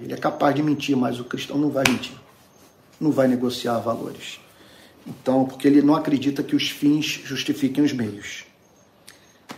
Ele 0.00 0.12
é 0.12 0.16
capaz 0.16 0.54
de 0.54 0.62
mentir, 0.62 0.96
mas 0.96 1.18
o 1.20 1.24
cristão 1.24 1.58
não 1.58 1.68
vai 1.70 1.84
mentir. 1.88 2.14
Não 3.00 3.10
vai 3.10 3.28
negociar 3.28 3.78
valores. 3.78 4.40
Então, 5.06 5.44
porque 5.44 5.68
ele 5.68 5.82
não 5.82 5.94
acredita 5.94 6.42
que 6.42 6.56
os 6.56 6.70
fins 6.70 7.06
justifiquem 7.24 7.84
os 7.84 7.92
meios. 7.92 8.44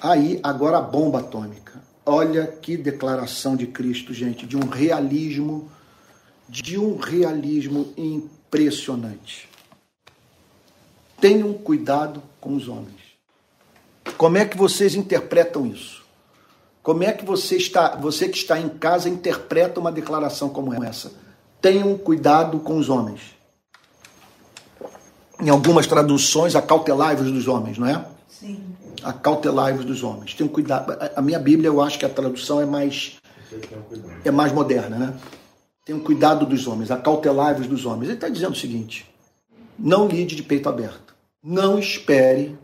Aí, 0.01 0.39
agora 0.43 0.78
a 0.78 0.82
bomba 0.82 1.20
atômica. 1.20 1.82
Olha 2.05 2.47
que 2.47 2.76
declaração 2.76 3.57
de 3.57 3.66
Cristo, 3.66 4.12
gente, 4.12 4.47
de 4.47 4.57
um 4.57 4.68
realismo, 4.68 5.70
de 6.49 6.78
um 6.78 6.97
realismo 6.97 7.93
impressionante. 7.97 9.49
Tenham 11.20 11.53
cuidado 11.53 12.22
com 12.41 12.55
os 12.55 12.68
homens. 12.68 12.97
Como 14.16 14.39
é 14.39 14.45
que 14.45 14.57
vocês 14.57 14.95
interpretam 14.95 15.66
isso? 15.66 16.03
Como 16.82 17.05
é 17.05 17.12
que 17.12 17.24
você 17.24 17.57
está, 17.57 17.97
você 17.97 18.28
que 18.28 18.39
está 18.39 18.59
em 18.59 18.68
casa 18.68 19.09
interpreta 19.09 19.80
uma 19.80 19.93
declaração 19.93 20.49
como 20.49 20.82
essa? 20.82 21.12
Tenham 21.61 21.96
cuidado 21.98 22.59
com 22.61 22.78
os 22.78 22.88
homens. 22.88 23.20
Em 25.40 25.48
algumas 25.48 25.86
traduções, 25.86 26.56
acautelai-vos 26.56 27.30
dos 27.30 27.46
homens, 27.48 27.78
não 27.78 27.86
é? 27.86 28.04
Sim. 28.28 28.61
acautelai-vos 29.02 29.84
dos 29.84 30.02
homens. 30.02 30.34
Tenham 30.34 30.48
cuidado. 30.52 30.96
A- 31.16 31.22
minha 31.22 31.38
Bíblia, 31.38 31.68
eu 31.68 31.80
acho 31.80 31.98
que 31.98 32.04
a 32.04 32.09
tradução 32.09 32.61
é 32.61 32.66
mais 32.66 33.16
é 34.24 34.30
mais 34.30 34.52
moderna, 34.52 34.96
né? 34.98 35.14
Tenham 35.84 36.00
cuidado 36.00 36.44
dos 36.44 36.66
homens, 36.66 36.90
acautelai-vos 36.90 37.66
dos 37.66 37.86
homens. 37.86 38.09
Ele 38.09 38.14
está 38.18 38.28
dizendo 38.28 38.52
o 38.52 38.56
seguinte: 38.56 39.09
não 39.78 40.06
lide 40.09 40.36
de 40.36 40.42
peito 40.42 40.68
aberto. 40.68 41.14
Não 41.42 41.78
espere 41.78 42.59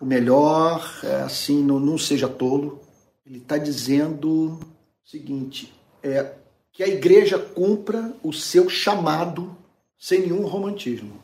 o 0.00 0.04
melhor, 0.06 0.90
é, 1.04 1.16
assim, 1.22 1.62
não, 1.62 1.78
não 1.78 1.96
seja 1.98 2.28
tolo. 2.28 2.80
Ele 3.24 3.38
está 3.38 3.56
dizendo 3.58 4.30
o 4.30 4.58
seguinte: 5.04 5.72
é 6.02 6.32
que 6.74 6.82
a 6.82 6.88
igreja 6.88 7.38
cumpra 7.38 8.12
o 8.22 8.32
seu 8.32 8.68
chamado 8.68 9.56
sem 9.96 10.22
nenhum 10.22 10.44
romantismo. 10.44 11.22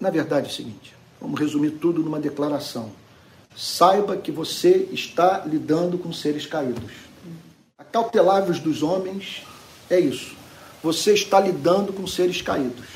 Na 0.00 0.10
verdade 0.10 0.46
é 0.48 0.50
o 0.50 0.52
seguinte: 0.52 0.94
vamos 1.20 1.38
resumir 1.38 1.72
tudo 1.72 2.02
numa 2.02 2.18
declaração. 2.18 2.90
Saiba 3.54 4.16
que 4.16 4.32
você 4.32 4.88
está 4.90 5.44
lidando 5.46 5.98
com 5.98 6.12
seres 6.12 6.46
caídos. 6.46 6.92
Acautelai-vos 7.78 8.58
dos 8.58 8.82
homens 8.82 9.42
é 9.88 10.00
isso. 10.00 10.34
Você 10.82 11.12
está 11.12 11.38
lidando 11.38 11.92
com 11.92 12.06
seres 12.06 12.42
caídos. 12.42 12.86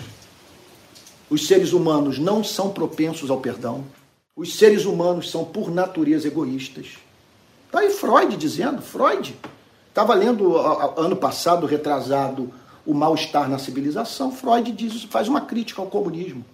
Os 1.29 1.47
seres 1.47 1.73
humanos 1.73 2.19
não 2.19 2.43
são 2.43 2.73
propensos 2.73 3.31
ao 3.31 3.41
perdão. 3.41 3.85
Os 4.35 4.57
seres 4.57 4.85
humanos 4.85 5.31
são, 5.31 5.45
por 5.45 5.71
natureza, 5.71 6.27
egoístas. 6.27 6.99
Está 7.67 7.81
aí 7.81 7.91
Freud 7.91 8.37
dizendo, 8.37 8.83
Freud. 8.83 9.37
Estava 9.91 10.15
lendo 10.15 10.57
ano 10.57 11.17
passado, 11.17 11.67
retrasado, 11.67 12.51
o 12.87 12.95
mal-estar 12.95 13.51
na 13.51 13.59
civilização. 13.59 14.31
Freud 14.31 14.71
diz, 14.71 15.03
faz 15.05 15.27
uma 15.27 15.41
crítica 15.41 15.83
ao 15.83 15.89
comunismo. 15.89 16.45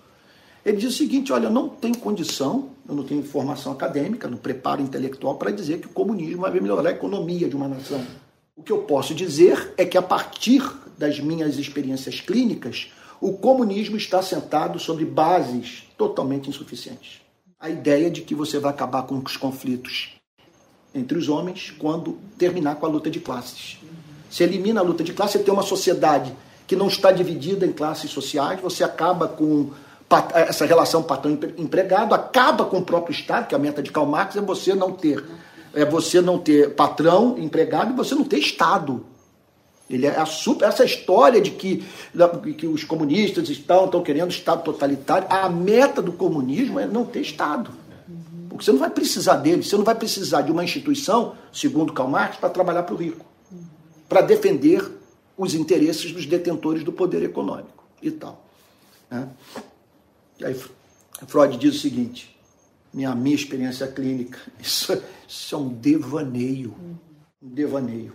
Ele 0.65 0.79
diz 0.79 0.95
o 0.95 0.97
seguinte: 0.97 1.33
olha, 1.33 1.45
eu 1.47 1.51
não 1.51 1.69
tenho 1.69 1.97
condição, 1.99 2.71
eu 2.89 2.95
não 2.95 3.05
tenho 3.05 3.23
formação 3.23 3.73
acadêmica, 3.73 4.27
no 4.27 4.39
preparo 4.39 4.83
intelectual 4.83 5.37
para 5.37 5.51
dizer 5.51 5.81
que 5.81 5.87
o 5.87 5.91
comunismo 5.91 6.43
vai 6.43 6.51
melhorar 6.59 6.89
a 6.89 6.93
economia 6.93 7.49
de 7.49 7.55
uma 7.55 7.69
nação. 7.69 8.05
O 8.57 8.63
que 8.63 8.73
eu 8.73 8.79
posso 8.79 9.15
dizer 9.15 9.75
é 9.77 9.85
que, 9.85 9.99
a 9.99 10.03
partir 10.03 10.63
das 10.97 11.21
minhas 11.21 11.59
experiências 11.59 12.21
clínicas, 12.23 12.91
o 13.21 13.35
comunismo 13.35 13.99
está 13.99 14.23
sentado 14.23 14.79
sobre 14.79 15.05
bases 15.05 15.85
totalmente 15.97 16.49
insuficientes. 16.49 17.21
A 17.61 17.69
ideia 17.69 18.11
de 18.11 18.23
que 18.23 18.35
você 18.35 18.59
vai 18.59 18.71
acabar 18.71 19.03
com 19.03 19.19
os 19.19 19.37
conflitos 19.37 20.16
entre 20.97 21.19
os 21.19 21.29
homens 21.29 21.73
quando 21.79 22.19
terminar 22.39 22.77
com 22.77 22.87
a 22.87 22.89
luta 22.89 23.11
de 23.11 23.21
classes. 23.21 23.79
Se 24.31 24.43
elimina 24.43 24.81
a 24.81 24.83
luta 24.83 25.05
de 25.05 25.13
classe, 25.13 25.35
você 25.35 25.45
tem 25.45 25.53
uma 25.53 25.63
sociedade 25.63 26.33
que 26.67 26.75
não 26.75 26.89
está 26.89 27.13
dividida 27.13 27.65
em 27.65 27.73
classes 27.73 28.11
sociais, 28.11 28.61
você 28.61 28.83
acaba 28.83 29.29
com 29.29 29.71
essa 30.35 30.65
relação 30.65 31.03
patrão-empregado, 31.03 32.15
acaba 32.15 32.65
com 32.65 32.79
o 32.79 32.83
próprio 32.83 33.13
Estado, 33.13 33.47
que 33.47 33.55
a 33.55 33.59
meta 33.59 33.83
de 33.83 33.91
Karl 33.91 34.07
Marx 34.07 34.37
é 34.37 34.41
você 34.41 34.75
não 34.75 34.93
ter, 34.93 35.25
é 35.75 35.85
você 35.85 36.21
não 36.21 36.39
ter 36.39 36.75
patrão, 36.75 37.37
empregado 37.39 37.93
e 37.93 37.97
você 37.97 38.15
não 38.15 38.25
ter 38.25 38.39
Estado. 38.39 39.05
Ele 39.89 40.07
é 40.07 40.25
super, 40.25 40.67
essa 40.67 40.85
história 40.85 41.41
de 41.41 41.53
que, 41.53 41.85
que 42.59 42.67
os 42.67 42.83
comunistas 42.83 43.49
estão, 43.49 43.85
estão 43.85 44.03
querendo 44.03 44.31
Estado 44.31 44.65
totalitário, 44.65 45.29
a 45.31 45.49
meta 45.49 46.03
do 46.03 46.13
comunismo 46.13 46.81
é 46.81 46.87
não 46.87 47.05
ter 47.05 47.21
Estado. 47.21 47.71
Porque 48.49 48.65
você 48.65 48.73
não 48.73 48.79
vai 48.79 48.91
precisar 48.91 49.37
dele, 49.37 49.63
você 49.63 49.77
não 49.77 49.85
vai 49.85 49.95
precisar 49.95 50.43
de 50.43 50.53
uma 50.53 50.65
instituição, 50.65 51.37
segundo 51.53 51.93
Karl 51.93 52.09
Marx, 52.09 52.37
para 52.37 52.49
trabalhar 52.49 52.83
para 52.83 52.95
o 52.95 52.99
rico, 52.99 53.25
para 54.09 54.21
defender 54.21 54.85
os 55.37 55.55
interesses 55.55 56.13
dos 56.13 56.27
detentores 56.27 56.83
do 56.83 56.93
poder 56.93 57.23
econômico 57.23 57.85
e 58.03 58.11
tal. 58.11 58.45
né? 59.11 59.29
E 60.39 60.45
aí 60.45 60.61
Freud 61.27 61.57
diz 61.57 61.77
o 61.77 61.79
seguinte: 61.79 62.37
minha, 62.93 63.15
minha 63.15 63.35
experiência 63.35 63.87
clínica, 63.87 64.39
isso, 64.61 65.01
isso 65.27 65.55
é 65.55 65.59
um 65.59 65.69
devaneio, 65.69 66.75
um 67.43 67.49
devaneio, 67.49 68.15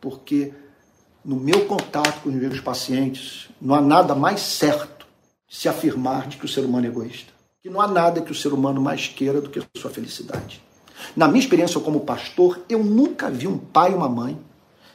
porque 0.00 0.52
no 1.24 1.36
meu 1.36 1.66
contato 1.66 2.22
com 2.22 2.28
os 2.28 2.34
meus 2.34 2.60
pacientes, 2.60 3.48
não 3.60 3.74
há 3.74 3.80
nada 3.80 4.14
mais 4.14 4.40
certo 4.40 5.06
de 5.46 5.56
se 5.56 5.68
afirmar 5.68 6.26
de 6.26 6.36
que 6.36 6.44
o 6.44 6.48
ser 6.48 6.64
humano 6.64 6.86
é 6.86 6.88
egoísta. 6.88 7.31
Que 7.62 7.70
não 7.70 7.80
há 7.80 7.86
nada 7.86 8.20
que 8.20 8.32
o 8.32 8.34
ser 8.34 8.52
humano 8.52 8.80
mais 8.80 9.06
queira 9.06 9.40
do 9.40 9.48
que 9.48 9.60
a 9.60 9.62
sua 9.76 9.88
felicidade. 9.88 10.60
Na 11.16 11.28
minha 11.28 11.38
experiência 11.40 11.80
como 11.80 12.00
pastor, 12.00 12.60
eu 12.68 12.82
nunca 12.82 13.30
vi 13.30 13.46
um 13.46 13.56
pai 13.56 13.92
e 13.92 13.94
uma 13.94 14.08
mãe 14.08 14.36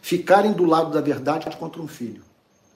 ficarem 0.01 0.51
do 0.51 0.65
lado 0.65 0.91
da 0.91 0.99
verdade 0.99 1.49
contra 1.55 1.81
um 1.81 1.87
filho. 1.87 2.21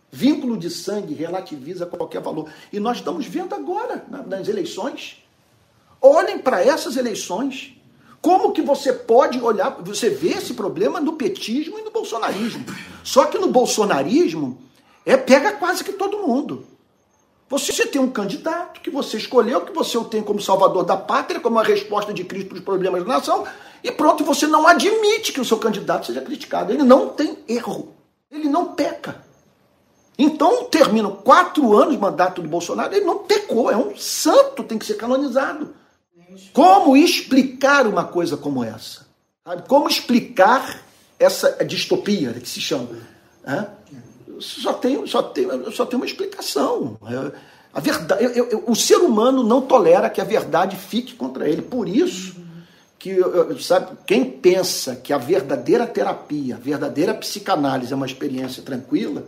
Vínculo 0.10 0.58
de 0.58 0.70
sangue 0.70 1.14
relativiza 1.14 1.86
qualquer 1.86 2.22
valor. 2.22 2.50
E 2.72 2.80
nós 2.80 2.98
estamos 2.98 3.26
vendo 3.26 3.54
agora, 3.54 4.06
na- 4.10 4.24
nas 4.24 4.48
eleições. 4.48 5.22
Olhem 6.02 6.40
para 6.40 6.64
essas 6.64 6.96
eleições. 6.96 7.74
Como 8.22 8.54
que 8.54 8.62
você 8.62 8.94
pode 8.94 9.42
olhar, 9.42 9.72
você 9.82 10.10
vê 10.10 10.30
esse 10.30 10.54
problema 10.54 11.02
no 11.02 11.14
petismo 11.14 11.78
e 11.78 11.82
no 11.82 11.92
bolsonarismo. 11.92 12.64
Só 13.04 13.26
que 13.26 13.38
no 13.38 13.48
bolsonarismo 13.50 14.58
é 15.06 15.18
pega 15.18 15.52
quase 15.54 15.84
que 15.84 15.94
todo 15.94 16.26
mundo. 16.26 16.66
Você 17.52 17.86
tem 17.86 18.00
um 18.00 18.10
candidato 18.10 18.80
que 18.80 18.90
você 18.90 19.18
escolheu, 19.18 19.60
que 19.66 19.74
você 19.74 19.98
o 19.98 20.06
tem 20.06 20.24
como 20.24 20.42
salvador 20.42 20.86
da 20.86 20.96
pátria, 20.96 21.42
como 21.42 21.60
a 21.60 21.64
resposta 21.64 22.14
de 22.14 22.24
Cristo 22.24 22.48
para 22.48 22.60
os 22.60 22.64
problemas 22.64 23.04
da 23.04 23.16
nação, 23.16 23.46
e 23.84 23.92
pronto, 23.92 24.24
você 24.24 24.48
não 24.48 24.66
admite 24.66 25.34
que 25.34 25.42
o 25.42 25.44
seu 25.44 25.58
candidato 25.58 26.06
seja 26.06 26.22
criticado. 26.22 26.72
Ele 26.72 26.84
não 26.84 27.10
tem 27.10 27.40
erro. 27.50 27.94
Ele 28.32 28.48
não 28.48 28.74
peca. 28.74 29.22
Então, 30.18 30.64
terminam 30.64 31.12
quatro 31.14 31.76
anos 31.76 31.94
de 31.94 32.00
mandato 32.00 32.42
do 32.42 32.48
Bolsonaro, 32.48 32.96
ele 32.96 33.04
não 33.04 33.20
pecou, 33.20 33.70
é 33.70 33.76
um 33.76 33.98
santo, 33.98 34.64
tem 34.64 34.78
que 34.78 34.86
ser 34.86 34.94
canonizado. 34.94 35.76
Como 36.54 36.96
explicar 36.96 37.86
uma 37.86 38.06
coisa 38.06 38.38
como 38.38 38.64
essa? 38.64 39.08
Como 39.68 39.90
explicar 39.90 40.82
essa 41.20 41.66
distopia 41.66 42.32
que 42.34 42.48
se 42.48 42.62
chama? 42.62 42.88
Só 44.42 44.74
tem, 44.74 45.06
só, 45.08 45.22
tem, 45.22 45.48
só 45.72 45.86
tem 45.86 45.98
uma 45.98 46.06
explicação. 46.06 46.98
É, 47.08 47.32
A 47.74 47.80
verdade, 47.80 48.22
eu- 48.26 48.34
eu- 48.50 48.64
o 48.68 48.76
ser 48.76 48.98
humano 48.98 49.44
não 49.46 49.62
tolera 49.62 50.10
que 50.10 50.20
a 50.20 50.26
verdade 50.26 50.76
fique 50.76 51.14
contra 51.16 51.48
ele. 51.48 51.62
Por 51.62 51.88
isso 51.88 52.36
que 53.00 53.18
sabe, 53.62 53.94
quem 54.06 54.26
pensa 54.26 54.96
que 54.98 55.14
a 55.14 55.18
verdadeira 55.18 55.88
terapia, 55.88 56.56
a 56.56 56.60
verdadeira 56.60 57.14
psicanálise 57.14 57.94
é 57.94 57.96
uma 57.96 58.06
experiência 58.06 58.62
tranquila, 58.62 59.24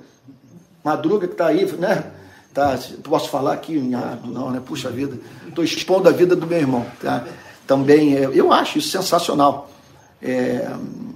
Madruga 0.83 1.25
que 1.27 1.33
está 1.33 1.47
aí, 1.47 1.65
né? 1.77 2.11
Tá, 2.53 2.77
posso 3.01 3.29
falar 3.29 3.53
aqui? 3.53 3.79
Ah, 3.95 4.17
não, 4.25 4.51
né? 4.51 4.61
Puxa 4.63 4.89
vida, 4.89 5.17
estou 5.47 5.63
expondo 5.63 6.09
a 6.09 6.11
vida 6.11 6.35
do 6.35 6.45
meu 6.45 6.57
irmão. 6.59 6.85
Tá? 7.01 7.25
Também, 7.65 8.11
eu 8.13 8.51
acho 8.51 8.77
isso 8.77 8.89
sensacional. 8.89 9.71
É, 10.21 10.67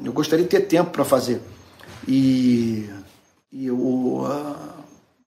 eu 0.05 0.13
gostaria 0.13 0.45
de 0.45 0.49
ter 0.49 0.61
tempo 0.61 0.91
para 0.91 1.03
fazer. 1.03 1.41
E, 2.07 2.89
e 3.59 3.71
o, 3.71 4.23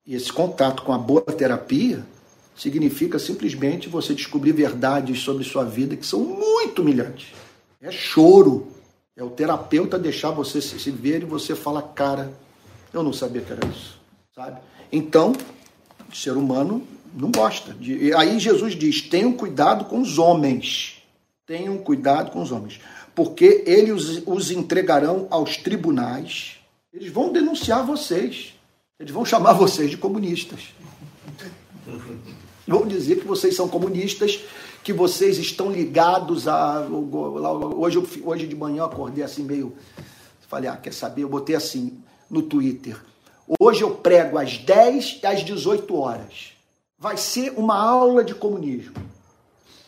esse 0.06 0.32
contato 0.32 0.84
com 0.84 0.92
a 0.92 0.98
boa 0.98 1.20
terapia 1.22 2.06
significa 2.54 3.18
simplesmente 3.18 3.88
você 3.88 4.14
descobrir 4.14 4.52
verdades 4.52 5.20
sobre 5.20 5.42
sua 5.42 5.64
vida 5.64 5.96
que 5.96 6.06
são 6.06 6.20
muito 6.20 6.80
humilhantes. 6.80 7.32
É 7.80 7.90
choro. 7.90 8.68
É 9.16 9.24
o 9.24 9.30
terapeuta 9.30 9.98
deixar 9.98 10.30
você 10.30 10.62
se 10.62 10.90
ver 10.92 11.22
e 11.22 11.24
você 11.24 11.56
fala, 11.56 11.82
cara, 11.82 12.32
eu 12.92 13.02
não 13.02 13.12
sabia 13.12 13.42
que 13.42 13.52
era 13.52 13.66
isso. 13.66 14.00
Sabe? 14.32 14.60
Então, 14.92 15.32
o 16.08 16.14
ser 16.14 16.36
humano 16.36 16.86
não 17.12 17.32
gosta. 17.32 17.74
De... 17.74 17.96
E 17.96 18.14
aí 18.14 18.38
Jesus 18.38 18.76
diz: 18.76 19.02
tenham 19.02 19.32
cuidado 19.32 19.86
com 19.86 20.00
os 20.00 20.18
homens. 20.18 21.02
Tenham 21.44 21.76
cuidado 21.78 22.30
com 22.30 22.40
os 22.40 22.52
homens. 22.52 22.80
Porque 23.12 23.64
eles 23.66 24.22
os 24.24 24.52
entregarão 24.52 25.26
aos 25.30 25.56
tribunais. 25.56 26.59
Eles 26.92 27.12
vão 27.12 27.32
denunciar 27.32 27.86
vocês. 27.86 28.54
Eles 28.98 29.12
vão 29.12 29.24
chamar 29.24 29.52
vocês 29.54 29.90
de 29.90 29.96
comunistas. 29.96 30.74
Vão 32.66 32.86
dizer 32.86 33.20
que 33.20 33.26
vocês 33.26 33.56
são 33.56 33.68
comunistas, 33.68 34.40
que 34.82 34.92
vocês 34.92 35.38
estão 35.38 35.70
ligados 35.70 36.46
a. 36.46 36.86
Hoje, 37.76 37.98
hoje 38.22 38.46
de 38.46 38.56
manhã 38.56 38.82
eu 38.82 38.84
acordei 38.84 39.24
assim 39.24 39.42
meio. 39.42 39.74
Falei, 40.48 40.68
ah, 40.68 40.76
quer 40.76 40.92
saber? 40.92 41.22
Eu 41.22 41.28
botei 41.28 41.54
assim 41.54 42.02
no 42.28 42.42
Twitter. 42.42 43.00
Hoje 43.58 43.82
eu 43.82 43.94
prego 43.94 44.38
às 44.38 44.58
10 44.58 45.20
e 45.22 45.26
às 45.26 45.44
18 45.44 45.96
horas. 45.96 46.52
Vai 46.98 47.16
ser 47.16 47.52
uma 47.56 47.76
aula 47.76 48.22
de 48.22 48.34
comunismo. 48.34 48.94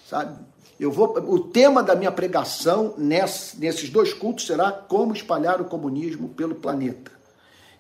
Sabe? 0.08 0.38
Eu 0.82 0.90
vou, 0.90 1.16
o 1.32 1.38
tema 1.38 1.80
da 1.80 1.94
minha 1.94 2.10
pregação 2.10 2.94
ness, 2.98 3.54
nesses 3.56 3.88
dois 3.88 4.12
cultos 4.12 4.48
será 4.48 4.72
como 4.72 5.12
espalhar 5.12 5.60
o 5.60 5.66
comunismo 5.66 6.30
pelo 6.30 6.56
planeta 6.56 7.12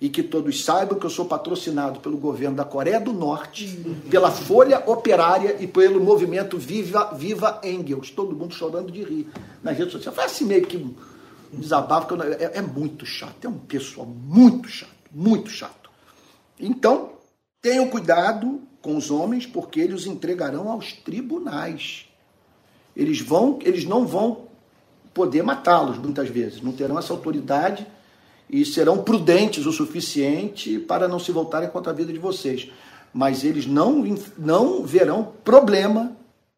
e 0.00 0.08
que 0.08 0.22
todos 0.22 0.64
saibam 0.64 0.96
que 0.96 1.04
eu 1.04 1.10
sou 1.10 1.24
patrocinado 1.24 1.98
pelo 1.98 2.16
governo 2.16 2.54
da 2.54 2.64
Coreia 2.64 3.00
do 3.00 3.12
Norte, 3.12 3.66
pela 4.08 4.30
Folha 4.30 4.84
Operária 4.86 5.56
e 5.58 5.66
pelo 5.66 6.00
movimento 6.00 6.56
Viva, 6.56 7.12
Viva 7.12 7.60
Engels. 7.64 8.12
Todo 8.12 8.36
mundo 8.36 8.54
chorando 8.54 8.92
de 8.92 9.02
rir 9.02 9.28
nas 9.64 9.76
redes 9.76 9.94
sociais. 9.94 10.14
Foi 10.14 10.24
assim 10.24 10.44
meio 10.44 10.64
que 10.64 10.76
um 10.76 10.94
desabafo, 11.58 12.06
que 12.06 12.22
é, 12.22 12.52
é 12.58 12.62
muito 12.62 13.04
chato, 13.04 13.46
é 13.46 13.48
um 13.48 13.58
pessoal 13.58 14.06
muito 14.06 14.68
chato, 14.68 15.10
muito 15.10 15.50
chato. 15.50 15.90
Então, 16.56 17.14
tenham 17.60 17.88
cuidado 17.88 18.60
com 18.80 18.96
os 18.96 19.10
homens, 19.10 19.44
porque 19.44 19.80
eles 19.80 20.02
os 20.02 20.06
entregarão 20.06 20.70
aos 20.70 20.92
tribunais. 20.92 22.11
Eles 22.96 23.20
vão, 23.20 23.58
eles 23.62 23.84
não 23.84 24.06
vão 24.06 24.48
poder 25.12 25.42
matá-los 25.42 25.98
muitas 25.98 26.28
vezes, 26.28 26.60
não 26.60 26.72
terão 26.72 26.98
essa 26.98 27.12
autoridade 27.12 27.86
e 28.48 28.64
serão 28.64 29.02
prudentes 29.02 29.66
o 29.66 29.72
suficiente 29.72 30.78
para 30.78 31.08
não 31.08 31.18
se 31.18 31.32
voltarem 31.32 31.70
contra 31.70 31.92
a 31.92 31.94
vida 31.94 32.12
de 32.12 32.18
vocês. 32.18 32.70
Mas 33.12 33.44
eles 33.44 33.66
não, 33.66 34.04
não 34.38 34.84
verão 34.84 35.32
problema 35.44 36.16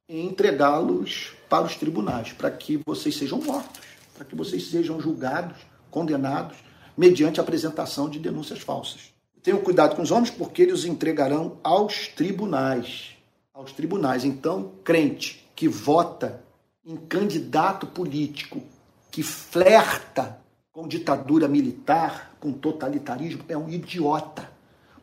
em 0.08 0.26
entregá-los 0.26 1.32
para 1.48 1.64
os 1.64 1.76
tribunais, 1.76 2.32
para 2.32 2.50
que 2.50 2.80
vocês 2.84 3.16
sejam 3.16 3.40
mortos, 3.40 3.80
para 4.14 4.24
que 4.24 4.34
vocês 4.34 4.68
sejam 4.68 5.00
julgados, 5.00 5.56
condenados, 5.90 6.56
mediante 6.96 7.40
a 7.40 7.42
apresentação 7.42 8.08
de 8.08 8.18
denúncias 8.18 8.60
falsas. 8.60 9.12
Tenham 9.42 9.60
cuidado 9.60 9.94
com 9.94 10.02
os 10.02 10.10
homens, 10.10 10.30
porque 10.30 10.62
eles 10.62 10.80
os 10.80 10.84
entregarão 10.84 11.58
aos 11.62 12.08
tribunais. 12.08 13.10
Aos 13.52 13.72
tribunais. 13.72 14.24
Então, 14.24 14.72
crente 14.82 15.43
que 15.54 15.68
vota 15.68 16.44
em 16.84 16.96
candidato 16.96 17.86
político 17.86 18.62
que 19.10 19.22
flerta 19.22 20.40
com 20.72 20.88
ditadura 20.88 21.46
militar, 21.46 22.36
com 22.40 22.52
totalitarismo, 22.52 23.44
é 23.48 23.56
um 23.56 23.68
idiota. 23.68 24.50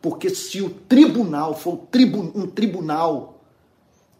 Porque 0.02 0.28
se 0.30 0.60
o 0.60 0.68
tribunal 0.68 1.56
for 1.56 1.88
um 2.34 2.46
tribunal 2.46 3.40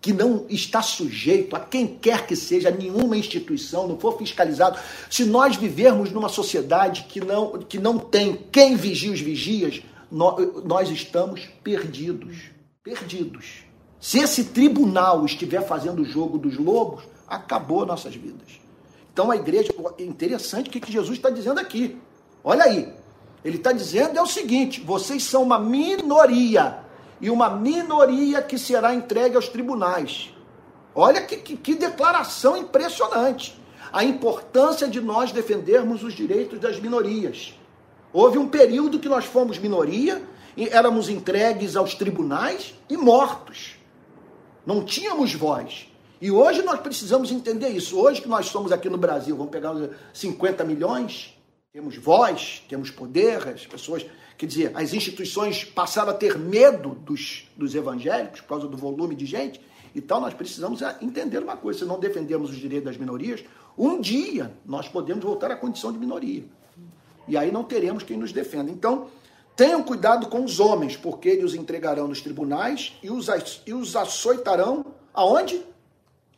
que 0.01 0.13
não 0.13 0.47
está 0.49 0.81
sujeito 0.83 1.55
a 1.55 1.61
quem 1.61 1.87
quer 1.87 2.27
que 2.27 2.35
seja, 2.35 2.71
nenhuma 2.71 3.17
instituição, 3.17 3.87
não 3.87 3.99
for 3.99 4.19
fiscalizado, 4.19 4.79
se 5.11 5.25
nós 5.25 5.57
vivermos 5.57 6.11
numa 6.11 6.29
sociedade 6.29 7.05
que 7.05 7.21
não, 7.21 7.59
que 7.59 7.79
não 7.79 7.99
tem 7.99 8.37
quem 8.51 8.75
vigia 8.75 9.13
os 9.13 9.21
vigias, 9.21 9.83
nós 10.11 10.91
estamos 10.91 11.49
perdidos. 11.63 12.39
Perdidos. 12.83 13.65
Se 14.03 14.19
esse 14.19 14.47
tribunal 14.47 15.25
estiver 15.25 15.65
fazendo 15.65 16.03
o 16.03 16.05
jogo 16.05 16.37
dos 16.37 16.59
lobos, 16.59 17.05
acabou 17.25 17.87
nossas 17.87 18.13
vidas. 18.17 18.61
Então 19.13 19.31
a 19.31 19.37
igreja, 19.37 19.73
é 19.97 20.03
interessante 20.03 20.69
o 20.69 20.73
que 20.73 20.91
Jesus 20.91 21.19
está 21.19 21.31
dizendo 21.31 21.61
aqui. 21.61 21.97
Olha 22.43 22.65
aí. 22.65 22.93
Ele 23.45 23.59
está 23.59 23.71
dizendo 23.71 24.19
é 24.19 24.23
o 24.23 24.27
seguinte: 24.27 24.81
vocês 24.81 25.23
são 25.23 25.45
uma 25.45 25.57
minoria, 25.57 26.81
e 27.21 27.31
uma 27.31 27.49
minoria 27.51 28.43
que 28.43 28.59
será 28.59 28.93
entregue 28.93 29.37
aos 29.37 29.49
tribunais. 29.49 30.35
Olha 30.93 31.23
que, 31.23 31.37
que, 31.37 31.57
que 31.57 31.77
declaração 31.77 32.57
impressionante. 32.57 33.57
A 33.93 34.03
importância 34.03 34.89
de 34.89 35.01
nós 35.01 35.31
defendermos 35.31 36.03
os 36.03 36.13
direitos 36.13 36.59
das 36.59 36.81
minorias. 36.81 37.55
Houve 38.13 38.37
um 38.37 38.49
período 38.49 38.99
que 38.99 39.09
nós 39.09 39.27
fomos 39.27 39.59
minoria, 39.59 40.21
e 40.57 40.69
éramos 40.71 41.09
entregues 41.09 41.77
aos 41.77 41.95
tribunais 41.95 42.75
e 42.91 42.97
mortos. 42.97 43.81
Não 44.65 44.85
tínhamos 44.85 45.35
voz. 45.35 45.89
E 46.21 46.31
hoje 46.31 46.63
nós 46.63 46.81
precisamos 46.81 47.33
entender 47.33 47.69
isso. 47.71 47.99
Hoje 47.99 48.23
que 48.23 48.29
nós 48.29 48.47
somos 48.47 48.71
aqui 48.71 48.89
no 48.89 48.97
Brasil, 48.97 49.37
vamos 49.37 49.51
pegar 49.51 49.75
50 50.13 50.65
milhões, 50.65 51.37
temos 51.73 51.97
voz, 51.97 52.63
temos 52.69 52.91
poder, 52.91 53.49
as 53.49 53.67
pessoas, 53.67 54.07
quer 54.39 54.47
dizer, 54.47 54.71
as 54.75 54.95
instituições 54.95 55.65
passaram 55.65 56.11
a 56.11 56.15
ter 56.15 56.39
medo 56.39 56.91
dos, 56.91 57.49
dos 57.57 57.75
evangélicos 57.75 58.41
por 58.41 58.49
causa 58.49 58.69
do 58.69 58.77
volume 58.77 59.17
de 59.17 59.27
gente. 59.27 59.61
Então 59.95 60.21
nós 60.21 60.33
precisamos 60.33 60.81
entender 61.01 61.39
uma 61.43 61.57
coisa: 61.57 61.81
se 61.81 61.85
não 61.85 61.99
defendemos 61.99 62.51
os 62.51 62.57
direitos 62.57 62.85
das 62.85 62.97
minorias, 62.97 63.43
um 63.77 64.01
dia 64.01 64.53
nós 64.65 64.89
podemos 64.89 65.25
voltar 65.25 65.51
à 65.51 65.57
condição 65.57 65.93
de 65.93 65.99
minoria. 65.99 66.45
E 67.27 67.37
aí 67.37 67.51
não 67.51 67.65
teremos 67.65 68.03
quem 68.03 68.17
nos 68.17 68.33
defenda. 68.33 68.71
Então, 68.71 69.09
tenham 69.57 69.83
cuidado 69.83 70.29
com 70.29 70.45
os 70.45 70.61
homens, 70.61 70.97
porque 70.97 71.29
eles 71.29 71.45
os 71.45 71.55
entregarão 71.55 72.09
nos 72.09 72.21
tribunais 72.21 72.95
e 73.03 73.11
os, 73.11 73.29
e 73.67 73.75
os 73.75 73.95
açoitarão 73.97 74.87
aonde? 75.13 75.63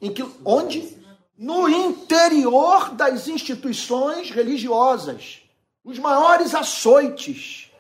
Em 0.01 0.13
que, 0.13 0.25
onde? 0.45 0.97
No 1.37 1.69
interior 1.69 2.91
das 2.91 3.29
instituições 3.29 4.31
religiosas. 4.31 5.41
Os 5.85 5.99
maiores 5.99 6.55
açoites, 6.55 7.71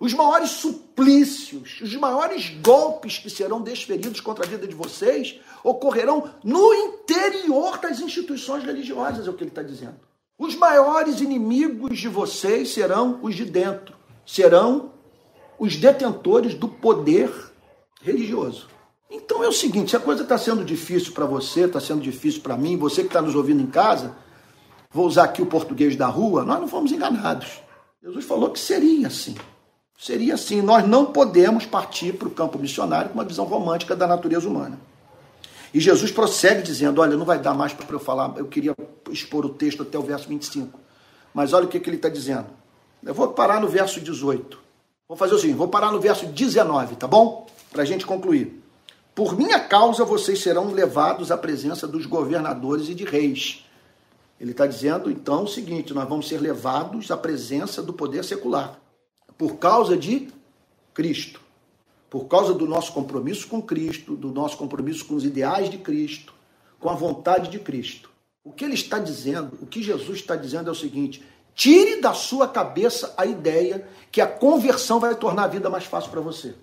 os 0.00 0.12
maiores 0.12 0.50
suplícios, 0.50 1.80
os 1.80 1.94
maiores 1.94 2.50
golpes 2.60 3.18
que 3.18 3.30
serão 3.30 3.60
desferidos 3.60 4.20
contra 4.20 4.44
a 4.44 4.48
vida 4.48 4.66
de 4.66 4.74
vocês 4.74 5.38
ocorrerão 5.62 6.28
no 6.42 6.74
interior 6.74 7.78
das 7.78 8.00
instituições 8.00 8.64
religiosas, 8.64 9.26
é 9.26 9.30
o 9.30 9.34
que 9.34 9.44
ele 9.44 9.50
está 9.50 9.62
dizendo. 9.62 9.94
Os 10.36 10.56
maiores 10.56 11.20
inimigos 11.20 11.96
de 11.96 12.08
vocês 12.08 12.74
serão 12.74 13.20
os 13.22 13.36
de 13.36 13.44
dentro, 13.44 13.94
serão 14.24 14.92
os 15.58 15.76
detentores 15.76 16.54
do 16.54 16.68
poder 16.68 17.32
religioso. 18.00 18.68
Então 19.10 19.44
é 19.44 19.48
o 19.48 19.52
seguinte: 19.52 19.90
se 19.90 19.96
a 19.96 20.00
coisa 20.00 20.22
está 20.22 20.38
sendo 20.38 20.64
difícil 20.64 21.12
para 21.12 21.26
você, 21.26 21.66
está 21.66 21.80
sendo 21.80 22.00
difícil 22.00 22.40
para 22.40 22.56
mim, 22.56 22.76
você 22.76 23.02
que 23.02 23.08
está 23.08 23.20
nos 23.20 23.34
ouvindo 23.34 23.62
em 23.62 23.66
casa, 23.66 24.16
vou 24.90 25.06
usar 25.06 25.24
aqui 25.24 25.42
o 25.42 25.46
português 25.46 25.94
da 25.96 26.06
rua, 26.06 26.44
nós 26.44 26.60
não 26.60 26.68
fomos 26.68 26.90
enganados. 26.92 27.60
Jesus 28.02 28.24
falou 28.24 28.50
que 28.50 28.58
seria 28.58 29.06
assim. 29.06 29.36
Seria 29.96 30.34
assim. 30.34 30.60
Nós 30.60 30.86
não 30.88 31.06
podemos 31.06 31.64
partir 31.64 32.14
para 32.14 32.26
o 32.26 32.30
campo 32.30 32.58
missionário 32.58 33.10
com 33.10 33.14
uma 33.14 33.24
visão 33.24 33.44
romântica 33.44 33.94
da 33.94 34.06
natureza 34.06 34.48
humana. 34.48 34.80
E 35.72 35.78
Jesus 35.78 36.10
prossegue 36.10 36.62
dizendo: 36.62 37.00
Olha, 37.00 37.16
não 37.16 37.24
vai 37.24 37.38
dar 37.38 37.54
mais 37.54 37.72
para 37.72 37.86
eu 37.94 38.00
falar, 38.00 38.34
eu 38.36 38.46
queria 38.46 38.74
expor 39.10 39.46
o 39.46 39.50
texto 39.50 39.82
até 39.82 39.98
o 39.98 40.02
verso 40.02 40.28
25. 40.28 40.80
Mas 41.32 41.52
olha 41.52 41.66
o 41.66 41.68
que, 41.68 41.78
que 41.78 41.88
ele 41.88 41.96
está 41.96 42.08
dizendo. 42.08 42.46
Eu 43.04 43.14
vou 43.14 43.28
parar 43.28 43.60
no 43.60 43.68
verso 43.68 44.00
18. 44.00 44.58
Vou 45.08 45.16
fazer 45.16 45.34
o 45.34 45.38
seguinte: 45.38 45.56
vou 45.56 45.68
parar 45.68 45.90
no 45.90 46.00
verso 46.00 46.26
19, 46.26 46.96
tá 46.96 47.06
bom? 47.06 47.46
Para 47.70 47.82
a 47.82 47.84
gente 47.84 48.06
concluir. 48.06 48.62
Por 49.14 49.36
minha 49.36 49.60
causa 49.60 50.04
vocês 50.04 50.40
serão 50.40 50.72
levados 50.72 51.30
à 51.30 51.36
presença 51.36 51.86
dos 51.86 52.06
governadores 52.06 52.88
e 52.88 52.94
de 52.94 53.04
reis. 53.04 53.66
Ele 54.40 54.52
está 54.52 54.66
dizendo 54.66 55.10
então 55.10 55.44
o 55.44 55.48
seguinte: 55.48 55.92
nós 55.92 56.08
vamos 56.08 56.28
ser 56.28 56.40
levados 56.40 57.10
à 57.10 57.16
presença 57.16 57.82
do 57.82 57.92
poder 57.92 58.24
secular, 58.24 58.78
por 59.36 59.56
causa 59.56 59.96
de 59.96 60.28
Cristo, 60.94 61.40
por 62.08 62.26
causa 62.26 62.54
do 62.54 62.66
nosso 62.66 62.92
compromisso 62.92 63.48
com 63.48 63.60
Cristo, 63.60 64.16
do 64.16 64.30
nosso 64.30 64.56
compromisso 64.56 65.04
com 65.04 65.14
os 65.14 65.24
ideais 65.24 65.68
de 65.68 65.78
Cristo, 65.78 66.32
com 66.78 66.88
a 66.88 66.94
vontade 66.94 67.50
de 67.50 67.58
Cristo. 67.58 68.10
O 68.44 68.50
que 68.50 68.64
ele 68.64 68.74
está 68.74 68.98
dizendo, 68.98 69.58
o 69.60 69.66
que 69.66 69.82
Jesus 69.82 70.18
está 70.18 70.34
dizendo 70.34 70.68
é 70.68 70.72
o 70.72 70.74
seguinte: 70.74 71.22
tire 71.54 72.00
da 72.00 72.12
sua 72.12 72.48
cabeça 72.48 73.12
a 73.16 73.26
ideia 73.26 73.86
que 74.10 74.20
a 74.20 74.26
conversão 74.26 75.00
vai 75.00 75.14
tornar 75.14 75.44
a 75.44 75.48
vida 75.48 75.70
mais 75.70 75.84
fácil 75.84 76.10
para 76.10 76.20
você. 76.20 76.54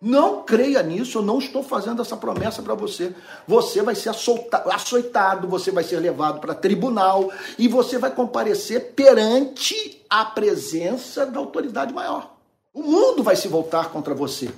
Não 0.00 0.42
creia 0.42 0.82
nisso, 0.82 1.18
eu 1.18 1.22
não 1.22 1.38
estou 1.38 1.62
fazendo 1.62 2.02
essa 2.02 2.16
promessa 2.16 2.62
para 2.62 2.74
você. 2.74 3.14
Você 3.48 3.82
vai 3.82 3.94
ser 3.94 4.10
açoitado, 4.10 5.48
você 5.48 5.70
vai 5.70 5.82
ser 5.82 5.98
levado 5.98 6.40
para 6.40 6.54
tribunal 6.54 7.32
e 7.58 7.68
você 7.68 7.96
vai 7.96 8.10
comparecer 8.10 8.92
perante 8.92 10.02
a 10.10 10.24
presença 10.24 11.24
da 11.24 11.38
autoridade 11.38 11.94
maior. 11.94 12.34
O 12.72 12.82
mundo 12.82 13.22
vai 13.22 13.34
se 13.34 13.48
voltar 13.48 13.90
contra 13.90 14.14
você. 14.14 14.50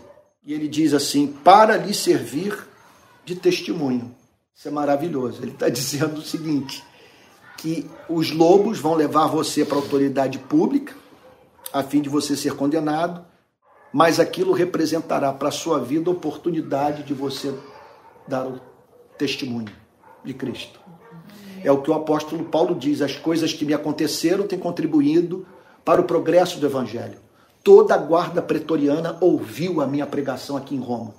E 0.45 0.53
ele 0.53 0.66
diz 0.66 0.93
assim: 0.93 1.28
para 1.28 1.76
lhe 1.76 1.95
servir 1.95 2.57
de 3.24 3.37
testemunho. 3.37 4.14
Isso 4.55 4.66
é 4.66 4.70
maravilhoso. 4.70 5.43
Ele 5.43 5.53
está 5.53 5.68
dizendo 5.70 6.18
o 6.18 6.22
seguinte: 6.22 6.82
que 7.57 7.89
os 8.09 8.31
lobos 8.31 8.79
vão 8.79 8.95
levar 8.95 9.27
você 9.27 9.65
para 9.65 9.79
a 9.79 9.81
autoridade 9.81 10.39
pública, 10.39 10.95
a 11.73 11.83
fim 11.83 12.01
de 12.01 12.09
você 12.09 12.37
ser 12.37 12.55
condenado 12.55 13.25
mas 13.97 14.21
aquilo 14.21 14.53
representará 14.53 15.33
para 15.33 15.49
a 15.49 15.51
sua 15.51 15.79
vida 15.79 16.11
a 16.11 16.13
oportunidade 16.13 17.03
de 17.03 17.15
você 17.15 17.55
dar 18.29 18.47
o 18.47 18.61
testemunho 19.17 19.73
de 20.23 20.35
Cristo. 20.35 20.79
É 21.65 21.73
o 21.73 21.81
que 21.81 21.91
o 21.91 21.95
apóstolo 21.95 22.45
Paulo 22.45 22.75
diz: 22.75 23.01
as 23.01 23.17
coisas 23.17 23.55
que 23.55 23.65
me 23.65 23.73
aconteceram 23.73 24.47
têm 24.47 24.59
contribuído 24.59 25.47
para 25.83 25.99
o 25.99 26.05
progresso 26.05 26.59
do 26.59 26.67
Evangelho. 26.67 27.19
Toda 27.65 27.95
a 27.95 27.97
guarda 27.97 28.43
pretoriana 28.43 29.17
ouviu 29.19 29.81
a 29.81 29.87
minha 29.87 30.07
pregação 30.07 30.59
aqui 30.59 30.75
em 30.75 30.81
Roma. 30.81 31.15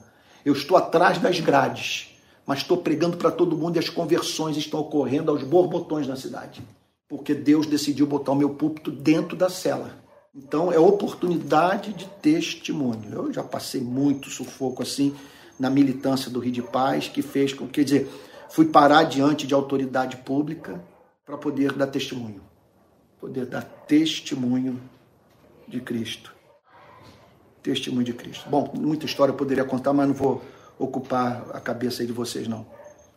Eu 0.46 0.54
estou 0.54 0.78
atrás 0.78 1.18
das 1.18 1.40
grades, 1.40 2.16
mas 2.48 2.60
estou 2.60 2.78
pregando 2.78 3.18
para 3.18 3.30
todo 3.30 3.56
mundo 3.56 3.76
e 3.76 3.80
as 3.80 3.90
conversões 3.90 4.58
estão 4.58 4.80
ocorrendo 4.80 5.30
aos 5.30 5.44
borbotões 5.44 6.08
na 6.08 6.16
cidade. 6.16 6.64
Porque 7.08 7.36
Deus 7.36 7.68
decidiu 7.68 8.08
botar 8.08 8.32
o 8.32 8.36
meu 8.36 8.52
púlpito 8.52 8.90
dentro 8.90 9.36
da 9.36 9.50
cela 9.50 10.08
então 10.38 10.72
é 10.72 10.78
oportunidade 10.78 11.94
de 11.94 12.06
testemunho. 12.22 13.12
Eu 13.12 13.34
já 13.34 13.44
passei 13.44 13.82
muito 13.82 14.30
sufoco 14.30 14.84
assim 14.84 15.16
na 15.60 15.68
militância 15.68 16.30
do 16.30 16.40
Rio 16.40 16.52
de 16.52 16.62
Paz, 16.62 17.08
que 17.08 17.24
fez 17.24 17.52
com, 17.52 17.68
quer 17.68 17.84
dizer, 17.84 18.08
fui 18.48 18.66
parar 18.66 19.04
diante 19.04 19.48
de 19.48 19.56
autoridade 19.56 20.18
pública 20.18 20.80
para 21.26 21.36
poder 21.38 21.74
dar 21.74 21.88
testemunho. 21.88 22.40
Poder 23.20 23.48
dar 23.48 23.64
testemunho 23.64 24.80
de 25.68 25.82
Cristo. 25.82 26.32
Testemunho 27.64 28.06
de 28.06 28.14
Cristo. 28.14 28.48
Bom, 28.48 28.72
muita 28.76 29.08
história 29.08 29.32
eu 29.32 29.36
poderia 29.36 29.66
contar, 29.66 29.92
mas 29.92 30.08
não 30.08 30.14
vou 30.14 30.44
ocupar 30.78 31.46
a 31.54 31.60
cabeça 31.60 32.02
aí 32.02 32.08
de 32.08 32.14
vocês, 32.14 32.48
não. 32.48 32.66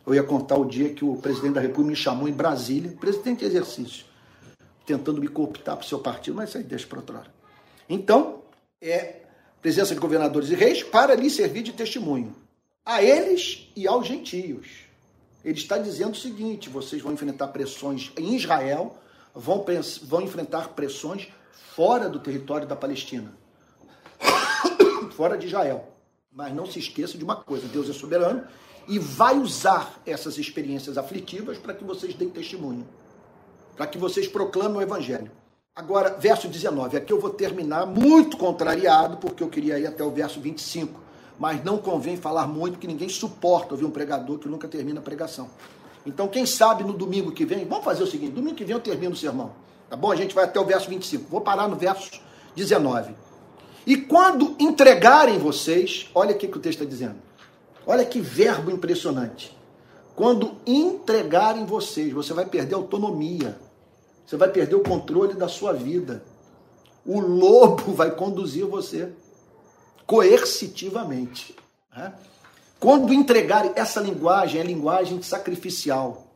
Eu 0.05 0.15
ia 0.15 0.23
contar 0.23 0.57
o 0.57 0.65
dia 0.65 0.89
que 0.89 1.05
o 1.05 1.15
presidente 1.15 1.53
da 1.53 1.61
República 1.61 1.89
me 1.89 1.95
chamou 1.95 2.27
em 2.27 2.33
Brasília, 2.33 2.91
presidente 2.99 3.39
de 3.39 3.45
exercício, 3.45 4.05
tentando 4.85 5.21
me 5.21 5.27
cooptar 5.27 5.77
para 5.77 5.85
o 5.85 5.87
seu 5.87 5.99
partido, 5.99 6.35
mas 6.35 6.49
isso 6.49 6.57
aí 6.57 6.63
deixa 6.63 6.87
para 6.87 6.99
outra 6.99 7.19
hora. 7.19 7.31
Então, 7.87 8.41
é 8.81 9.21
presença 9.61 9.93
de 9.93 9.99
governadores 9.99 10.49
e 10.49 10.55
reis 10.55 10.81
para 10.81 11.13
lhe 11.13 11.29
servir 11.29 11.61
de 11.61 11.71
testemunho 11.71 12.35
a 12.85 13.03
eles 13.03 13.69
e 13.75 13.87
aos 13.87 14.07
gentios. 14.07 14.67
Ele 15.43 15.57
está 15.57 15.77
dizendo 15.77 16.13
o 16.13 16.17
seguinte: 16.17 16.69
vocês 16.69 17.01
vão 17.01 17.13
enfrentar 17.13 17.47
pressões 17.49 18.11
em 18.17 18.35
Israel, 18.35 18.97
vão, 19.33 19.65
vão 20.03 20.21
enfrentar 20.21 20.69
pressões 20.69 21.27
fora 21.75 22.09
do 22.09 22.19
território 22.19 22.67
da 22.67 22.75
Palestina, 22.75 23.31
fora 25.15 25.37
de 25.37 25.47
Israel. 25.47 25.87
Mas 26.31 26.55
não 26.55 26.65
se 26.65 26.79
esqueça 26.79 27.17
de 27.17 27.23
uma 27.23 27.35
coisa: 27.35 27.67
Deus 27.67 27.89
é 27.89 27.93
soberano 27.93 28.43
e 28.87 28.97
vai 28.97 29.37
usar 29.37 30.01
essas 30.05 30.37
experiências 30.37 30.97
aflitivas 30.97 31.57
para 31.57 31.73
que 31.73 31.83
vocês 31.83 32.13
deem 32.13 32.29
testemunho 32.29 32.87
para 33.75 33.87
que 33.87 33.97
vocês 33.97 34.27
proclamem 34.27 34.77
o 34.77 34.81
evangelho. 34.81 35.31
Agora, 35.75 36.11
verso 36.11 36.47
19, 36.47 36.97
aqui 36.97 37.11
eu 37.11 37.19
vou 37.19 37.29
terminar 37.29 37.85
muito 37.85 38.37
contrariado, 38.37 39.17
porque 39.17 39.41
eu 39.41 39.47
queria 39.47 39.79
ir 39.79 39.87
até 39.87 40.03
o 40.03 40.11
verso 40.11 40.39
25, 40.41 40.99
mas 41.39 41.63
não 41.63 41.77
convém 41.77 42.17
falar 42.17 42.45
muito, 42.45 42.77
que 42.77 42.85
ninguém 42.85 43.09
suporta 43.09 43.73
ouvir 43.73 43.85
um 43.85 43.89
pregador 43.89 44.37
que 44.37 44.49
nunca 44.49 44.67
termina 44.67 44.99
a 44.99 45.03
pregação. 45.03 45.49
Então, 46.05 46.27
quem 46.27 46.45
sabe 46.45 46.83
no 46.83 46.93
domingo 46.93 47.31
que 47.31 47.45
vem, 47.45 47.65
vamos 47.65 47.85
fazer 47.85 48.03
o 48.03 48.07
seguinte: 48.07 48.33
domingo 48.33 48.55
que 48.55 48.65
vem 48.65 48.75
eu 48.75 48.81
termino 48.81 49.13
o 49.13 49.17
sermão, 49.17 49.53
tá 49.89 49.95
bom? 49.95 50.11
A 50.11 50.15
gente 50.15 50.35
vai 50.35 50.43
até 50.43 50.59
o 50.59 50.65
verso 50.65 50.89
25, 50.89 51.29
vou 51.29 51.41
parar 51.41 51.67
no 51.67 51.75
verso 51.75 52.21
19. 52.55 53.15
E 53.85 53.97
quando 53.97 54.55
entregarem 54.59 55.37
vocês, 55.39 56.09
olha 56.13 56.35
o 56.35 56.37
que 56.37 56.45
o 56.45 56.59
texto 56.59 56.81
está 56.81 56.85
dizendo, 56.85 57.15
olha 57.85 58.05
que 58.05 58.19
verbo 58.19 58.71
impressionante. 58.71 59.55
Quando 60.15 60.57
entregarem 60.67 61.65
vocês, 61.65 62.13
você 62.13 62.33
vai 62.33 62.45
perder 62.45 62.75
autonomia. 62.75 63.57
Você 64.25 64.37
vai 64.37 64.49
perder 64.49 64.75
o 64.75 64.83
controle 64.83 65.33
da 65.33 65.47
sua 65.47 65.73
vida. 65.73 66.23
O 67.05 67.19
lobo 67.19 67.91
vai 67.95 68.11
conduzir 68.11 68.65
você 68.65 69.09
coercitivamente. 70.05 71.55
Né? 71.95 72.13
Quando 72.79 73.13
entregarem, 73.13 73.71
essa 73.75 73.99
linguagem 73.99 74.59
é 74.59 74.63
linguagem 74.63 75.21
sacrificial. 75.21 76.27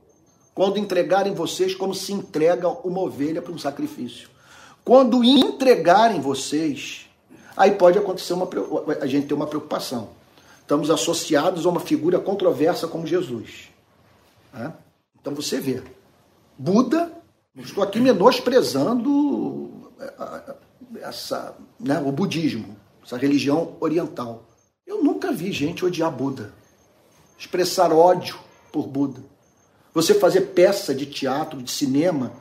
Quando 0.54 0.80
entregarem 0.80 1.34
vocês 1.34 1.76
como 1.76 1.94
se 1.94 2.14
entrega 2.14 2.70
uma 2.70 3.02
ovelha 3.02 3.42
para 3.42 3.52
um 3.52 3.58
sacrifício. 3.58 4.30
Quando 4.84 5.24
entregarem 5.24 6.22
vocês, 6.22 7.05
aí 7.56 7.72
pode 7.72 7.98
acontecer 7.98 8.34
uma 8.34 8.48
a 9.02 9.08
gente 9.08 9.28
ter 9.28 9.34
uma 9.34 9.48
preocupação. 9.48 10.10
Estamos 10.62 10.90
associados 10.90 11.66
a 11.66 11.70
uma 11.70 11.80
figura 11.80 12.20
controversa 12.20 12.88
como 12.88 13.06
Jesus. 13.06 13.70
Né? 14.54 14.74
Então 15.20 15.34
você 15.36 15.60
vê, 15.60 15.84
Buda, 16.58 17.12
estou 17.56 17.84
aqui 17.84 18.00
menosprezando 18.00 19.70
é, 20.00 20.56
essa, 21.02 21.56
né, 21.80 22.00
o 22.00 22.12
budismo, 22.12 22.76
essa 23.04 23.18
religião 23.18 23.76
oriental. 23.80 24.44
Eu 24.86 25.04
nunca 25.04 25.32
vi 25.32 25.52
gente 25.52 25.86
odiar 25.86 26.12
Buda, 26.12 26.54
expressar 27.38 27.92
ódio 27.92 28.40
por 28.72 28.88
Buda. 28.88 29.22
Você 29.94 30.14
fazer 30.14 30.42
peça 30.42 30.94
de 30.94 31.06
teatro, 31.06 31.62
de 31.62 31.72
cinema, 31.72 32.32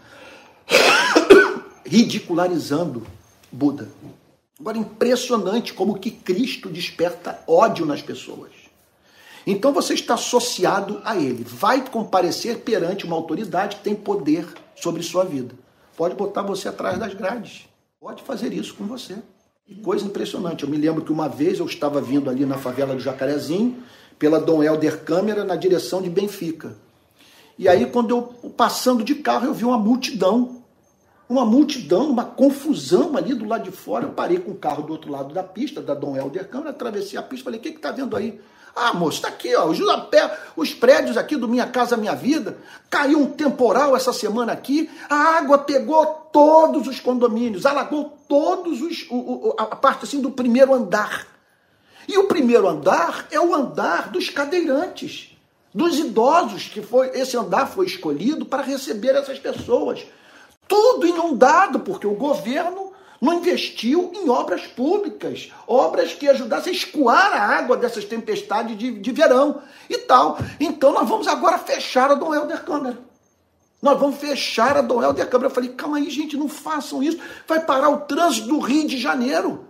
ridicularizando 1.85 3.07
Buda. 3.53 3.89
Agora, 4.65 4.79
impressionante 4.79 5.75
como 5.75 5.99
que 5.99 6.11
Cristo 6.11 6.71
desperta 6.71 7.39
ódio 7.47 7.85
nas 7.85 8.01
pessoas. 8.01 8.51
Então 9.47 9.75
você 9.75 9.93
está 9.93 10.15
associado 10.15 11.03
a 11.05 11.19
ele. 11.19 11.45
Vai 11.45 11.87
comparecer 11.87 12.61
perante 12.61 13.05
uma 13.05 13.15
autoridade 13.15 13.77
que 13.77 13.83
tem 13.83 13.95
poder 13.95 14.47
sobre 14.75 15.03
sua 15.03 15.23
vida. 15.23 15.55
Pode 15.95 16.15
botar 16.15 16.41
você 16.41 16.67
atrás 16.67 16.99
das 16.99 17.13
grades. 17.13 17.69
Pode 18.01 18.23
fazer 18.23 18.55
isso 18.55 18.75
com 18.75 18.87
você. 18.87 19.17
E 19.69 19.75
coisa 19.75 20.07
impressionante. 20.07 20.65
Eu 20.65 20.71
me 20.71 20.79
lembro 20.79 21.05
que 21.05 21.13
uma 21.13 21.29
vez 21.29 21.59
eu 21.59 21.67
estava 21.67 22.01
vindo 22.01 22.31
ali 22.31 22.47
na 22.47 22.57
favela 22.57 22.95
do 22.95 23.03
Jacarezinho, 23.03 23.83
pela 24.19 24.41
Dom 24.41 24.63
Helder 24.63 25.05
Câmara, 25.05 25.45
na 25.45 25.57
direção 25.57 26.01
de 26.01 26.09
Benfica. 26.09 26.75
E 27.59 27.69
aí, 27.69 27.85
quando 27.85 28.13
eu 28.13 28.23
passando 28.57 29.05
de 29.05 29.17
carro, 29.17 29.45
eu 29.45 29.53
vi 29.53 29.67
uma 29.67 29.77
multidão 29.77 30.64
uma 31.29 31.45
multidão, 31.45 32.11
uma 32.11 32.25
confusão 32.25 33.17
ali 33.17 33.35
do 33.35 33.47
lado 33.47 33.65
de 33.65 33.71
fora. 33.71 34.05
Eu 34.05 34.13
parei 34.13 34.39
com 34.39 34.51
o 34.51 34.57
carro 34.57 34.83
do 34.83 34.93
outro 34.93 35.11
lado 35.11 35.33
da 35.33 35.43
pista, 35.43 35.81
da 35.81 35.95
Dom 35.95 36.17
Helder 36.17 36.49
Câmara, 36.49 36.71
atravessei 36.71 37.19
a 37.19 37.23
pista, 37.23 37.45
falei, 37.45 37.59
o 37.59 37.63
que 37.63 37.69
está 37.71 37.91
vendo 37.91 38.17
aí? 38.17 38.41
Ah, 38.77 38.93
moço, 38.93 39.19
está 39.19 39.29
aqui, 39.29 39.55
ó, 39.55 39.67
os, 39.67 39.79
os 40.57 40.75
prédios 40.75 41.17
aqui 41.17 41.37
do 41.37 41.47
Minha 41.47 41.67
Casa 41.67 41.97
Minha 41.97 42.15
Vida, 42.15 42.59
caiu 42.91 43.21
um 43.21 43.27
temporal 43.27 43.95
essa 43.95 44.13
semana 44.13 44.53
aqui, 44.53 44.91
a 45.09 45.15
água 45.39 45.59
pegou 45.59 46.05
todos 46.33 46.89
os 46.89 46.99
condomínios, 46.99 47.67
alagou 47.67 48.19
todos 48.29 48.83
os, 48.83 49.07
o, 49.11 49.55
a 49.57 49.77
parte 49.77 50.05
assim 50.05 50.21
do 50.21 50.31
primeiro 50.31 50.75
andar. 50.75 51.25
E 52.09 52.19
o 52.19 52.25
primeiro 52.25 52.69
andar 52.69 53.29
é 53.31 53.39
o 53.39 53.55
andar 53.55 54.11
dos 54.11 54.29
cadeirantes, 54.29 55.31
dos 55.73 55.97
idosos, 55.97 56.65
que 56.65 56.83
foi 56.83 57.11
esse 57.11 57.37
andar 57.37 57.67
foi 57.67 57.87
escolhido 57.87 58.45
para 58.45 58.63
receber 58.63 59.15
essas 59.15 59.39
pessoas. 59.39 60.05
Tudo 60.67 61.07
inundado, 61.07 61.81
porque 61.81 62.07
o 62.07 62.15
governo 62.15 62.93
não 63.21 63.35
investiu 63.35 64.13
em 64.15 64.29
obras 64.29 64.67
públicas, 64.67 65.51
obras 65.67 66.13
que 66.13 66.29
ajudassem 66.29 66.73
a 66.73 66.77
escoar 66.77 67.33
a 67.33 67.57
água 67.57 67.77
dessas 67.77 68.05
tempestades 68.05 68.77
de, 68.77 68.99
de 68.99 69.13
verão 69.13 69.63
e 69.89 69.99
tal. 69.99 70.39
Então 70.61 70.93
nós 70.93 71.09
vamos 71.09 71.27
agora 71.27 71.59
fechar 71.59 72.11
a 72.11 72.15
Dom 72.15 72.35
Helder 72.35 72.63
Câmara. 72.65 72.99
Nós 73.81 73.99
vamos 73.99 74.17
fechar 74.17 74.77
a 74.77 74.83
Dom 74.83 75.03
Helder 75.03 75.29
Câmara. 75.29 75.49
Eu 75.49 75.55
falei, 75.55 75.71
calma 75.71 75.99
aí, 75.99 76.11
gente, 76.11 76.37
não 76.37 76.49
façam 76.49 77.03
isso. 77.03 77.19
Vai 77.47 77.61
parar 77.61 77.89
o 77.89 78.01
trânsito 78.03 78.49
do 78.49 78.59
Rio 78.59 78.87
de 78.87 78.99
Janeiro. 78.99 79.67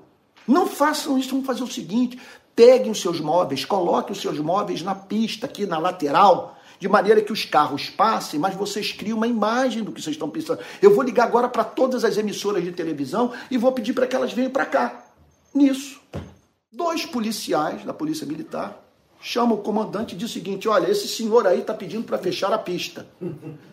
Não 0.47 0.67
façam 0.67 1.19
isso, 1.19 1.31
vamos 1.31 1.47
fazer 1.47 1.63
o 1.63 1.71
seguinte: 1.71 2.21
peguem 2.55 2.91
os 2.91 3.01
seus 3.01 3.21
móveis, 3.21 3.65
coloquem 3.65 4.13
os 4.13 4.21
seus 4.21 4.39
móveis 4.39 4.83
na 4.83 4.95
pista, 4.95 5.47
aqui 5.47 5.67
na 5.67 5.79
lateral, 5.79 6.54
de 6.79 6.89
maneira 6.89 7.21
que 7.23 7.33
os 7.33 7.45
carros 7.45 7.89
passem, 7.89 8.39
mas 8.39 8.55
vocês 8.55 8.93
criam 8.93 9.17
uma 9.17 9.27
imagem 9.27 9.83
do 9.83 9.93
que 9.93 10.03
vocês 10.03 10.15
estão 10.15 10.29
pensando. 10.29 10.61
Eu 10.81 10.95
vou 10.95 11.03
ligar 11.03 11.25
agora 11.25 11.49
para 11.49 11.65
todas 11.65 12.05
as 12.05 12.17
emissoras 12.17 12.63
de 12.63 12.73
televisão 12.73 13.33
e 13.51 13.57
vou 13.57 13.73
pedir 13.73 13.93
para 13.93 14.07
que 14.07 14.17
elas 14.17 14.33
venham 14.33 14.51
para 14.51 14.67
cá. 14.67 15.05
Nisso, 15.55 16.01
dois 16.73 17.07
policiais 17.07 17.85
da 17.85 17.95
Polícia 17.95 18.27
Militar 18.27 18.81
chama 19.21 19.55
o 19.55 19.59
comandante 19.59 20.15
e 20.15 20.19
diz 20.19 20.31
o 20.31 20.33
seguinte: 20.33 20.69
olha, 20.69 20.91
esse 20.91 21.09
senhor 21.09 21.47
aí 21.47 21.61
está 21.61 21.73
pedindo 21.73 22.05
para 22.05 22.19
fechar 22.19 22.53
a 22.53 22.59
pista. 22.59 23.07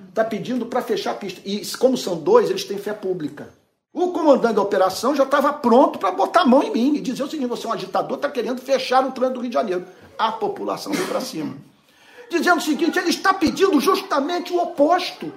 Está 0.07 0.23
pedindo 0.23 0.65
para 0.65 0.81
fechar 0.81 1.11
a 1.11 1.15
pista. 1.15 1.41
E 1.45 1.65
como 1.77 1.97
são 1.97 2.17
dois, 2.17 2.49
eles 2.49 2.63
têm 2.63 2.77
fé 2.77 2.93
pública. 2.93 3.49
O 3.93 4.11
comandante 4.13 4.55
da 4.55 4.61
operação 4.61 5.13
já 5.13 5.23
estava 5.23 5.51
pronto 5.51 5.99
para 5.99 6.11
botar 6.11 6.41
a 6.41 6.45
mão 6.45 6.63
em 6.63 6.71
mim 6.71 6.95
e 6.95 7.01
dizer 7.01 7.23
o 7.23 7.29
seguinte: 7.29 7.49
você 7.49 7.65
é 7.65 7.69
um 7.69 7.73
agitador, 7.73 8.15
está 8.15 8.29
querendo 8.29 8.61
fechar 8.61 9.05
o 9.05 9.11
trânsito 9.11 9.39
do 9.39 9.41
Rio 9.41 9.49
de 9.49 9.53
Janeiro. 9.53 9.85
A 10.17 10.31
população 10.31 10.93
veio 10.93 11.07
para 11.07 11.19
cima. 11.19 11.55
Dizendo 12.31 12.59
o 12.59 12.61
seguinte: 12.61 12.97
ele 12.97 13.09
está 13.09 13.33
pedindo 13.33 13.77
justamente 13.81 14.53
o 14.53 14.57
oposto. 14.57 15.33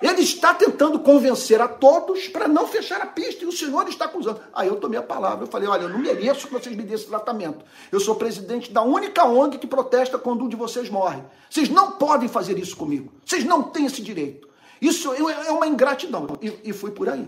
Ele 0.00 0.20
está 0.20 0.54
tentando 0.54 1.00
convencer 1.00 1.60
a 1.60 1.66
todos 1.66 2.28
para 2.28 2.46
não 2.46 2.68
fechar 2.68 3.00
a 3.00 3.06
pista 3.06 3.42
e 3.42 3.48
o 3.48 3.50
senhor 3.50 3.88
está 3.88 4.04
acusando. 4.04 4.38
Aí 4.52 4.68
eu 4.68 4.76
tomei 4.76 4.98
a 4.98 5.02
palavra, 5.02 5.44
eu 5.44 5.50
falei: 5.50 5.66
olha, 5.66 5.84
eu 5.84 5.88
não 5.88 5.98
mereço 5.98 6.46
que 6.46 6.52
vocês 6.52 6.76
me 6.76 6.82
dêem 6.82 6.94
esse 6.94 7.06
tratamento. 7.06 7.64
Eu 7.90 7.98
sou 7.98 8.14
presidente 8.14 8.70
da 8.70 8.82
única 8.82 9.24
ONG 9.24 9.56
que 9.56 9.66
protesta 9.66 10.18
quando 10.18 10.44
um 10.44 10.48
de 10.48 10.54
vocês 10.54 10.90
morre. 10.90 11.22
Vocês 11.48 11.70
não 11.70 11.92
podem 11.92 12.28
fazer 12.28 12.58
isso 12.58 12.76
comigo. 12.76 13.10
Vocês 13.24 13.42
não 13.44 13.62
têm 13.62 13.86
esse 13.86 14.02
direito. 14.02 14.46
Isso 14.80 15.12
é 15.14 15.50
uma 15.50 15.66
ingratidão. 15.66 16.28
E, 16.42 16.52
e 16.62 16.72
fui 16.74 16.90
por 16.90 17.08
aí. 17.08 17.26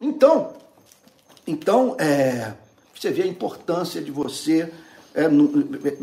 Então, 0.00 0.54
então 1.46 1.94
é, 2.00 2.54
você 2.94 3.10
vê 3.10 3.22
a 3.22 3.26
importância 3.26 4.00
de 4.00 4.10
você 4.10 4.72
é, 5.14 5.24
é, 5.24 5.98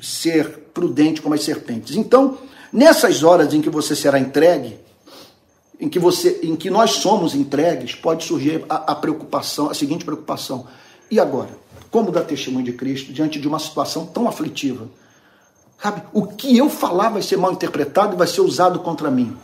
ser 0.00 0.70
prudente 0.72 1.20
como 1.20 1.34
as 1.34 1.42
serpentes. 1.42 1.96
Então, 1.96 2.38
nessas 2.72 3.22
horas 3.22 3.52
em 3.52 3.60
que 3.60 3.70
você 3.70 3.96
será 3.96 4.18
entregue, 4.18 4.78
em 5.80 5.88
que 5.88 5.98
você, 5.98 6.40
em 6.42 6.56
que 6.56 6.70
nós 6.70 6.92
somos 6.92 7.34
entregues, 7.34 7.94
pode 7.94 8.24
surgir 8.24 8.64
a, 8.68 8.92
a 8.92 8.94
preocupação, 8.94 9.70
a 9.70 9.74
seguinte 9.74 10.04
preocupação: 10.04 10.66
e 11.10 11.20
agora? 11.20 11.50
Como 11.90 12.10
dar 12.10 12.22
testemunho 12.22 12.66
de 12.66 12.72
Cristo 12.72 13.12
diante 13.12 13.40
de 13.40 13.48
uma 13.48 13.58
situação 13.58 14.04
tão 14.04 14.28
aflitiva? 14.28 14.88
Sabe? 15.82 16.02
O 16.12 16.26
que 16.26 16.56
eu 16.56 16.68
falar 16.68 17.08
vai 17.08 17.22
ser 17.22 17.36
mal 17.36 17.52
interpretado 17.52 18.14
e 18.14 18.18
vai 18.18 18.26
ser 18.26 18.40
usado 18.40 18.80
contra 18.80 19.10
mim. 19.10 19.36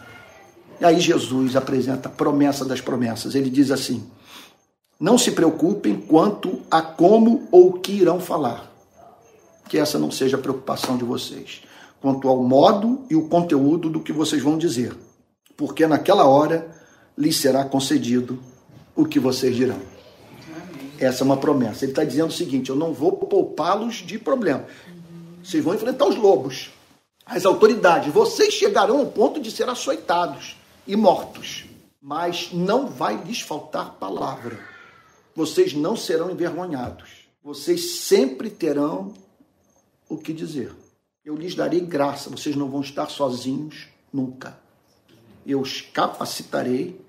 E 0.80 0.84
aí 0.84 1.00
Jesus 1.00 1.54
apresenta 1.56 2.08
a 2.08 2.12
promessa 2.12 2.64
das 2.64 2.80
promessas. 2.80 3.34
Ele 3.34 3.48
diz 3.48 3.70
assim: 3.70 4.04
Não 4.98 5.16
se 5.16 5.30
preocupem 5.30 5.94
quanto 5.96 6.60
a 6.70 6.82
como 6.82 7.48
ou 7.50 7.68
o 7.68 7.72
que 7.74 7.92
irão 7.92 8.20
falar. 8.20 8.73
Que 9.68 9.78
essa 9.78 9.98
não 9.98 10.10
seja 10.10 10.36
a 10.36 10.40
preocupação 10.40 10.96
de 10.96 11.04
vocês. 11.04 11.62
Quanto 12.00 12.28
ao 12.28 12.42
modo 12.42 13.04
e 13.10 13.16
o 13.16 13.28
conteúdo 13.28 13.88
do 13.88 14.00
que 14.00 14.12
vocês 14.12 14.42
vão 14.42 14.58
dizer 14.58 14.94
porque 15.56 15.86
naquela 15.86 16.24
hora 16.26 16.68
lhes 17.16 17.36
será 17.36 17.64
concedido 17.64 18.42
o 18.94 19.04
que 19.04 19.18
vocês 19.18 19.54
dirão. 19.54 19.80
Essa 20.98 21.22
é 21.22 21.24
uma 21.24 21.36
promessa. 21.36 21.84
Ele 21.84 21.92
está 21.92 22.04
dizendo 22.04 22.28
o 22.28 22.32
seguinte: 22.32 22.70
eu 22.70 22.76
não 22.76 22.92
vou 22.92 23.12
poupá-los 23.12 23.96
de 23.96 24.18
problema. 24.18 24.64
Vocês 25.42 25.62
vão 25.62 25.74
enfrentar 25.74 26.06
os 26.06 26.16
lobos, 26.16 26.70
as 27.26 27.44
autoridades. 27.44 28.12
Vocês 28.12 28.54
chegarão 28.54 29.00
ao 29.00 29.06
ponto 29.06 29.40
de 29.40 29.50
ser 29.50 29.68
açoitados 29.68 30.56
e 30.86 30.96
mortos, 30.96 31.66
mas 32.00 32.50
não 32.52 32.86
vai 32.86 33.22
lhes 33.22 33.40
faltar 33.40 33.94
palavra. 33.94 34.58
Vocês 35.34 35.74
não 35.74 35.96
serão 35.96 36.30
envergonhados. 36.30 37.24
Vocês 37.42 37.96
sempre 38.00 38.48
terão 38.48 39.12
o 40.08 40.16
que 40.16 40.32
dizer. 40.32 40.72
Eu 41.24 41.36
lhes 41.36 41.54
darei 41.54 41.80
graça. 41.80 42.30
Vocês 42.30 42.54
não 42.56 42.68
vão 42.68 42.80
estar 42.80 43.08
sozinhos 43.08 43.88
nunca 44.12 44.62
eu 45.46 45.60
os 45.60 45.80
capacitarei 45.80 47.00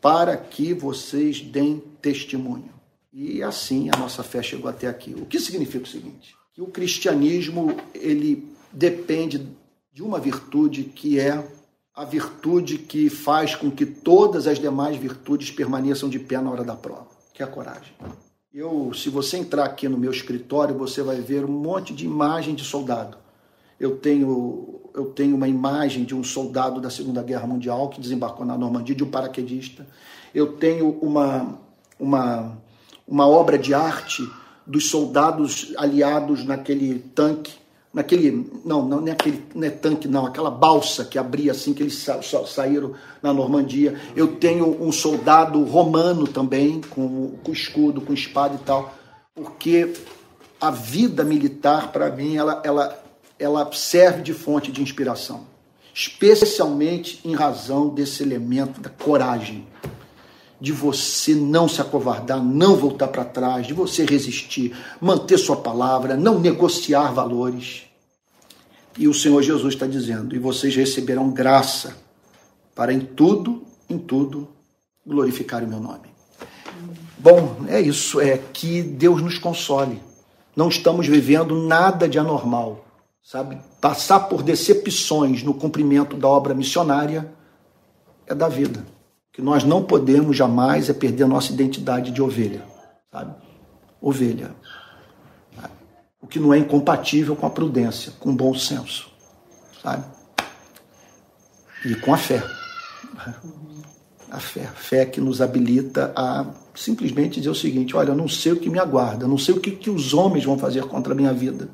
para 0.00 0.36
que 0.36 0.74
vocês 0.74 1.40
deem 1.40 1.82
testemunho. 2.00 2.70
E 3.12 3.42
assim 3.42 3.90
a 3.94 3.98
nossa 3.98 4.22
fé 4.22 4.42
chegou 4.42 4.68
até 4.68 4.86
aqui. 4.86 5.14
O 5.14 5.26
que 5.26 5.38
significa 5.38 5.84
o 5.84 5.88
seguinte? 5.88 6.34
Que 6.52 6.62
o 6.62 6.66
cristianismo 6.66 7.76
ele 7.94 8.48
depende 8.72 9.48
de 9.92 10.02
uma 10.02 10.18
virtude 10.18 10.84
que 10.84 11.18
é 11.18 11.46
a 11.94 12.04
virtude 12.04 12.78
que 12.78 13.08
faz 13.08 13.54
com 13.54 13.70
que 13.70 13.86
todas 13.86 14.48
as 14.48 14.58
demais 14.58 14.96
virtudes 14.96 15.50
permaneçam 15.52 16.08
de 16.08 16.18
pé 16.18 16.40
na 16.40 16.50
hora 16.50 16.64
da 16.64 16.74
prova, 16.74 17.06
que 17.32 17.40
é 17.40 17.46
a 17.46 17.48
coragem. 17.48 17.94
Eu, 18.54 18.94
se 18.94 19.10
você 19.10 19.36
entrar 19.36 19.64
aqui 19.64 19.88
no 19.88 19.98
meu 19.98 20.12
escritório, 20.12 20.78
você 20.78 21.02
vai 21.02 21.20
ver 21.20 21.44
um 21.44 21.50
monte 21.50 21.92
de 21.92 22.04
imagem 22.04 22.54
de 22.54 22.62
soldado. 22.62 23.18
Eu 23.80 23.96
tenho 23.96 24.80
eu 24.94 25.06
tenho 25.06 25.34
uma 25.34 25.48
imagem 25.48 26.04
de 26.04 26.14
um 26.14 26.22
soldado 26.22 26.80
da 26.80 26.88
Segunda 26.88 27.20
Guerra 27.20 27.48
Mundial 27.48 27.88
que 27.88 28.00
desembarcou 28.00 28.46
na 28.46 28.56
Normandia, 28.56 28.94
de 28.94 29.02
um 29.02 29.10
paraquedista. 29.10 29.84
Eu 30.32 30.52
tenho 30.52 30.96
uma, 31.02 31.58
uma, 31.98 32.56
uma 33.08 33.26
obra 33.26 33.58
de 33.58 33.74
arte 33.74 34.22
dos 34.64 34.88
soldados 34.88 35.74
aliados 35.76 36.44
naquele 36.44 37.00
tanque, 37.12 37.54
naquele, 37.94 38.50
não, 38.64 38.86
não, 38.86 39.00
não 39.00 39.08
é 39.08 39.12
aquele 39.12 39.42
não 39.54 39.66
é 39.66 39.70
tanque 39.70 40.08
não, 40.08 40.26
aquela 40.26 40.50
balsa 40.50 41.04
que 41.04 41.18
abria 41.18 41.52
assim, 41.52 41.72
que 41.72 41.82
eles 41.82 41.94
sa 41.94 42.20
saíram 42.22 42.92
na 43.22 43.32
Normandia. 43.32 43.98
Eu 44.14 44.36
tenho 44.36 44.82
um 44.82 44.92
soldado 44.92 45.62
romano 45.62 46.26
também, 46.26 46.80
com, 46.90 47.36
com 47.42 47.52
escudo, 47.52 48.00
com 48.00 48.12
espada 48.12 48.56
e 48.56 48.64
tal, 48.64 48.92
porque 49.34 49.94
a 50.60 50.70
vida 50.70 51.24
militar, 51.24 51.92
para 51.92 52.10
mim, 52.10 52.36
ela, 52.36 52.60
ela 52.64 53.04
ela 53.38 53.70
serve 53.72 54.22
de 54.22 54.32
fonte 54.32 54.70
de 54.70 54.82
inspiração, 54.82 55.46
especialmente 55.92 57.20
em 57.24 57.34
razão 57.34 57.88
desse 57.88 58.22
elemento 58.22 58.80
da 58.80 58.90
coragem, 58.90 59.66
de 60.64 60.72
você 60.72 61.34
não 61.34 61.68
se 61.68 61.80
acovardar, 61.80 62.42
não 62.42 62.74
voltar 62.74 63.08
para 63.08 63.24
trás, 63.24 63.66
de 63.66 63.74
você 63.74 64.06
resistir, 64.06 64.74
manter 64.98 65.36
sua 65.36 65.56
palavra, 65.56 66.16
não 66.16 66.40
negociar 66.40 67.12
valores. 67.12 67.82
E 68.98 69.06
o 69.06 69.12
Senhor 69.12 69.42
Jesus 69.42 69.74
está 69.74 69.86
dizendo: 69.86 70.34
e 70.34 70.38
vocês 70.38 70.74
receberão 70.74 71.30
graça 71.30 71.94
para 72.74 72.92
em 72.92 73.00
tudo, 73.00 73.62
em 73.90 73.98
tudo, 73.98 74.48
glorificar 75.06 75.62
o 75.62 75.68
meu 75.68 75.80
nome. 75.80 76.08
Bom, 77.18 77.66
é 77.68 77.80
isso, 77.80 78.18
é 78.18 78.38
que 78.38 78.82
Deus 78.82 79.20
nos 79.20 79.38
console. 79.38 80.02
Não 80.56 80.68
estamos 80.68 81.06
vivendo 81.06 81.54
nada 81.66 82.08
de 82.08 82.18
anormal 82.18 82.84
sabe? 83.24 83.58
Passar 83.80 84.20
por 84.20 84.42
decepções 84.42 85.42
no 85.42 85.54
cumprimento 85.54 86.16
da 86.16 86.28
obra 86.28 86.54
missionária 86.54 87.32
é 88.26 88.34
da 88.34 88.48
vida. 88.48 88.84
Que 89.34 89.42
nós 89.42 89.64
não 89.64 89.82
podemos 89.82 90.36
jamais 90.36 90.88
é 90.88 90.94
perder 90.94 91.24
a 91.24 91.28
nossa 91.28 91.52
identidade 91.52 92.10
de 92.10 92.22
ovelha, 92.22 92.64
sabe? 93.12 93.34
Ovelha. 94.00 94.54
O 96.22 96.26
que 96.26 96.38
não 96.38 96.54
é 96.54 96.58
incompatível 96.58 97.36
com 97.36 97.46
a 97.46 97.50
prudência, 97.50 98.12
com 98.18 98.30
o 98.30 98.34
bom 98.34 98.54
senso, 98.54 99.10
sabe? 99.82 100.04
E 101.84 101.94
com 101.96 102.14
a 102.14 102.16
fé. 102.16 102.42
A 104.30 104.40
fé, 104.40 104.64
a 104.64 104.72
fé 104.72 105.04
que 105.04 105.20
nos 105.20 105.42
habilita 105.42 106.12
a 106.16 106.46
simplesmente 106.74 107.40
dizer 107.40 107.50
o 107.50 107.54
seguinte: 107.54 107.94
olha, 107.94 108.10
eu 108.10 108.16
não 108.16 108.26
sei 108.26 108.52
o 108.52 108.56
que 108.56 108.70
me 108.70 108.78
aguarda, 108.78 109.28
não 109.28 109.36
sei 109.36 109.54
o 109.54 109.60
que, 109.60 109.72
que 109.72 109.90
os 109.90 110.14
homens 110.14 110.44
vão 110.44 110.58
fazer 110.58 110.84
contra 110.86 111.12
a 111.12 111.16
minha 111.16 111.32
vida 111.32 111.68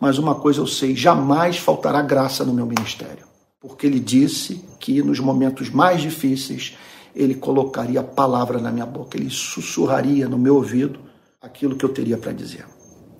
mas 0.00 0.18
uma 0.18 0.34
coisa 0.34 0.60
eu 0.60 0.66
sei: 0.66 0.94
jamais 0.94 1.58
faltará 1.58 2.00
graça 2.02 2.44
no 2.44 2.54
meu 2.54 2.66
ministério. 2.66 3.26
Porque 3.60 3.86
ele 3.86 3.98
disse 3.98 4.64
que 4.78 5.02
nos 5.02 5.18
momentos 5.18 5.70
mais 5.70 6.00
difíceis 6.00 6.76
ele 7.14 7.34
colocaria 7.34 8.00
a 8.00 8.04
palavra 8.04 8.60
na 8.60 8.70
minha 8.70 8.86
boca, 8.86 9.16
ele 9.16 9.30
sussurraria 9.30 10.28
no 10.28 10.38
meu 10.38 10.56
ouvido 10.56 11.00
aquilo 11.40 11.76
que 11.76 11.84
eu 11.84 11.88
teria 11.88 12.16
para 12.16 12.32
dizer. 12.32 12.64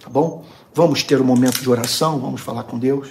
Tá 0.01 0.09
bom? 0.09 0.45
Vamos 0.73 1.03
ter 1.03 1.21
um 1.21 1.25
momento 1.25 1.61
de 1.61 1.69
oração, 1.69 2.21
vamos 2.21 2.41
falar 2.41 2.63
com 2.63 2.79
Deus. 2.79 3.09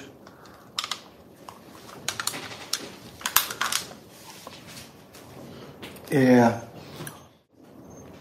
É, 6.09 6.53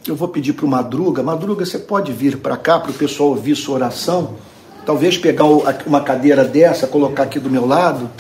eu 0.07 0.17
vou 0.17 0.29
pedir 0.29 0.53
para 0.53 0.67
o 0.67 0.69
Madruga. 0.69 1.23
Madruga, 1.23 1.65
você 1.65 1.79
pode 1.79 2.13
vir 2.13 2.39
para 2.39 2.57
cá 2.57 2.81
para 2.81 2.91
o 2.91 2.95
pessoal 2.95 3.31
ouvir 3.31 3.55
sua 3.55 3.77
oração? 3.77 4.37
Talvez 4.85 5.17
pegar 5.17 5.45
uma 5.45 6.01
cadeira 6.01 6.45
dessa, 6.45 6.87
colocar 6.87 7.25
aqui 7.25 7.39
do 7.39 7.51
meu 7.51 7.67
lado. 7.67 8.11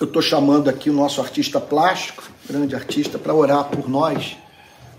Eu 0.00 0.06
estou 0.06 0.20
chamando 0.20 0.68
aqui 0.68 0.90
o 0.90 0.92
nosso 0.92 1.20
artista 1.20 1.60
plástico, 1.60 2.24
grande 2.48 2.74
artista, 2.74 3.16
para 3.16 3.32
orar 3.32 3.64
por 3.66 3.88
nós. 3.88 4.36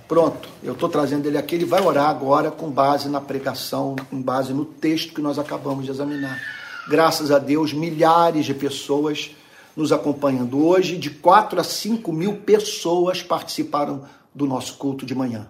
Pronto, 0.07 0.47
eu 0.63 0.71
estou 0.71 0.87
trazendo 0.87 1.27
ele 1.27 1.37
aqui. 1.37 1.55
Ele 1.55 1.65
vai 1.65 1.81
orar 1.81 2.09
agora 2.09 2.49
com 2.49 2.69
base 2.69 3.09
na 3.09 3.19
pregação, 3.19 3.95
com 4.09 4.21
base 4.21 4.53
no 4.53 4.63
texto 4.63 5.13
que 5.13 5.21
nós 5.21 5.37
acabamos 5.37 5.83
de 5.83 5.91
examinar. 5.91 6.39
Graças 6.87 7.29
a 7.29 7.39
Deus, 7.39 7.73
milhares 7.73 8.45
de 8.45 8.53
pessoas 8.53 9.31
nos 9.75 9.91
acompanhando. 9.91 10.65
Hoje, 10.65 10.97
de 10.97 11.09
4 11.09 11.59
a 11.59 11.63
5 11.63 12.13
mil 12.13 12.37
pessoas 12.37 13.21
participaram 13.21 14.05
do 14.33 14.45
nosso 14.45 14.75
culto 14.75 15.05
de 15.05 15.13
manhã. 15.13 15.47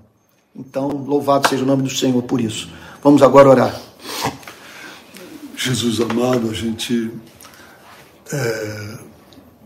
Então, 0.55 0.87
louvado 0.87 1.47
seja 1.47 1.63
o 1.63 1.67
nome 1.67 1.83
do 1.83 1.89
Senhor 1.89 2.23
por 2.23 2.41
isso. 2.41 2.67
Vamos 3.03 3.21
agora 3.21 3.49
orar. 3.49 3.81
Jesus 5.55 6.01
amado, 6.01 6.49
a 6.49 6.53
gente 6.53 7.11
é, 8.31 8.97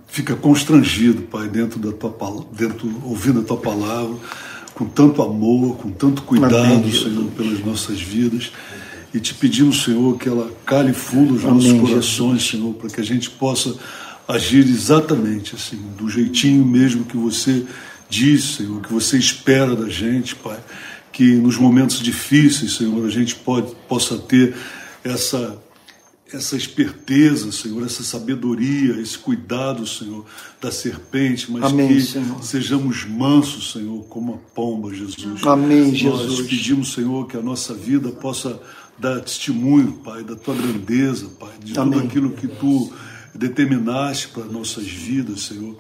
fica 0.10 0.36
constrangido, 0.36 1.24
Pai, 1.24 1.47
dentro 1.47 1.80
da 1.80 1.91
tua 1.91 2.45
dentro 2.51 2.91
ouvindo 3.03 3.41
a 3.41 3.43
tua 3.43 3.57
palavra, 3.57 4.16
com 4.74 4.86
tanto 4.86 5.22
amor, 5.22 5.78
com 5.78 5.91
tanto 5.91 6.22
cuidado, 6.24 6.55
Amém, 6.55 6.91
Senhor, 6.91 7.26
pelas 7.32 7.64
nossas 7.66 8.01
vidas. 8.01 8.51
e 9.14 9.20
te 9.20 9.34
pedimos, 9.34 9.84
Senhor, 9.84 10.18
que 10.18 10.30
ela 10.30 10.51
cale 10.66 10.93
fundo 10.93 11.36
os 11.36 11.43
nossos 11.43 11.70
Amém, 11.70 11.82
corações, 11.82 12.47
Senhor, 12.47 12.74
para 12.76 12.89
que 12.89 13.01
a 13.01 13.03
gente 13.03 13.30
possa 13.30 13.76
agir 14.28 14.68
exatamente 14.68 15.55
assim, 15.55 15.80
do 15.97 16.07
jeitinho 16.10 16.64
mesmo 16.66 17.03
que 17.03 17.18
você 17.18 17.66
diz, 18.10 18.55
Senhor, 18.55 18.82
que 18.82 18.93
você 18.93 19.18
espera 19.18 19.76
da 19.76 19.89
gente, 19.89 20.36
Pai. 20.36 20.60
Que 21.12 21.34
nos 21.34 21.57
momentos 21.57 21.99
difíceis, 21.99 22.76
Senhor, 22.76 23.05
a 23.05 23.10
gente 23.10 23.36
pode, 23.36 23.74
possa 23.88 24.18
ter 24.18 24.55
essa 25.03 25.57
essa 26.32 26.55
esperteza, 26.55 27.51
Senhor, 27.51 27.84
essa 27.84 28.03
sabedoria, 28.03 28.99
esse 29.01 29.17
cuidado, 29.17 29.86
Senhor, 29.88 30.25
da 30.61 30.71
serpente, 30.71 31.51
mas 31.51 31.63
Amém, 31.63 31.88
que 31.88 32.01
Senhor. 32.01 32.43
sejamos 32.43 33.05
mansos, 33.05 33.71
Senhor, 33.71 34.03
como 34.05 34.36
a 34.36 34.38
pomba, 34.53 34.93
Jesus. 34.93 35.43
Amém, 35.43 35.88
Nós 35.88 35.97
Jesus. 35.97 36.47
pedimos, 36.47 36.93
Senhor, 36.93 37.27
que 37.27 37.38
a 37.38 37.41
nossa 37.41 37.73
vida 37.73 38.09
possa 38.09 38.59
dar 38.97 39.19
testemunho, 39.21 39.93
Pai, 40.03 40.23
da 40.23 40.36
tua 40.36 40.55
grandeza, 40.55 41.30
Pai, 41.39 41.53
de 41.63 41.77
Amém. 41.80 41.99
tudo 41.99 42.07
aquilo 42.07 42.32
que 42.32 42.47
tu 42.47 42.91
determinaste 43.34 44.27
para 44.30 44.45
nossas 44.45 44.86
vidas, 44.88 45.41
Senhor. 45.43 45.77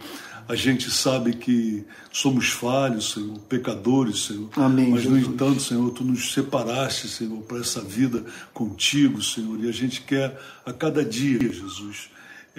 A 0.49 0.55
gente 0.55 0.89
sabe 0.89 1.33
que 1.33 1.85
somos 2.11 2.49
falhos, 2.49 3.11
Senhor, 3.11 3.37
pecadores, 3.41 4.25
Senhor. 4.25 4.49
Amém, 4.55 4.89
Mas, 4.89 5.05
no 5.05 5.15
Jesus. 5.15 5.31
entanto, 5.31 5.61
Senhor, 5.61 5.91
tu 5.91 6.03
nos 6.03 6.33
separaste, 6.33 7.07
Senhor, 7.07 7.39
para 7.43 7.59
essa 7.59 7.81
vida 7.81 8.25
contigo, 8.51 9.21
Senhor. 9.21 9.63
E 9.63 9.69
a 9.69 9.71
gente 9.71 10.01
quer 10.01 10.41
a 10.65 10.73
cada 10.73 11.05
dia, 11.05 11.37
Jesus, 11.37 12.09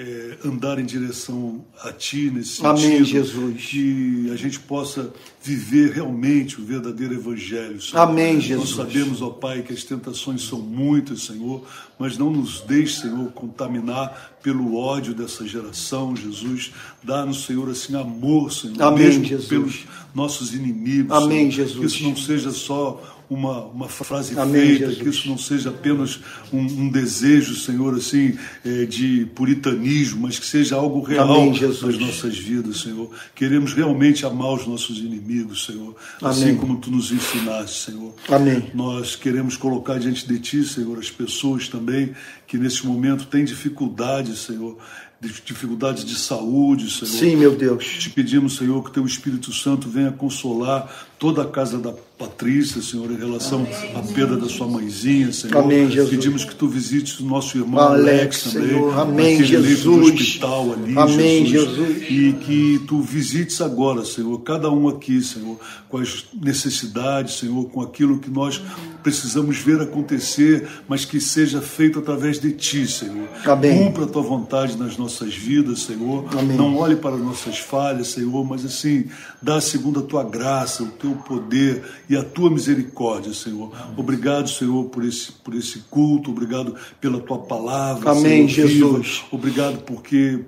eh, 0.02 0.38
andar 0.46 0.78
em 0.78 0.84
direção 0.86 1.62
a 1.84 1.92
Ti 1.92 2.30
nesse 2.30 2.56
sentido. 2.56 2.68
Amém, 2.68 3.04
Jesus. 3.04 3.66
Que 3.66 4.30
a 4.32 4.36
gente 4.36 4.58
possa 4.58 5.12
viver 5.42 5.92
realmente 5.92 6.58
o 6.58 6.64
verdadeiro 6.64 7.12
Evangelho, 7.12 7.80
Senhor. 7.82 8.00
Amém, 8.00 8.36
Nós 8.36 8.44
Jesus. 8.44 8.70
sabemos, 8.70 9.20
ó 9.20 9.28
Pai, 9.28 9.60
que 9.60 9.74
as 9.74 9.84
tentações 9.84 10.42
são 10.42 10.58
muitas, 10.58 11.24
Senhor, 11.24 11.66
mas 11.98 12.16
não 12.16 12.30
nos 12.30 12.62
deixe, 12.62 13.02
Senhor, 13.02 13.30
contaminar 13.32 14.38
pelo 14.42 14.74
ódio 14.74 15.12
dessa 15.12 15.46
geração, 15.46 16.16
Jesus. 16.16 16.72
Dá-nos, 17.02 17.44
Senhor, 17.44 17.68
assim, 17.68 17.94
amor, 17.94 18.50
Senhor, 18.50 18.82
Amém, 18.82 19.04
mesmo 19.04 19.24
Jesus. 19.24 19.48
pelos 19.48 19.84
nossos 20.14 20.54
inimigos. 20.54 21.14
Amém, 21.14 21.50
Senhor. 21.50 21.68
Jesus. 21.68 21.78
Que 21.78 21.98
isso 21.98 22.08
não 22.08 22.16
seja 22.16 22.50
só 22.52 23.19
uma, 23.30 23.62
uma 23.66 23.88
frase 23.88 24.36
Amém, 24.36 24.60
feita, 24.76 24.86
Jesus. 24.88 24.98
que 25.02 25.08
isso 25.08 25.28
não 25.28 25.38
seja 25.38 25.70
apenas 25.70 26.18
um, 26.52 26.58
um 26.58 26.88
desejo, 26.90 27.54
Senhor, 27.54 27.94
assim, 27.94 28.36
eh, 28.64 28.84
de 28.86 29.24
puritanismo, 29.36 30.22
mas 30.22 30.36
que 30.38 30.44
seja 30.46 30.74
algo 30.74 31.00
real 31.00 31.32
Amém, 31.32 31.52
nas 31.60 31.80
nossas 31.98 32.36
vidas, 32.36 32.80
Senhor. 32.80 33.08
Queremos 33.34 33.72
realmente 33.72 34.26
amar 34.26 34.54
os 34.54 34.66
nossos 34.66 34.98
inimigos, 34.98 35.64
Senhor, 35.64 35.94
assim 36.20 36.42
Amém. 36.42 36.56
como 36.56 36.76
Tu 36.78 36.90
nos 36.90 37.12
ensinaste, 37.12 37.90
Senhor. 37.92 38.12
Amém. 38.28 38.64
Nós 38.74 39.14
queremos 39.14 39.56
colocar 39.56 39.98
diante 40.00 40.26
de 40.26 40.38
Ti, 40.40 40.64
Senhor, 40.64 40.98
as 40.98 41.08
pessoas 41.10 41.68
também 41.68 42.12
que 42.48 42.58
nesse 42.58 42.84
momento 42.84 43.26
têm 43.26 43.44
dificuldades, 43.44 44.40
Senhor, 44.40 44.76
de- 45.20 45.40
dificuldades 45.44 46.04
de 46.04 46.16
saúde, 46.16 46.90
Senhor. 46.90 47.06
Sim, 47.12 47.36
meu 47.36 47.54
Deus. 47.54 47.84
Te 48.00 48.10
pedimos, 48.10 48.56
Senhor, 48.56 48.82
que 48.82 48.90
Teu 48.90 49.06
Espírito 49.06 49.52
Santo 49.52 49.88
venha 49.88 50.10
consolar 50.10 51.08
toda 51.20 51.42
a 51.42 51.46
casa 51.46 51.78
da 51.78 51.92
Patrícia, 52.18 52.82
Senhor, 52.82 53.10
em 53.10 53.16
relação 53.16 53.66
à 53.94 54.00
perda 54.14 54.36
da 54.36 54.48
sua 54.48 54.66
mãezinha, 54.66 55.32
Senhor. 55.32 55.58
Amém, 55.58 55.90
Jesus. 55.90 56.10
Pedimos 56.10 56.44
que 56.44 56.54
Tu 56.54 56.66
visites 56.66 57.20
o 57.20 57.24
nosso 57.24 57.56
irmão 57.56 57.78
Alex, 57.80 58.08
Alex, 58.08 58.42
também, 58.52 58.68
Senhor. 58.68 58.98
Amém, 58.98 59.38
naquele 59.38 59.56
leito 59.58 59.82
do 59.82 60.02
Jesus. 60.02 60.20
hospital 60.20 60.72
ali, 60.72 60.98
Amém, 60.98 61.46
Jesus. 61.46 61.76
Jesus. 61.76 62.10
E 62.10 62.32
que 62.40 62.80
Tu 62.86 63.00
visites 63.02 63.60
agora, 63.60 64.04
Senhor, 64.04 64.38
cada 64.40 64.70
um 64.70 64.88
aqui, 64.88 65.22
Senhor, 65.22 65.58
com 65.88 65.98
as 65.98 66.24
necessidades, 66.42 67.38
Senhor, 67.38 67.64
com 67.70 67.82
aquilo 67.82 68.18
que 68.18 68.30
nós 68.30 68.60
precisamos 69.02 69.58
ver 69.58 69.80
acontecer, 69.80 70.68
mas 70.86 71.06
que 71.06 71.20
seja 71.20 71.60
feito 71.60 71.98
através 71.98 72.38
de 72.38 72.52
Ti, 72.52 72.86
Senhor. 72.86 73.28
Amém. 73.46 73.84
Cumpra 73.84 74.04
a 74.04 74.06
Tua 74.06 74.22
vontade 74.22 74.76
nas 74.76 74.96
nossas 74.96 75.34
vidas, 75.34 75.80
Senhor. 75.80 76.26
Amém. 76.38 76.56
Não 76.56 76.76
olhe 76.76 76.96
para 76.96 77.16
nossas 77.16 77.58
falhas, 77.58 78.08
Senhor, 78.08 78.44
mas 78.44 78.64
assim, 78.64 79.06
dá 79.40 79.60
segundo 79.60 80.00
a 80.00 80.02
tua 80.02 80.22
graça, 80.22 80.82
o 80.82 80.88
teu 80.88 81.09
poder 81.16 81.82
e 82.08 82.16
a 82.16 82.22
tua 82.22 82.50
misericórdia, 82.50 83.32
Senhor. 83.32 83.72
Obrigado, 83.96 84.48
Senhor, 84.48 84.84
por 84.86 85.04
esse, 85.04 85.32
por 85.32 85.54
esse 85.54 85.80
culto, 85.90 86.30
obrigado 86.30 86.74
pela 87.00 87.20
tua 87.20 87.38
palavra. 87.38 88.10
Amém, 88.10 88.48
Senhor, 88.48 88.68
viva. 88.68 88.92
Jesus. 88.92 89.24
Obrigado 89.30 89.82
porque 89.82 90.40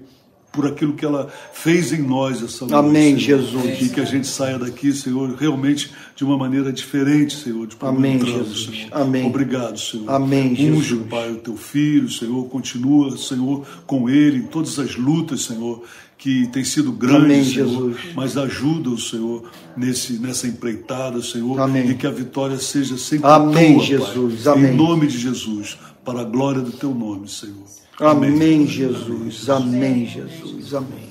por 0.52 0.66
aquilo 0.66 0.92
que 0.92 1.04
ela 1.04 1.32
fez 1.52 1.92
em 1.92 2.02
nós 2.02 2.42
essa 2.42 2.66
noite. 2.66 2.74
Amém, 2.74 3.18
Senhor. 3.18 3.40
Jesus. 3.40 3.82
E 3.82 3.88
que 3.88 4.00
a 4.00 4.04
gente 4.04 4.26
saia 4.26 4.58
daqui, 4.58 4.92
Senhor, 4.92 5.34
realmente 5.34 5.90
de 6.14 6.24
uma 6.24 6.36
maneira 6.36 6.70
diferente, 6.70 7.34
Senhor, 7.34 7.66
de 7.66 7.74
como 7.74 7.96
Amém, 7.96 8.16
entramos, 8.16 8.48
Jesus. 8.48 8.76
Senhor. 8.76 8.88
Amém. 8.92 9.26
Obrigado, 9.26 9.80
Senhor. 9.80 10.10
Amém, 10.10 10.52
Unge, 10.52 10.82
Jesus. 10.82 11.08
Pai, 11.08 11.32
o 11.32 11.36
teu 11.36 11.56
filho, 11.56 12.08
Senhor, 12.10 12.44
continua, 12.48 13.16
Senhor, 13.16 13.66
com 13.86 14.10
ele 14.10 14.38
em 14.38 14.46
todas 14.46 14.78
as 14.78 14.94
lutas, 14.94 15.42
Senhor, 15.42 15.82
que 16.22 16.46
tem 16.46 16.62
sido 16.62 16.92
grande, 16.92 17.24
Amém, 17.24 17.44
Senhor, 17.44 17.66
Jesus. 17.66 18.14
mas 18.14 18.36
ajuda 18.36 18.90
o 18.90 18.98
Senhor 18.98 19.50
nesse, 19.76 20.20
nessa 20.20 20.46
empreitada, 20.46 21.20
Senhor, 21.20 21.58
Amém. 21.58 21.90
e 21.90 21.94
que 21.96 22.06
a 22.06 22.12
vitória 22.12 22.58
seja 22.58 22.96
sempre 22.96 23.28
Amém, 23.28 23.74
tua, 23.74 23.84
Jesus. 23.84 24.42
Pai, 24.44 24.52
Amém. 24.52 24.72
em 24.72 24.76
nome 24.76 25.08
de 25.08 25.18
Jesus, 25.18 25.76
para 26.04 26.20
a 26.20 26.24
glória 26.24 26.60
do 26.60 26.70
teu 26.70 26.94
nome, 26.94 27.28
Senhor. 27.28 27.64
Amém, 27.98 28.64
Jesus. 28.68 29.50
Amém, 29.50 30.06
Jesus. 30.06 30.72
Amém. 30.72 31.10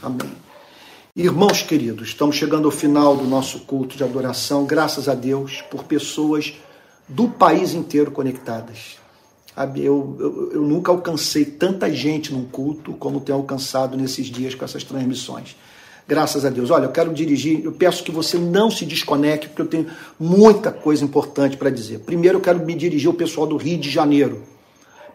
Amém. 0.00 0.32
Irmãos 1.16 1.62
queridos, 1.62 2.10
estamos 2.10 2.36
chegando 2.36 2.66
ao 2.66 2.72
final 2.72 3.16
do 3.16 3.24
nosso 3.24 3.60
culto 3.60 3.96
de 3.96 4.04
adoração, 4.04 4.64
graças 4.64 5.08
a 5.08 5.14
Deus, 5.14 5.60
por 5.72 5.82
pessoas 5.82 6.54
do 7.08 7.26
país 7.26 7.74
inteiro 7.74 8.12
conectadas. 8.12 8.96
Eu, 9.76 10.16
eu, 10.18 10.52
eu 10.52 10.62
nunca 10.62 10.92
alcancei 10.92 11.44
tanta 11.44 11.90
gente 11.92 12.32
num 12.32 12.44
culto 12.44 12.92
como 12.94 13.20
tenho 13.20 13.38
alcançado 13.38 13.96
nesses 13.96 14.26
dias 14.26 14.54
com 14.54 14.64
essas 14.64 14.84
transmissões. 14.84 15.56
Graças 16.06 16.44
a 16.44 16.50
Deus. 16.50 16.70
Olha, 16.70 16.84
eu 16.84 16.92
quero 16.92 17.12
dirigir, 17.12 17.64
eu 17.64 17.72
peço 17.72 18.04
que 18.04 18.12
você 18.12 18.38
não 18.38 18.70
se 18.70 18.84
desconecte, 18.84 19.48
porque 19.48 19.62
eu 19.62 19.66
tenho 19.66 19.86
muita 20.20 20.70
coisa 20.70 21.04
importante 21.04 21.56
para 21.56 21.70
dizer. 21.70 22.00
Primeiro, 22.00 22.38
eu 22.38 22.42
quero 22.42 22.64
me 22.64 22.74
dirigir 22.74 23.08
ao 23.08 23.14
pessoal 23.14 23.46
do 23.46 23.56
Rio 23.56 23.78
de 23.78 23.90
Janeiro 23.90 24.42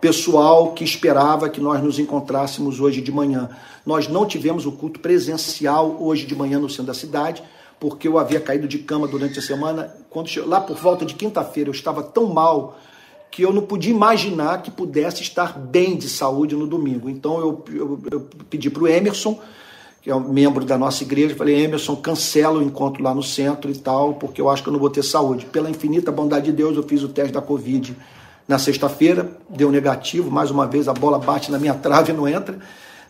pessoal 0.02 0.74
que 0.74 0.84
esperava 0.84 1.48
que 1.48 1.62
nós 1.62 1.82
nos 1.82 2.00
encontrássemos 2.00 2.80
hoje 2.80 3.00
de 3.02 3.12
manhã. 3.12 3.52
Nós 3.86 4.08
não 4.08 4.26
tivemos 4.26 4.66
o 4.66 4.72
culto 4.72 5.00
presencial 5.00 5.96
hoje 6.00 6.26
de 6.26 6.36
manhã 6.36 6.58
no 6.58 6.68
centro 6.68 6.88
da 6.88 6.94
cidade, 6.96 7.44
porque 7.80 8.08
eu 8.08 8.18
havia 8.18 8.40
caído 8.40 8.68
de 8.68 8.80
cama 8.80 9.08
durante 9.08 9.38
a 9.38 9.42
semana. 9.42 9.96
Quando 10.10 10.30
lá 10.48 10.60
por 10.60 10.76
volta 10.76 11.06
de 11.06 11.14
quinta-feira 11.14 11.70
eu 11.70 11.74
estava 11.74 12.02
tão 12.02 12.26
mal 12.26 12.80
que 13.32 13.42
eu 13.42 13.54
não 13.54 13.62
podia 13.62 13.92
imaginar 13.92 14.62
que 14.62 14.70
pudesse 14.70 15.22
estar 15.22 15.58
bem 15.58 15.96
de 15.96 16.10
saúde 16.10 16.54
no 16.54 16.68
domingo. 16.68 17.10
Então 17.10 17.40
eu, 17.40 17.66
eu, 17.74 18.00
eu 18.12 18.28
pedi 18.50 18.70
para 18.70 18.84
o 18.84 18.88
Emerson, 18.88 19.40
que 20.02 20.12
é 20.12 20.16
um 20.16 20.34
membro 20.34 20.66
da 20.66 20.78
nossa 20.78 21.04
igreja, 21.04 21.34
falei, 21.34 21.64
Emerson, 21.64 21.96
cancela 21.96 22.60
o 22.60 22.62
encontro 22.62 23.02
lá 23.02 23.16
no 23.16 23.24
centro 23.24 23.72
e 23.72 23.76
tal, 23.76 24.16
porque 24.16 24.42
eu 24.42 24.50
acho 24.50 24.62
que 24.62 24.68
eu 24.68 24.74
não 24.74 24.80
vou 24.80 24.90
ter 24.90 25.04
saúde. 25.04 25.46
Pela 25.46 25.70
infinita 25.70 26.12
bondade 26.12 26.48
de 26.48 26.52
Deus, 26.52 26.76
eu 26.76 26.84
fiz 26.84 27.04
o 27.04 27.08
teste 27.08 27.32
da 27.32 27.42
Covid 27.42 27.96
na 28.48 28.60
sexta-feira, 28.60 29.32
deu 29.50 29.72
negativo, 29.72 30.30
mais 30.30 30.52
uma 30.52 30.68
vez 30.68 30.90
a 30.90 30.94
bola 30.94 31.18
bate 31.18 31.50
na 31.52 31.58
minha 31.58 31.74
trave 31.76 32.12
e 32.12 32.16
não 32.16 32.28
entra. 32.28 32.60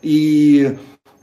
E, 0.03 0.71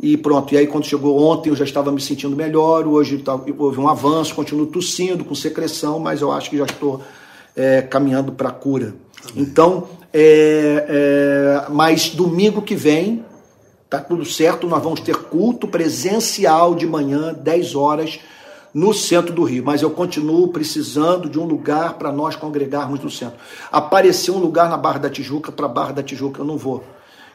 e 0.02 0.16
pronto, 0.16 0.52
e 0.54 0.56
aí 0.58 0.66
quando 0.66 0.86
chegou 0.86 1.22
ontem 1.22 1.50
eu 1.50 1.56
já 1.56 1.64
estava 1.64 1.92
me 1.92 2.00
sentindo 2.00 2.34
melhor, 2.34 2.84
hoje 2.84 3.18
tá- 3.18 3.38
houve 3.58 3.78
um 3.78 3.88
avanço, 3.88 4.34
continuo 4.34 4.66
tossindo, 4.66 5.24
com 5.24 5.36
secreção, 5.36 6.00
mas 6.00 6.20
eu 6.20 6.32
acho 6.32 6.50
que 6.50 6.56
já 6.56 6.64
estou 6.64 7.00
é, 7.58 7.82
caminhando 7.82 8.30
para 8.30 8.50
a 8.50 8.52
cura. 8.52 8.94
Então, 9.34 9.88
é, 10.12 10.86
é, 10.88 11.70
mas 11.70 12.10
domingo 12.10 12.62
que 12.62 12.76
vem, 12.76 13.24
tá 13.90 13.98
tudo 13.98 14.24
certo, 14.24 14.68
nós 14.68 14.82
vamos 14.82 15.00
ter 15.00 15.16
culto 15.16 15.66
presencial 15.66 16.76
de 16.76 16.86
manhã, 16.86 17.34
10 17.34 17.74
horas, 17.74 18.20
no 18.72 18.94
centro 18.94 19.34
do 19.34 19.42
Rio. 19.42 19.64
Mas 19.64 19.82
eu 19.82 19.90
continuo 19.90 20.48
precisando 20.48 21.28
de 21.28 21.38
um 21.38 21.44
lugar 21.44 21.94
para 21.94 22.12
nós 22.12 22.36
congregarmos 22.36 23.00
no 23.00 23.10
centro. 23.10 23.38
Apareceu 23.72 24.34
um 24.34 24.38
lugar 24.38 24.70
na 24.70 24.76
Barra 24.76 24.98
da 24.98 25.10
Tijuca, 25.10 25.50
para 25.50 25.66
a 25.66 25.68
Barra 25.68 25.92
da 25.92 26.02
Tijuca 26.02 26.40
eu 26.40 26.44
não 26.44 26.56
vou. 26.56 26.84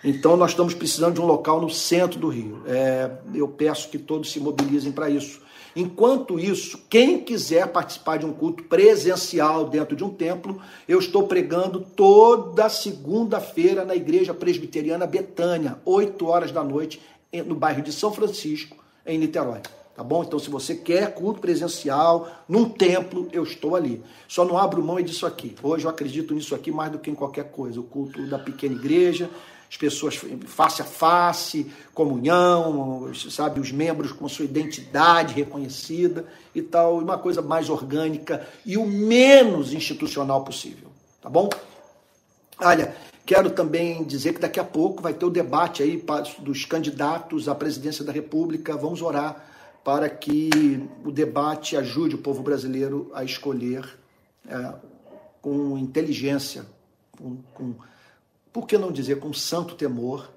Então 0.03 0.38
nós 0.38 0.51
estamos 0.51 0.74
precisando 0.74 1.15
de 1.15 1.21
um 1.21 1.26
local 1.26 1.61
no 1.61 1.69
centro 1.69 2.19
do 2.19 2.30
Rio. 2.30 2.61
É, 2.65 3.09
eu 3.34 3.47
peço 3.47 3.89
que 3.89 3.97
todos 3.97 4.32
se 4.32 4.39
mobilizem 4.39 4.91
para 4.91 5.09
isso. 5.09 5.43
Enquanto 5.76 6.39
isso, 6.39 6.80
quem 6.89 7.19
quiser 7.19 7.67
participar 7.67 8.17
de 8.17 8.26
um 8.26 8.34
culto 8.34 8.63
presencial 8.63 9.65
dentro 9.65 9.95
de 9.95 10.03
um 10.03 10.09
templo, 10.09 10.61
eu 10.88 10.99
estou 10.99 11.28
pregando 11.28 11.80
toda 11.80 12.69
segunda-feira 12.69 13.84
na 13.84 13.95
Igreja 13.95 14.34
Presbiteriana 14.34 15.07
Betânia, 15.07 15.80
8 15.84 16.28
horas 16.28 16.51
da 16.51 16.63
noite, 16.63 17.01
no 17.45 17.55
bairro 17.55 17.82
de 17.82 17.91
São 17.91 18.13
Francisco, 18.13 18.78
em 19.05 19.17
Niterói. 19.17 19.61
Tá 19.95 20.03
bom? 20.03 20.24
Então, 20.24 20.39
se 20.39 20.49
você 20.49 20.74
quer 20.74 21.13
culto 21.13 21.39
presencial 21.39 22.28
num 22.49 22.67
templo, 22.67 23.28
eu 23.32 23.43
estou 23.43 23.76
ali. 23.76 24.01
Só 24.28 24.43
não 24.43 24.57
abro 24.57 24.84
mão 24.84 24.97
é 24.97 25.03
disso 25.03 25.24
aqui. 25.24 25.55
Hoje 25.61 25.86
eu 25.86 25.89
acredito 25.89 26.34
nisso 26.34 26.55
aqui 26.55 26.71
mais 26.71 26.91
do 26.91 26.97
que 26.97 27.11
em 27.11 27.15
qualquer 27.15 27.51
coisa. 27.51 27.80
O 27.80 27.84
culto 27.84 28.26
da 28.26 28.39
pequena 28.39 28.74
igreja, 28.74 29.30
as 29.74 29.78
pessoas 29.78 30.21
face 30.45 30.84
a 30.84 30.86
face, 30.86 31.71
comunhão, 31.95 33.11
sabe, 33.32 33.59
os 33.59 33.71
membros 33.71 34.11
com 34.11 34.30
sua 34.30 34.45
identidade 34.45 35.34
reconhecida 35.34 36.28
e 36.53 36.61
tal, 36.61 36.99
uma 36.99 37.17
coisa 37.17 37.41
mais 37.41 37.71
orgânica 37.71 38.47
e 38.63 38.78
o 38.78 38.86
menos 38.86 39.74
institucional 39.74 40.43
possível. 40.43 40.89
tá 41.19 41.28
bom? 41.28 41.49
Olha, 42.59 42.95
quero 43.26 43.49
também 43.49 44.03
dizer 44.03 44.34
que 44.34 44.39
daqui 44.39 44.59
a 44.59 44.63
pouco 44.63 45.01
vai 45.01 45.11
ter 45.11 45.26
o 45.26 45.32
debate 45.32 45.82
aí 45.82 46.05
dos 46.38 46.65
candidatos 46.65 47.49
à 47.49 47.55
presidência 47.55 48.05
da 48.05 48.11
República. 48.11 48.78
Vamos 48.78 49.01
orar 49.01 49.43
para 49.84 50.07
que 50.07 50.88
o 51.03 51.11
debate 51.11 51.76
ajude 51.76 52.13
o 52.13 52.19
povo 52.19 52.43
brasileiro 52.43 53.09
a 53.11 53.24
escolher 53.24 53.97
é, 54.47 54.74
com 55.41 55.80
inteligência, 55.80 56.63
com, 57.17 57.38
com, 57.55 57.74
por 58.54 58.68
que 58.68 58.78
não 58.78 58.91
dizer, 58.91 59.20
com 59.20 59.34
santo 59.34 59.76
temor, 59.76 60.30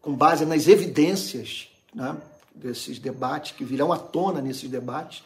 com 0.00 0.14
base 0.14 0.46
nas 0.46 0.68
evidências 0.68 1.68
né, 1.94 2.16
desses 2.54 2.98
debates, 2.98 3.52
que 3.52 3.64
virão 3.64 3.92
à 3.92 3.98
tona 3.98 4.40
nesses 4.40 4.70
debates, 4.70 5.22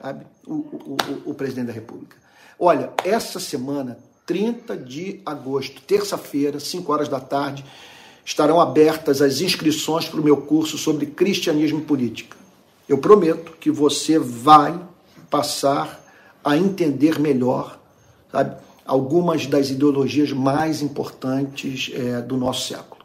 sabe, 0.00 0.26
o, 0.46 0.52
o, 0.52 0.96
o, 1.26 1.30
o 1.30 1.34
presidente 1.34 1.68
da 1.68 1.72
República. 1.72 2.16
Olha, 2.58 2.92
essa 3.04 3.38
semana, 3.38 3.98
30 4.26 4.76
de 4.76 5.20
agosto, 5.24 5.80
terça-feira, 5.80 6.58
5 6.60 6.92
horas 6.92 7.08
da 7.08 7.20
tarde, 7.20 7.64
estarão 8.24 8.60
abertas 8.60 9.22
as 9.22 9.40
inscrições 9.40 10.08
para 10.08 10.20
o 10.20 10.24
meu 10.24 10.38
curso 10.38 10.76
sobre 10.76 11.06
cristianismo 11.06 11.78
e 11.78 11.84
política. 11.84 12.36
Eu 12.88 12.98
prometo 12.98 13.52
que 13.52 13.70
você 13.70 14.18
vai 14.18 14.78
passar 15.30 16.04
a 16.44 16.56
entender 16.56 17.18
melhor 17.18 17.78
sabe, 18.36 18.56
algumas 18.86 19.46
das 19.46 19.70
ideologias 19.70 20.32
mais 20.32 20.82
importantes 20.82 21.90
é, 21.94 22.20
do 22.20 22.36
nosso 22.36 22.68
século. 22.68 23.02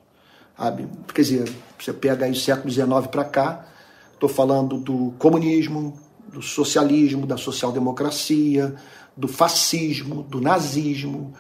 Sabe? 0.58 0.88
Quer 1.14 1.22
dizer, 1.22 1.52
você 1.80 1.92
pega 1.92 2.26
aí 2.26 2.32
o 2.32 2.36
século 2.36 2.72
XIX 2.72 3.08
para 3.10 3.24
cá, 3.24 3.66
estou 4.14 4.30
falando 4.30 4.78
do 4.78 5.14
comunismo, 5.18 5.98
do 6.32 6.42
socialismo, 6.42 7.26
da 7.26 7.36
social-democracia, 7.36 8.76
do 9.18 9.28
fascismo, 9.28 10.24
do 10.24 10.40
nazismo, 10.40 11.34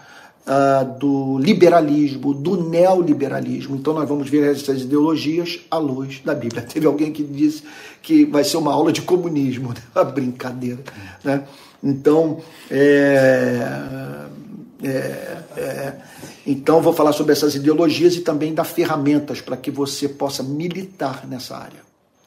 uh, 0.45 0.99
do 0.99 1.37
liberalismo, 1.37 2.33
do 2.33 2.69
neoliberalismo. 2.69 3.75
Então 3.75 3.93
nós 3.93 4.07
vamos 4.07 4.29
ver 4.29 4.51
essas 4.51 4.81
ideologias 4.81 5.59
à 5.69 5.77
luz 5.77 6.21
da 6.23 6.33
Bíblia. 6.33 6.61
Teve 6.67 6.87
alguém 6.87 7.11
que 7.11 7.23
disse 7.23 7.63
que 8.01 8.25
vai 8.25 8.43
ser 8.43 8.57
uma 8.57 8.73
aula 8.73 8.91
de 8.91 9.01
comunismo, 9.01 9.69
né? 9.73 9.81
uma 9.95 10.03
brincadeira. 10.03 10.83
Né? 11.23 11.43
Então, 11.83 12.41
é, 12.69 14.27
é, 14.83 14.89
é, 15.57 16.01
então 16.45 16.81
vou 16.81 16.93
falar 16.93 17.13
sobre 17.13 17.33
essas 17.33 17.55
ideologias 17.55 18.15
e 18.15 18.21
também 18.21 18.53
dar 18.53 18.63
ferramentas 18.63 19.41
para 19.41 19.57
que 19.57 19.71
você 19.71 20.07
possa 20.07 20.43
militar 20.43 21.27
nessa 21.27 21.57
área. 21.57 21.81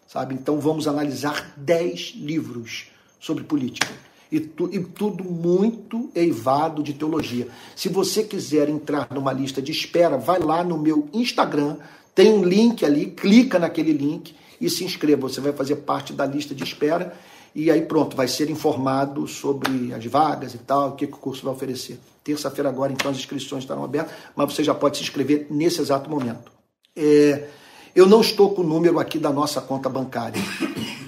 Sabe? 0.07 0.35
Então 0.35 0.61
vamos 0.61 0.87
analisar 0.87 1.53
10 1.57 2.15
livros 2.17 2.87
sobre 3.19 3.45
política. 3.45 3.89
E, 4.31 4.41
tu, 4.41 4.69
e, 4.73 4.81
tudo 4.81 5.25
muito 5.25 6.11
eivado 6.15 6.83
de 6.83 6.93
teologia. 6.93 7.49
Se 7.77 7.89
você 7.89 8.23
quiser 8.23 8.69
entrar 8.69 9.09
numa 9.13 9.33
lista 9.33 9.63
de 9.63 9.71
espera, 9.71 10.17
vai 10.17 10.41
lá 10.41 10.65
no 10.65 10.79
meu 10.79 11.09
Instagram, 11.13 11.77
tem 12.15 12.33
um 12.33 12.45
link 12.45 12.85
ali, 12.85 13.07
clica 13.07 13.59
naquele 13.59 13.93
link 13.93 14.35
e 14.61 14.69
se 14.71 14.85
inscreva. 14.85 15.29
Você 15.29 15.41
vai 15.41 15.53
fazer 15.53 15.77
parte 15.77 16.13
da 16.13 16.27
lista 16.27 16.55
de 16.55 16.65
espera 16.65 17.15
e 17.55 17.71
aí 17.71 17.83
pronto, 17.83 18.17
vai 18.17 18.27
ser 18.27 18.51
informado 18.51 19.29
sobre 19.29 19.95
as 19.95 20.05
vagas 20.07 20.55
e 20.55 20.59
tal, 20.59 20.91
o 20.91 20.93
que, 20.93 21.07
que 21.07 21.15
o 21.15 21.19
curso 21.19 21.45
vai 21.45 21.55
oferecer. 21.55 21.99
Terça-feira 22.25 22.69
agora, 22.69 22.93
então, 22.93 23.11
as 23.11 23.17
inscrições 23.17 23.63
estarão 23.63 23.85
abertas, 23.85 24.13
mas 24.35 24.53
você 24.53 24.65
já 24.65 24.75
pode 24.75 24.97
se 24.97 25.03
inscrever 25.03 25.47
nesse 25.51 25.81
exato 25.81 26.11
momento. 26.11 26.51
É, 26.97 27.49
eu 27.95 28.07
não 28.07 28.21
estou 28.21 28.55
com 28.55 28.63
o 28.63 28.67
número 28.67 28.99
aqui 28.99 29.19
da 29.19 29.31
nossa 29.31 29.61
conta 29.61 29.89
bancária, 29.89 30.41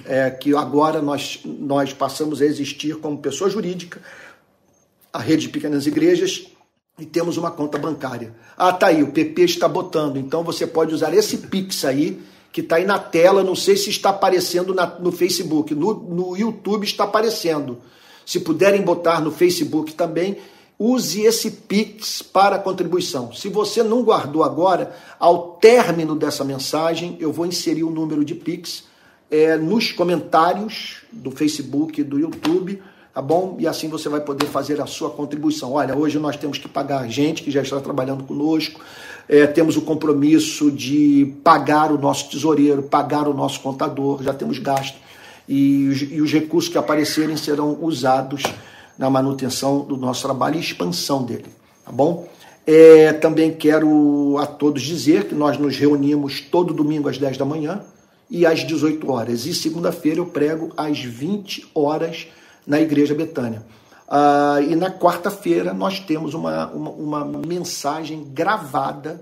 é, 0.05 0.29
que 0.29 0.55
agora 0.55 1.01
nós, 1.01 1.41
nós 1.43 1.91
passamos 1.91 2.41
a 2.41 2.45
existir 2.45 2.95
como 2.97 3.17
pessoa 3.17 3.49
jurídica, 3.49 4.01
a 5.11 5.19
rede 5.19 5.43
de 5.43 5.49
pequenas 5.49 5.85
igrejas, 5.85 6.47
e 6.99 7.05
temos 7.05 7.35
uma 7.37 7.51
conta 7.51 7.77
bancária. 7.77 8.33
Ah, 8.55 8.71
tá 8.71 8.87
aí, 8.87 9.03
o 9.03 9.11
PP 9.11 9.43
está 9.43 9.67
botando, 9.67 10.17
então 10.17 10.43
você 10.43 10.65
pode 10.65 10.93
usar 10.93 11.13
esse 11.13 11.37
Pix 11.37 11.83
aí, 11.83 12.21
que 12.57 12.61
está 12.61 12.77
aí 12.77 12.85
na 12.85 12.97
tela, 12.97 13.43
não 13.43 13.53
sei 13.53 13.77
se 13.77 13.91
está 13.91 14.09
aparecendo 14.09 14.73
na, 14.73 14.87
no 14.87 15.11
Facebook, 15.11 15.75
no, 15.75 15.93
no 15.93 16.35
YouTube 16.35 16.85
está 16.85 17.03
aparecendo. 17.03 17.77
Se 18.25 18.39
puderem 18.39 18.81
botar 18.81 19.21
no 19.21 19.29
Facebook 19.31 19.93
também, 19.93 20.37
use 20.79 21.21
esse 21.21 21.51
Pix 21.51 22.23
para 22.23 22.57
contribuição. 22.57 23.31
Se 23.31 23.47
você 23.47 23.83
não 23.83 24.01
guardou 24.01 24.43
agora, 24.43 24.91
ao 25.19 25.51
término 25.61 26.15
dessa 26.15 26.43
mensagem, 26.43 27.15
eu 27.19 27.31
vou 27.31 27.45
inserir 27.45 27.83
o 27.83 27.91
número 27.91 28.25
de 28.25 28.33
Pix 28.33 28.85
é, 29.29 29.55
nos 29.55 29.91
comentários 29.91 31.03
do 31.11 31.29
Facebook 31.29 32.01
e 32.01 32.03
do 32.03 32.17
YouTube, 32.17 32.81
tá 33.13 33.21
bom? 33.21 33.55
E 33.59 33.67
assim 33.67 33.87
você 33.87 34.09
vai 34.09 34.21
poder 34.21 34.47
fazer 34.47 34.81
a 34.81 34.87
sua 34.87 35.11
contribuição. 35.11 35.73
Olha, 35.73 35.95
hoje 35.95 36.17
nós 36.17 36.35
temos 36.35 36.57
que 36.57 36.67
pagar 36.67 37.07
gente 37.07 37.43
que 37.43 37.51
já 37.51 37.61
está 37.61 37.79
trabalhando 37.79 38.23
conosco, 38.23 38.81
é, 39.29 39.45
temos 39.45 39.75
o 39.75 39.81
compromisso 39.81 40.71
de 40.71 41.33
pagar 41.43 41.91
o 41.91 41.97
nosso 41.97 42.29
tesoureiro, 42.29 42.83
pagar 42.83 43.27
o 43.27 43.33
nosso 43.33 43.59
contador, 43.59 44.23
já 44.23 44.33
temos 44.33 44.59
gasto, 44.59 44.97
e, 45.47 46.09
e 46.11 46.21
os 46.21 46.31
recursos 46.31 46.69
que 46.69 46.77
aparecerem 46.77 47.37
serão 47.37 47.77
usados 47.81 48.43
na 48.97 49.09
manutenção 49.09 49.79
do 49.79 49.95
nosso 49.95 50.23
trabalho 50.23 50.57
e 50.57 50.59
expansão 50.59 51.23
dele, 51.23 51.47
tá 51.85 51.91
bom? 51.91 52.27
É, 52.65 53.13
também 53.13 53.53
quero 53.53 54.37
a 54.39 54.45
todos 54.45 54.81
dizer 54.81 55.25
que 55.25 55.35
nós 55.35 55.57
nos 55.57 55.77
reunimos 55.77 56.41
todo 56.41 56.73
domingo 56.73 57.07
às 57.07 57.17
10 57.17 57.37
da 57.37 57.45
manhã 57.45 57.81
e 58.29 58.45
às 58.45 58.65
18 58.67 59.09
horas. 59.09 59.45
E 59.45 59.53
segunda-feira 59.53 60.19
eu 60.19 60.25
prego 60.25 60.73
às 60.75 60.99
20 60.99 61.69
horas 61.73 62.27
na 62.65 62.81
Igreja 62.81 63.15
Betânia. 63.15 63.63
Ah, 64.07 64.59
e 64.61 64.73
na 64.75 64.89
quarta-feira 64.89 65.73
nós 65.73 65.99
temos 65.99 66.33
uma, 66.33 66.67
uma, 66.67 67.23
uma, 67.23 67.41
mensagem 67.45 68.23
gravada 68.23 69.21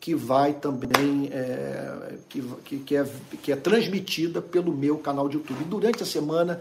que 0.00 0.12
vai 0.12 0.54
também, 0.54 1.30
é, 1.32 2.14
que, 2.28 2.42
que, 2.78 2.96
é, 2.96 3.06
que 3.42 3.52
é 3.52 3.56
transmitida 3.56 4.42
pelo 4.42 4.72
meu 4.72 4.98
canal 4.98 5.28
de 5.28 5.36
YouTube. 5.36 5.64
Durante 5.64 6.02
a 6.02 6.06
semana 6.06 6.60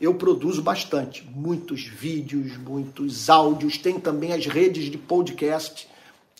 eu 0.00 0.14
produzo 0.14 0.60
bastante, 0.60 1.24
muitos 1.32 1.86
vídeos, 1.86 2.58
muitos 2.58 3.30
áudios, 3.30 3.78
tem 3.78 4.00
também 4.00 4.32
as 4.32 4.44
redes 4.46 4.90
de 4.90 4.98
podcast, 4.98 5.88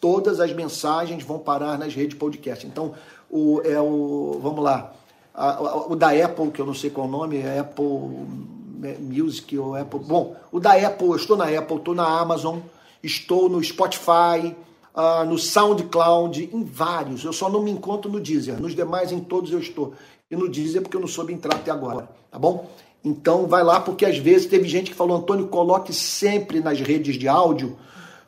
todas 0.01 0.41
as 0.41 0.53
mensagens 0.53 1.22
vão 1.22 1.39
parar 1.39 1.78
nas 1.78 1.95
redes 1.95 2.14
de 2.14 2.16
podcast. 2.16 2.66
Então, 2.66 2.93
o, 3.30 3.62
é 3.64 3.80
o, 3.80 4.41
vamos 4.43 4.64
lá, 4.64 4.93
a, 5.33 5.51
a, 5.51 5.87
o 5.87 5.95
da 5.95 6.11
Apple, 6.11 6.51
que 6.51 6.61
eu 6.61 6.66
não 6.66 6.74
sei 6.74 6.91
qual 6.91 7.07
o 7.07 7.11
nome, 7.11 7.39
é 7.39 7.61
Apple 7.61 7.87
Music 9.01 9.57
ou 9.57 9.74
Apple. 9.74 10.01
Bom, 10.01 10.37
o 10.51 10.59
da 10.59 10.72
Apple, 10.72 11.09
eu 11.09 11.16
estou 11.16 11.37
na 11.37 11.47
Apple, 11.47 11.76
estou 11.76 11.95
na 11.95 12.07
Amazon, 12.07 12.59
estou 13.03 13.49
no 13.49 13.62
Spotify, 13.62 14.55
uh, 14.95 15.24
no 15.26 15.39
SoundCloud, 15.39 16.51
em 16.53 16.64
vários. 16.64 17.24
Eu 17.24 17.33
só 17.33 17.49
não 17.49 17.62
me 17.62 17.70
encontro 17.70 18.11
no 18.11 18.20
Deezer. 18.20 18.61
Nos 18.61 18.74
demais, 18.74 19.12
em 19.12 19.20
todos 19.20 19.53
eu 19.53 19.59
estou. 19.59 19.95
E 20.30 20.37
no 20.37 20.49
Deezer 20.49 20.83
porque 20.83 20.97
eu 20.97 21.01
não 21.01 21.09
soube 21.09 21.33
entrar 21.33 21.57
até 21.57 21.70
agora, 21.70 22.09
tá 22.30 22.39
bom? 22.39 22.70
Então 23.05 23.47
vai 23.47 23.64
lá, 23.64 23.80
porque 23.80 24.07
às 24.07 24.16
vezes 24.16 24.47
teve 24.47 24.68
gente 24.68 24.91
que 24.91 24.97
falou, 24.97 25.16
Antônio, 25.16 25.49
coloque 25.49 25.93
sempre 25.93 26.61
nas 26.61 26.80
redes 26.80 27.16
de 27.16 27.26
áudio, 27.26 27.76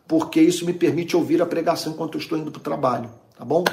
porque 0.07 0.41
isso 0.41 0.67
me 0.67 0.73
permite 0.73 1.17
ouvir 1.17 1.41
a 1.41 1.47
pregação 1.47 1.93
enquanto 1.93 2.17
eu 2.17 2.21
estou 2.21 2.37
indo 2.37 2.51
para 2.51 2.59
o 2.59 2.63
trabalho, 2.63 3.11
tá 3.39 3.45
bom? 3.45 3.65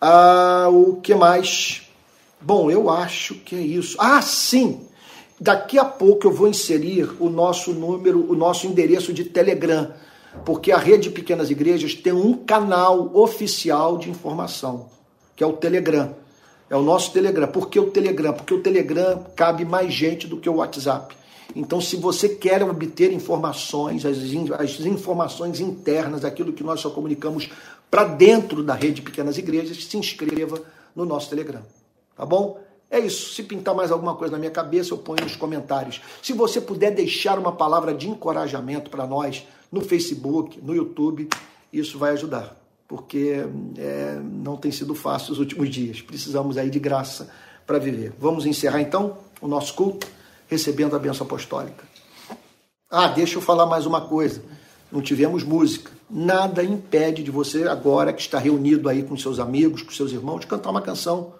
Ah, 0.00 0.66
o 0.70 0.96
que 0.96 1.14
mais? 1.14 1.88
Bom, 2.40 2.70
eu 2.70 2.90
acho 2.90 3.34
que 3.36 3.54
é 3.54 3.60
isso. 3.60 3.96
Ah, 4.00 4.20
sim! 4.20 4.89
Daqui 5.40 5.78
a 5.78 5.84
pouco 5.86 6.26
eu 6.26 6.32
vou 6.32 6.48
inserir 6.48 7.16
o 7.18 7.30
nosso 7.30 7.72
número, 7.72 8.30
o 8.30 8.36
nosso 8.36 8.66
endereço 8.66 9.10
de 9.10 9.24
Telegram, 9.24 9.90
porque 10.44 10.70
a 10.70 10.76
rede 10.76 11.04
de 11.04 11.10
pequenas 11.10 11.50
igrejas 11.50 11.94
tem 11.94 12.12
um 12.12 12.34
canal 12.34 13.10
oficial 13.16 13.96
de 13.96 14.10
informação, 14.10 14.90
que 15.34 15.42
é 15.42 15.46
o 15.46 15.54
Telegram. 15.54 16.14
É 16.68 16.76
o 16.76 16.82
nosso 16.82 17.10
Telegram. 17.12 17.48
Por 17.48 17.70
que 17.70 17.80
o 17.80 17.90
Telegram? 17.90 18.34
Porque 18.34 18.52
o 18.52 18.60
Telegram 18.60 19.24
cabe 19.34 19.64
mais 19.64 19.94
gente 19.94 20.26
do 20.26 20.36
que 20.36 20.48
o 20.48 20.56
WhatsApp. 20.56 21.16
Então, 21.56 21.80
se 21.80 21.96
você 21.96 22.28
quer 22.28 22.62
obter 22.62 23.10
informações, 23.10 24.04
as, 24.04 24.18
as 24.58 24.80
informações 24.80 25.58
internas, 25.58 26.22
aquilo 26.22 26.52
que 26.52 26.62
nós 26.62 26.80
só 26.80 26.90
comunicamos 26.90 27.48
para 27.90 28.04
dentro 28.04 28.62
da 28.62 28.74
rede 28.74 28.96
de 28.96 29.02
pequenas 29.02 29.38
igrejas, 29.38 29.82
se 29.84 29.96
inscreva 29.96 30.62
no 30.94 31.06
nosso 31.06 31.30
Telegram. 31.30 31.62
Tá 32.14 32.26
bom? 32.26 32.60
É 32.90 32.98
isso. 32.98 33.32
Se 33.34 33.42
pintar 33.44 33.74
mais 33.74 33.92
alguma 33.92 34.16
coisa 34.16 34.32
na 34.32 34.38
minha 34.38 34.50
cabeça, 34.50 34.92
eu 34.92 34.98
ponho 34.98 35.22
nos 35.22 35.36
comentários. 35.36 36.00
Se 36.20 36.32
você 36.32 36.60
puder 36.60 36.90
deixar 36.90 37.38
uma 37.38 37.52
palavra 37.52 37.94
de 37.94 38.08
encorajamento 38.08 38.90
para 38.90 39.06
nós 39.06 39.46
no 39.70 39.80
Facebook, 39.80 40.60
no 40.60 40.74
YouTube, 40.74 41.28
isso 41.72 41.98
vai 41.98 42.12
ajudar. 42.12 42.56
Porque 42.88 43.44
é, 43.78 44.20
não 44.20 44.56
tem 44.56 44.72
sido 44.72 44.94
fácil 44.96 45.32
os 45.32 45.38
últimos 45.38 45.70
dias. 45.70 46.02
Precisamos 46.02 46.58
aí 46.58 46.68
de 46.68 46.80
graça 46.80 47.30
para 47.64 47.78
viver. 47.78 48.12
Vamos 48.18 48.44
encerrar 48.44 48.80
então 48.80 49.18
o 49.40 49.46
nosso 49.46 49.72
culto 49.74 50.08
recebendo 50.48 50.96
a 50.96 50.98
bênção 50.98 51.24
apostólica. 51.24 51.84
Ah, 52.90 53.06
deixa 53.06 53.36
eu 53.36 53.40
falar 53.40 53.66
mais 53.66 53.86
uma 53.86 54.00
coisa. 54.00 54.42
Não 54.90 55.00
tivemos 55.00 55.44
música. 55.44 55.92
Nada 56.10 56.64
impede 56.64 57.22
de 57.22 57.30
você, 57.30 57.68
agora 57.68 58.12
que 58.12 58.20
está 58.20 58.40
reunido 58.40 58.88
aí 58.88 59.04
com 59.04 59.16
seus 59.16 59.38
amigos, 59.38 59.82
com 59.82 59.92
seus 59.92 60.10
irmãos, 60.10 60.40
de 60.40 60.48
cantar 60.48 60.70
uma 60.70 60.82
canção 60.82 61.34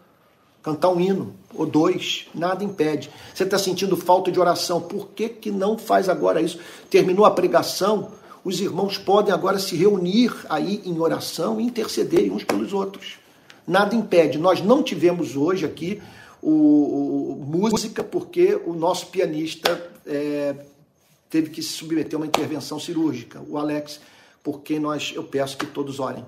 cantar 0.62 0.90
um 0.90 1.00
hino 1.00 1.34
ou 1.54 1.66
dois, 1.66 2.26
nada 2.34 2.62
impede. 2.62 3.10
Você 3.34 3.44
está 3.44 3.58
sentindo 3.58 3.96
falta 3.96 4.30
de 4.30 4.38
oração, 4.38 4.80
por 4.80 5.08
que, 5.08 5.28
que 5.28 5.50
não 5.50 5.76
faz 5.76 6.08
agora 6.08 6.40
isso? 6.40 6.58
Terminou 6.88 7.24
a 7.24 7.30
pregação, 7.30 8.12
os 8.44 8.60
irmãos 8.60 8.96
podem 8.96 9.32
agora 9.32 9.58
se 9.58 9.76
reunir 9.76 10.32
aí 10.48 10.82
em 10.84 10.98
oração 10.98 11.60
e 11.60 11.64
interceder 11.64 12.32
uns 12.32 12.44
pelos 12.44 12.72
outros. 12.72 13.18
Nada 13.66 13.94
impede. 13.94 14.38
Nós 14.38 14.62
não 14.62 14.82
tivemos 14.82 15.36
hoje 15.36 15.64
aqui 15.66 16.00
o, 16.42 17.32
o 17.32 17.44
música 17.46 18.02
porque 18.02 18.58
o 18.64 18.72
nosso 18.72 19.06
pianista 19.06 19.90
é, 20.06 20.54
teve 21.28 21.50
que 21.50 21.62
se 21.62 21.74
submeter 21.74 22.14
a 22.14 22.16
uma 22.16 22.26
intervenção 22.26 22.80
cirúrgica, 22.80 23.40
o 23.48 23.58
Alex, 23.58 24.00
porque 24.42 24.78
nós 24.78 25.12
eu 25.14 25.22
peço 25.22 25.56
que 25.56 25.66
todos 25.66 26.00
orem, 26.00 26.24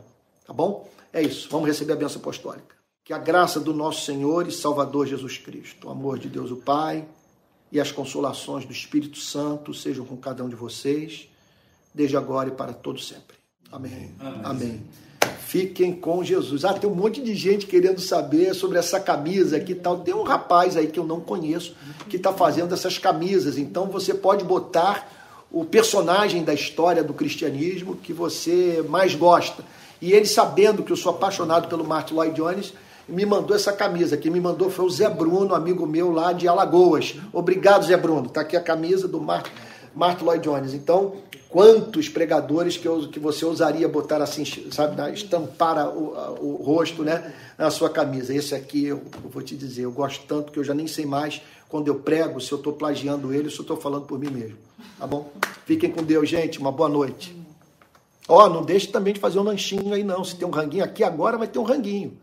tá 0.47 0.53
bom? 0.53 0.89
É 1.12 1.22
isso. 1.22 1.49
Vamos 1.51 1.66
receber 1.66 1.95
a 1.95 1.97
bênção 1.97 2.20
apostólica. 2.20 2.82
Que 3.05 3.13
a 3.13 3.19
graça 3.19 3.59
do 3.59 3.75
nosso 3.75 4.05
Senhor 4.05 4.47
e 4.47 4.53
Salvador 4.53 5.09
Jesus 5.09 5.37
Cristo, 5.37 5.89
o 5.89 5.91
amor 5.91 6.21
de 6.21 6.29
Deus 6.29 6.53
o 6.53 6.57
Pai 6.57 7.05
e 7.73 7.81
as 7.81 7.91
consolações 7.91 8.65
do 8.65 8.73
Espírito 8.73 9.19
Santo 9.19 9.75
sejam 9.75 10.05
com 10.05 10.17
cada 10.17 10.45
um 10.45 10.49
de 10.49 10.55
vocês, 10.55 11.29
desde 11.93 12.17
agora 12.17 12.51
e 12.51 12.53
para 12.53 12.73
todo 12.73 13.01
sempre. 13.01 13.37
Amém. 13.73 14.15
Amém. 14.21 14.41
Amém. 14.45 14.87
Fiquem 15.41 15.93
com 15.93 16.23
Jesus. 16.23 16.65
Ah, 16.65 16.75
tem 16.75 16.89
um 16.89 16.95
monte 16.95 17.21
de 17.21 17.35
gente 17.35 17.67
querendo 17.67 18.01
saber 18.01 18.55
sobre 18.55 18.79
essa 18.79 19.01
camisa 19.01 19.57
aqui 19.57 19.73
e 19.73 19.75
tal. 19.75 19.99
Tem 19.99 20.15
um 20.15 20.23
rapaz 20.23 20.77
aí 20.77 20.87
que 20.87 20.99
eu 20.99 21.05
não 21.05 21.21
conheço 21.21 21.75
que 22.09 22.17
está 22.17 22.33
fazendo 22.33 22.73
essas 22.73 22.99
camisas. 22.99 23.59
Então 23.59 23.87
você 23.87 24.15
pode 24.15 24.45
botar 24.45 25.11
o 25.51 25.65
personagem 25.65 26.45
da 26.45 26.55
história 26.55 27.03
do 27.03 27.13
cristianismo 27.13 27.97
que 27.97 28.13
você 28.13 28.85
mais 28.89 29.15
gosta. 29.15 29.65
E 30.01 30.13
ele, 30.13 30.27
sabendo 30.27 30.83
que 30.83 30.93
eu 30.93 30.97
sou 30.97 31.11
apaixonado 31.11 31.69
pelo 31.69 31.85
Martin 31.85 32.15
Lloyd 32.15 32.35
Jones, 32.35 32.73
me 33.09 33.27
mandou 33.27 33.57
essa 33.57 33.73
camisa. 33.73 34.17
Quem 34.17 34.31
me 34.31 34.41
mandou 34.41 34.71
foi 34.71 34.85
o 34.85 34.91
Zé 34.91 35.09
Bruno, 35.09 35.55
amigo 35.55 35.87
meu 35.87 36.11
lá 36.11 36.33
de 36.33 36.49
Alagoas. 36.49 37.17
Obrigado, 37.33 37.85
Zé 37.85 37.97
Bruno. 37.97 38.27
Está 38.27 38.43
aqui 38.43 38.57
a 38.57 38.61
camisa 38.61 39.09
do 39.09 39.21
Martin, 39.21 39.53
Martin 39.95 40.25
Lloyd 40.25 40.45
Jones. 40.45 40.75
Então, 40.75 41.15
quantos 41.49 42.09
pregadores 42.09 42.77
que, 42.77 42.87
eu, 42.87 43.09
que 43.09 43.21
você 43.21 43.45
usaria 43.45 43.87
botar 43.87 44.23
assim, 44.23 44.45
sabe, 44.71 45.13
estampar 45.13 45.89
o, 45.89 46.15
o, 46.41 46.63
rosto 46.63 47.03
né, 47.03 47.35
na 47.59 47.71
sua 47.71 47.91
camisa. 47.91 48.35
Esse 48.35 48.55
aqui, 48.55 48.87
eu, 48.87 49.03
eu, 49.23 49.31
vou 49.31 49.43
te 49.43 49.55
dizer, 49.55 49.83
eu 49.83 49.93
gosto 49.93 50.25
tanto 50.27 50.51
que 50.51 50.59
eu 50.59 50.65
já 50.65 50.73
nem 50.73 50.87
sei 50.87 51.05
mais 51.05 51.43
quando 51.69 51.89
eu 51.89 51.97
prego 51.97 52.41
se 52.41 52.51
eu 52.51 52.59
estou 52.59 52.73
plagiando 52.73 53.33
ele 53.33 53.45
ou 53.45 53.51
se 53.51 53.59
eu 53.59 53.63
estou 53.63 53.77
falando 53.77 54.07
por 54.07 54.19
mim 54.19 54.31
mesmo. 54.31 54.57
Tá 54.99 55.07
bom? 55.07 55.31
Fiquem 55.67 55.91
com 55.91 56.03
Deus, 56.03 56.29
gente. 56.29 56.59
Uma 56.59 56.73
boa 56.73 56.89
noite. 56.89 57.37
Ó, 58.29 58.45
oh, 58.45 58.49
não 58.49 58.63
deixe 58.63 58.87
também 58.87 59.13
de 59.13 59.21
fazer 59.21 59.39
um 59.39 59.43
lanchinho 59.43 59.93
aí, 59.93 60.05
não. 60.05 60.25
Se 60.25 60.37
tem 60.37 60.47
um 60.47 60.51
ranguinho 60.51 60.85
aqui 60.85 61.05
agora, 61.05 61.37
vai 61.37 61.49
ter 61.49 61.59
um 61.59 61.65
ranguinho. 61.65 62.17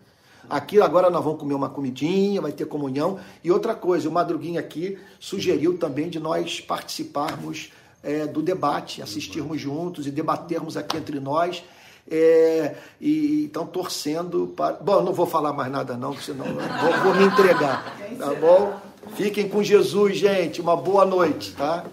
Aqui 0.50 0.82
agora 0.82 1.10
nós 1.10 1.24
vamos 1.24 1.40
comer 1.40 1.54
uma 1.54 1.70
comidinha, 1.70 2.42
vai 2.42 2.52
ter 2.52 2.66
comunhão. 2.66 3.20
E 3.44 3.52
outra 3.52 3.76
coisa, 3.76 4.10
o 4.10 4.12
Madruguinha 4.12 4.60
aqui 4.60 4.98
sugeriu 5.20 5.78
também 5.78 6.10
de 6.10 6.20
nós 6.20 6.60
participarmos 6.60 7.72
é, 8.04 8.26
do 8.26 8.42
debate, 8.42 9.02
assistirmos 9.02 9.62
juntos 9.62 10.08
e 10.08 10.12
debatermos 10.12 10.76
aqui 10.76 10.98
entre 10.98 11.20
nós. 11.20 11.64
É, 12.12 12.76
e 13.00 13.44
então 13.44 13.68
torcendo 13.68 14.48
para. 14.56 14.74
Bom, 14.78 15.04
não 15.04 15.14
vou 15.14 15.28
falar 15.28 15.54
mais 15.54 15.72
nada, 15.72 15.96
não, 15.96 16.16
senão 16.18 16.46
vou, 16.46 17.04
vou 17.04 17.16
me 17.16 17.26
entregar. 17.26 17.96
Tá 18.18 18.34
bom? 18.34 18.80
Fiquem 19.16 19.48
com 19.48 19.62
Jesus, 19.62 20.18
gente. 20.18 20.60
Uma 20.60 20.76
boa 20.76 21.06
noite, 21.06 21.52
tá? 21.52 21.86